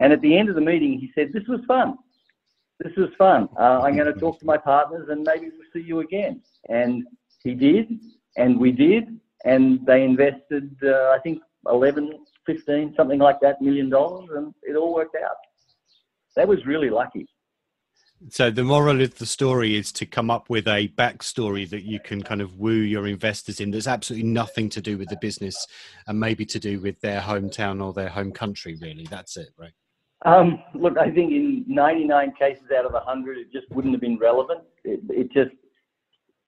And 0.00 0.14
at 0.14 0.22
the 0.22 0.34
end 0.34 0.48
of 0.48 0.54
the 0.54 0.62
meeting, 0.62 0.98
he 0.98 1.12
said, 1.14 1.30
This 1.34 1.46
was 1.46 1.60
fun. 1.68 1.98
This 2.82 2.96
was 2.96 3.10
fun. 3.18 3.50
Uh, 3.60 3.80
I'm 3.82 3.96
going 3.96 4.10
to 4.10 4.18
talk 4.18 4.38
to 4.38 4.46
my 4.46 4.56
partners 4.56 5.08
and 5.10 5.24
maybe 5.24 5.50
we'll 5.50 5.68
see 5.74 5.86
you 5.86 6.00
again. 6.00 6.40
And 6.70 7.06
he 7.42 7.54
did, 7.54 7.88
and 8.36 8.58
we 8.58 8.72
did, 8.72 9.20
and 9.44 9.84
they 9.86 10.04
invested, 10.04 10.76
uh, 10.82 11.10
I 11.10 11.18
think, 11.22 11.40
11, 11.66 12.12
15, 12.46 12.94
something 12.96 13.18
like 13.18 13.40
that, 13.40 13.60
million 13.60 13.90
dollars, 13.90 14.28
and 14.34 14.54
it 14.62 14.76
all 14.76 14.94
worked 14.94 15.16
out. 15.16 15.36
That 16.36 16.48
was 16.48 16.64
really 16.66 16.90
lucky. 16.90 17.26
So 18.30 18.50
the 18.50 18.64
moral 18.64 19.00
of 19.00 19.16
the 19.18 19.26
story 19.26 19.76
is 19.76 19.92
to 19.92 20.06
come 20.06 20.28
up 20.28 20.50
with 20.50 20.66
a 20.66 20.88
backstory 20.88 21.68
that 21.70 21.84
you 21.84 22.00
can 22.00 22.20
kind 22.20 22.40
of 22.40 22.58
woo 22.58 22.72
your 22.72 23.06
investors 23.06 23.60
in. 23.60 23.70
That's 23.70 23.86
absolutely 23.86 24.28
nothing 24.28 24.68
to 24.70 24.80
do 24.80 24.98
with 24.98 25.08
the 25.08 25.18
business, 25.20 25.66
and 26.08 26.18
maybe 26.18 26.44
to 26.46 26.58
do 26.58 26.80
with 26.80 27.00
their 27.00 27.20
hometown 27.20 27.84
or 27.84 27.92
their 27.92 28.08
home 28.08 28.32
country. 28.32 28.76
Really, 28.80 29.06
that's 29.08 29.36
it, 29.36 29.50
right? 29.56 29.72
Um, 30.26 30.60
look, 30.74 30.98
I 30.98 31.10
think 31.10 31.30
in 31.30 31.64
99 31.68 32.32
cases 32.36 32.64
out 32.76 32.84
of 32.84 32.92
100, 32.92 33.38
it 33.38 33.52
just 33.52 33.70
wouldn't 33.70 33.94
have 33.94 34.00
been 34.00 34.18
relevant. 34.18 34.62
It, 34.84 35.00
it 35.08 35.32
just 35.32 35.54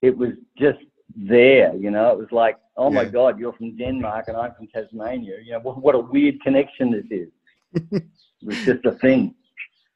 it 0.01 0.17
was 0.17 0.31
just 0.57 0.79
there, 1.15 1.75
you 1.75 1.91
know. 1.91 2.11
It 2.11 2.17
was 2.17 2.31
like, 2.31 2.57
oh 2.77 2.89
my 2.89 3.05
God, 3.05 3.39
you're 3.39 3.53
from 3.53 3.77
Denmark 3.77 4.25
and 4.27 4.37
I'm 4.37 4.53
from 4.55 4.67
Tasmania. 4.67 5.37
You 5.43 5.53
know, 5.53 5.59
what, 5.59 5.81
what 5.81 5.95
a 5.95 5.99
weird 5.99 6.41
connection 6.41 6.91
this 6.91 7.05
is. 7.09 7.29
it 7.91 8.03
was 8.43 8.57
just 8.65 8.85
a 8.85 8.93
thing. 8.93 9.35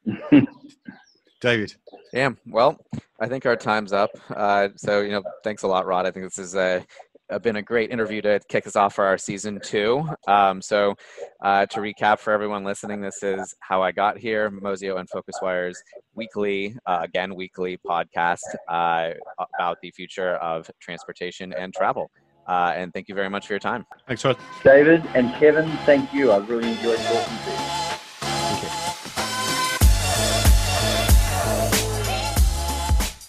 David. 1.42 1.76
Yeah, 2.14 2.32
well, 2.48 2.80
I 3.20 3.28
think 3.28 3.46
our 3.46 3.56
time's 3.56 3.94
up. 3.94 4.12
Uh, 4.30 4.70
so, 4.76 5.02
you 5.02 5.12
know, 5.12 5.24
thanks 5.44 5.64
a 5.64 5.68
lot, 5.68 5.86
Rod. 5.86 6.06
I 6.06 6.12
think 6.12 6.26
this 6.26 6.40
is 6.40 6.56
a 6.56 6.78
uh, 6.78 6.82
been 7.42 7.56
a 7.56 7.62
great 7.62 7.92
interview 7.92 8.22
to 8.22 8.40
kick 8.50 8.68
us 8.68 8.76
off 8.76 8.96
for 8.96 9.06
our 9.06 9.18
season 9.18 9.60
two. 9.64 10.08
Um, 10.28 10.62
so, 10.62 10.96
uh, 11.44 11.66
to 11.68 11.80
recap 11.80 12.20
for 12.20 12.32
everyone 12.34 12.64
listening, 12.64 13.02
this 13.02 13.24
is 13.24 13.56
How 13.60 13.82
I 13.82 13.92
Got 13.92 14.18
Here, 14.18 14.52
Mozio 14.52 15.00
and 15.00 15.10
FocusWire's 15.10 15.82
weekly, 16.14 16.76
uh, 16.86 17.00
again, 17.04 17.36
weekly 17.36 17.78
podcast 17.86 18.44
uh, 18.70 19.12
about 19.58 19.78
the 19.82 19.92
future 19.92 20.36
of 20.36 20.70
transportation 20.80 21.54
and 21.54 21.74
travel. 21.74 22.10
Uh, 22.48 22.74
and 22.76 22.94
thank 22.94 23.08
you 23.08 23.16
very 23.16 23.30
much 23.30 23.48
for 23.48 23.54
your 23.54 23.60
time. 23.60 23.86
Thanks, 24.08 24.24
Rod. 24.24 24.38
David 24.64 25.04
and 25.16 25.34
Kevin, 25.36 25.70
thank 25.86 26.14
you. 26.14 26.32
I 26.32 26.38
really 26.38 26.72
enjoyed 26.72 27.00
talking 27.00 27.38
to 27.38 27.52
you. 27.52 27.58
Thank 28.22 28.64
you. 28.64 28.70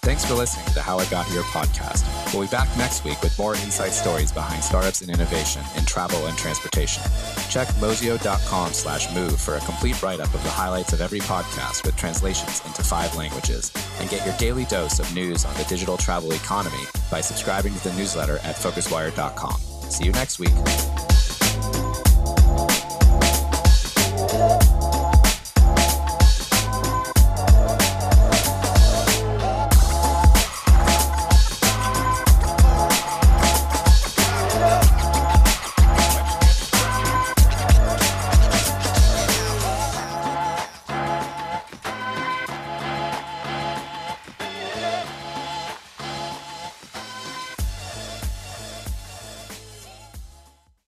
Thanks 0.03 0.25
for 0.25 0.35
listening 0.35 0.67
to 0.67 0.75
the 0.75 0.83
How 0.83 0.99
I 0.99 1.07
Got 1.07 1.27
Here 1.27 1.43
podcast. 1.43 2.16
We'll 2.37 2.47
be 2.47 2.51
back 2.51 2.69
next 2.77 3.03
week 3.03 3.23
with 3.23 3.39
more 3.39 3.55
insight 3.55 3.93
stories 3.93 4.31
behind 4.31 4.63
startups 4.63 5.01
and 5.01 5.11
innovation 5.11 5.63
in 5.75 5.87
travel 5.87 6.27
and 6.27 6.37
transportation. 6.37 7.03
Check 7.49 7.67
mozio.com 7.81 8.75
slash 8.75 9.11
move 9.15 9.41
for 9.41 9.55
a 9.55 9.61
complete 9.61 10.03
write-up 10.03 10.35
of 10.35 10.43
the 10.43 10.51
highlights 10.51 10.93
of 10.93 11.01
every 11.01 11.21
podcast 11.21 11.87
with 11.87 11.97
translations 11.97 12.61
into 12.67 12.83
five 12.83 13.17
languages. 13.17 13.73
And 14.01 14.11
get 14.11 14.27
your 14.27 14.37
daily 14.37 14.67
dose 14.67 14.99
of 14.99 15.15
news 15.15 15.47
on 15.47 15.55
the 15.55 15.65
digital 15.65 15.97
travel 15.97 16.33
economy 16.33 16.85
by 17.11 17.23
subscribing 17.23 17.73
to 17.75 17.89
the 17.89 17.95
newsletter 17.95 18.37
at 18.43 18.57
focuswire.com. 18.57 19.59
See 19.91 20.05
you 20.05 20.13
next 20.13 20.39
week. 20.39 20.53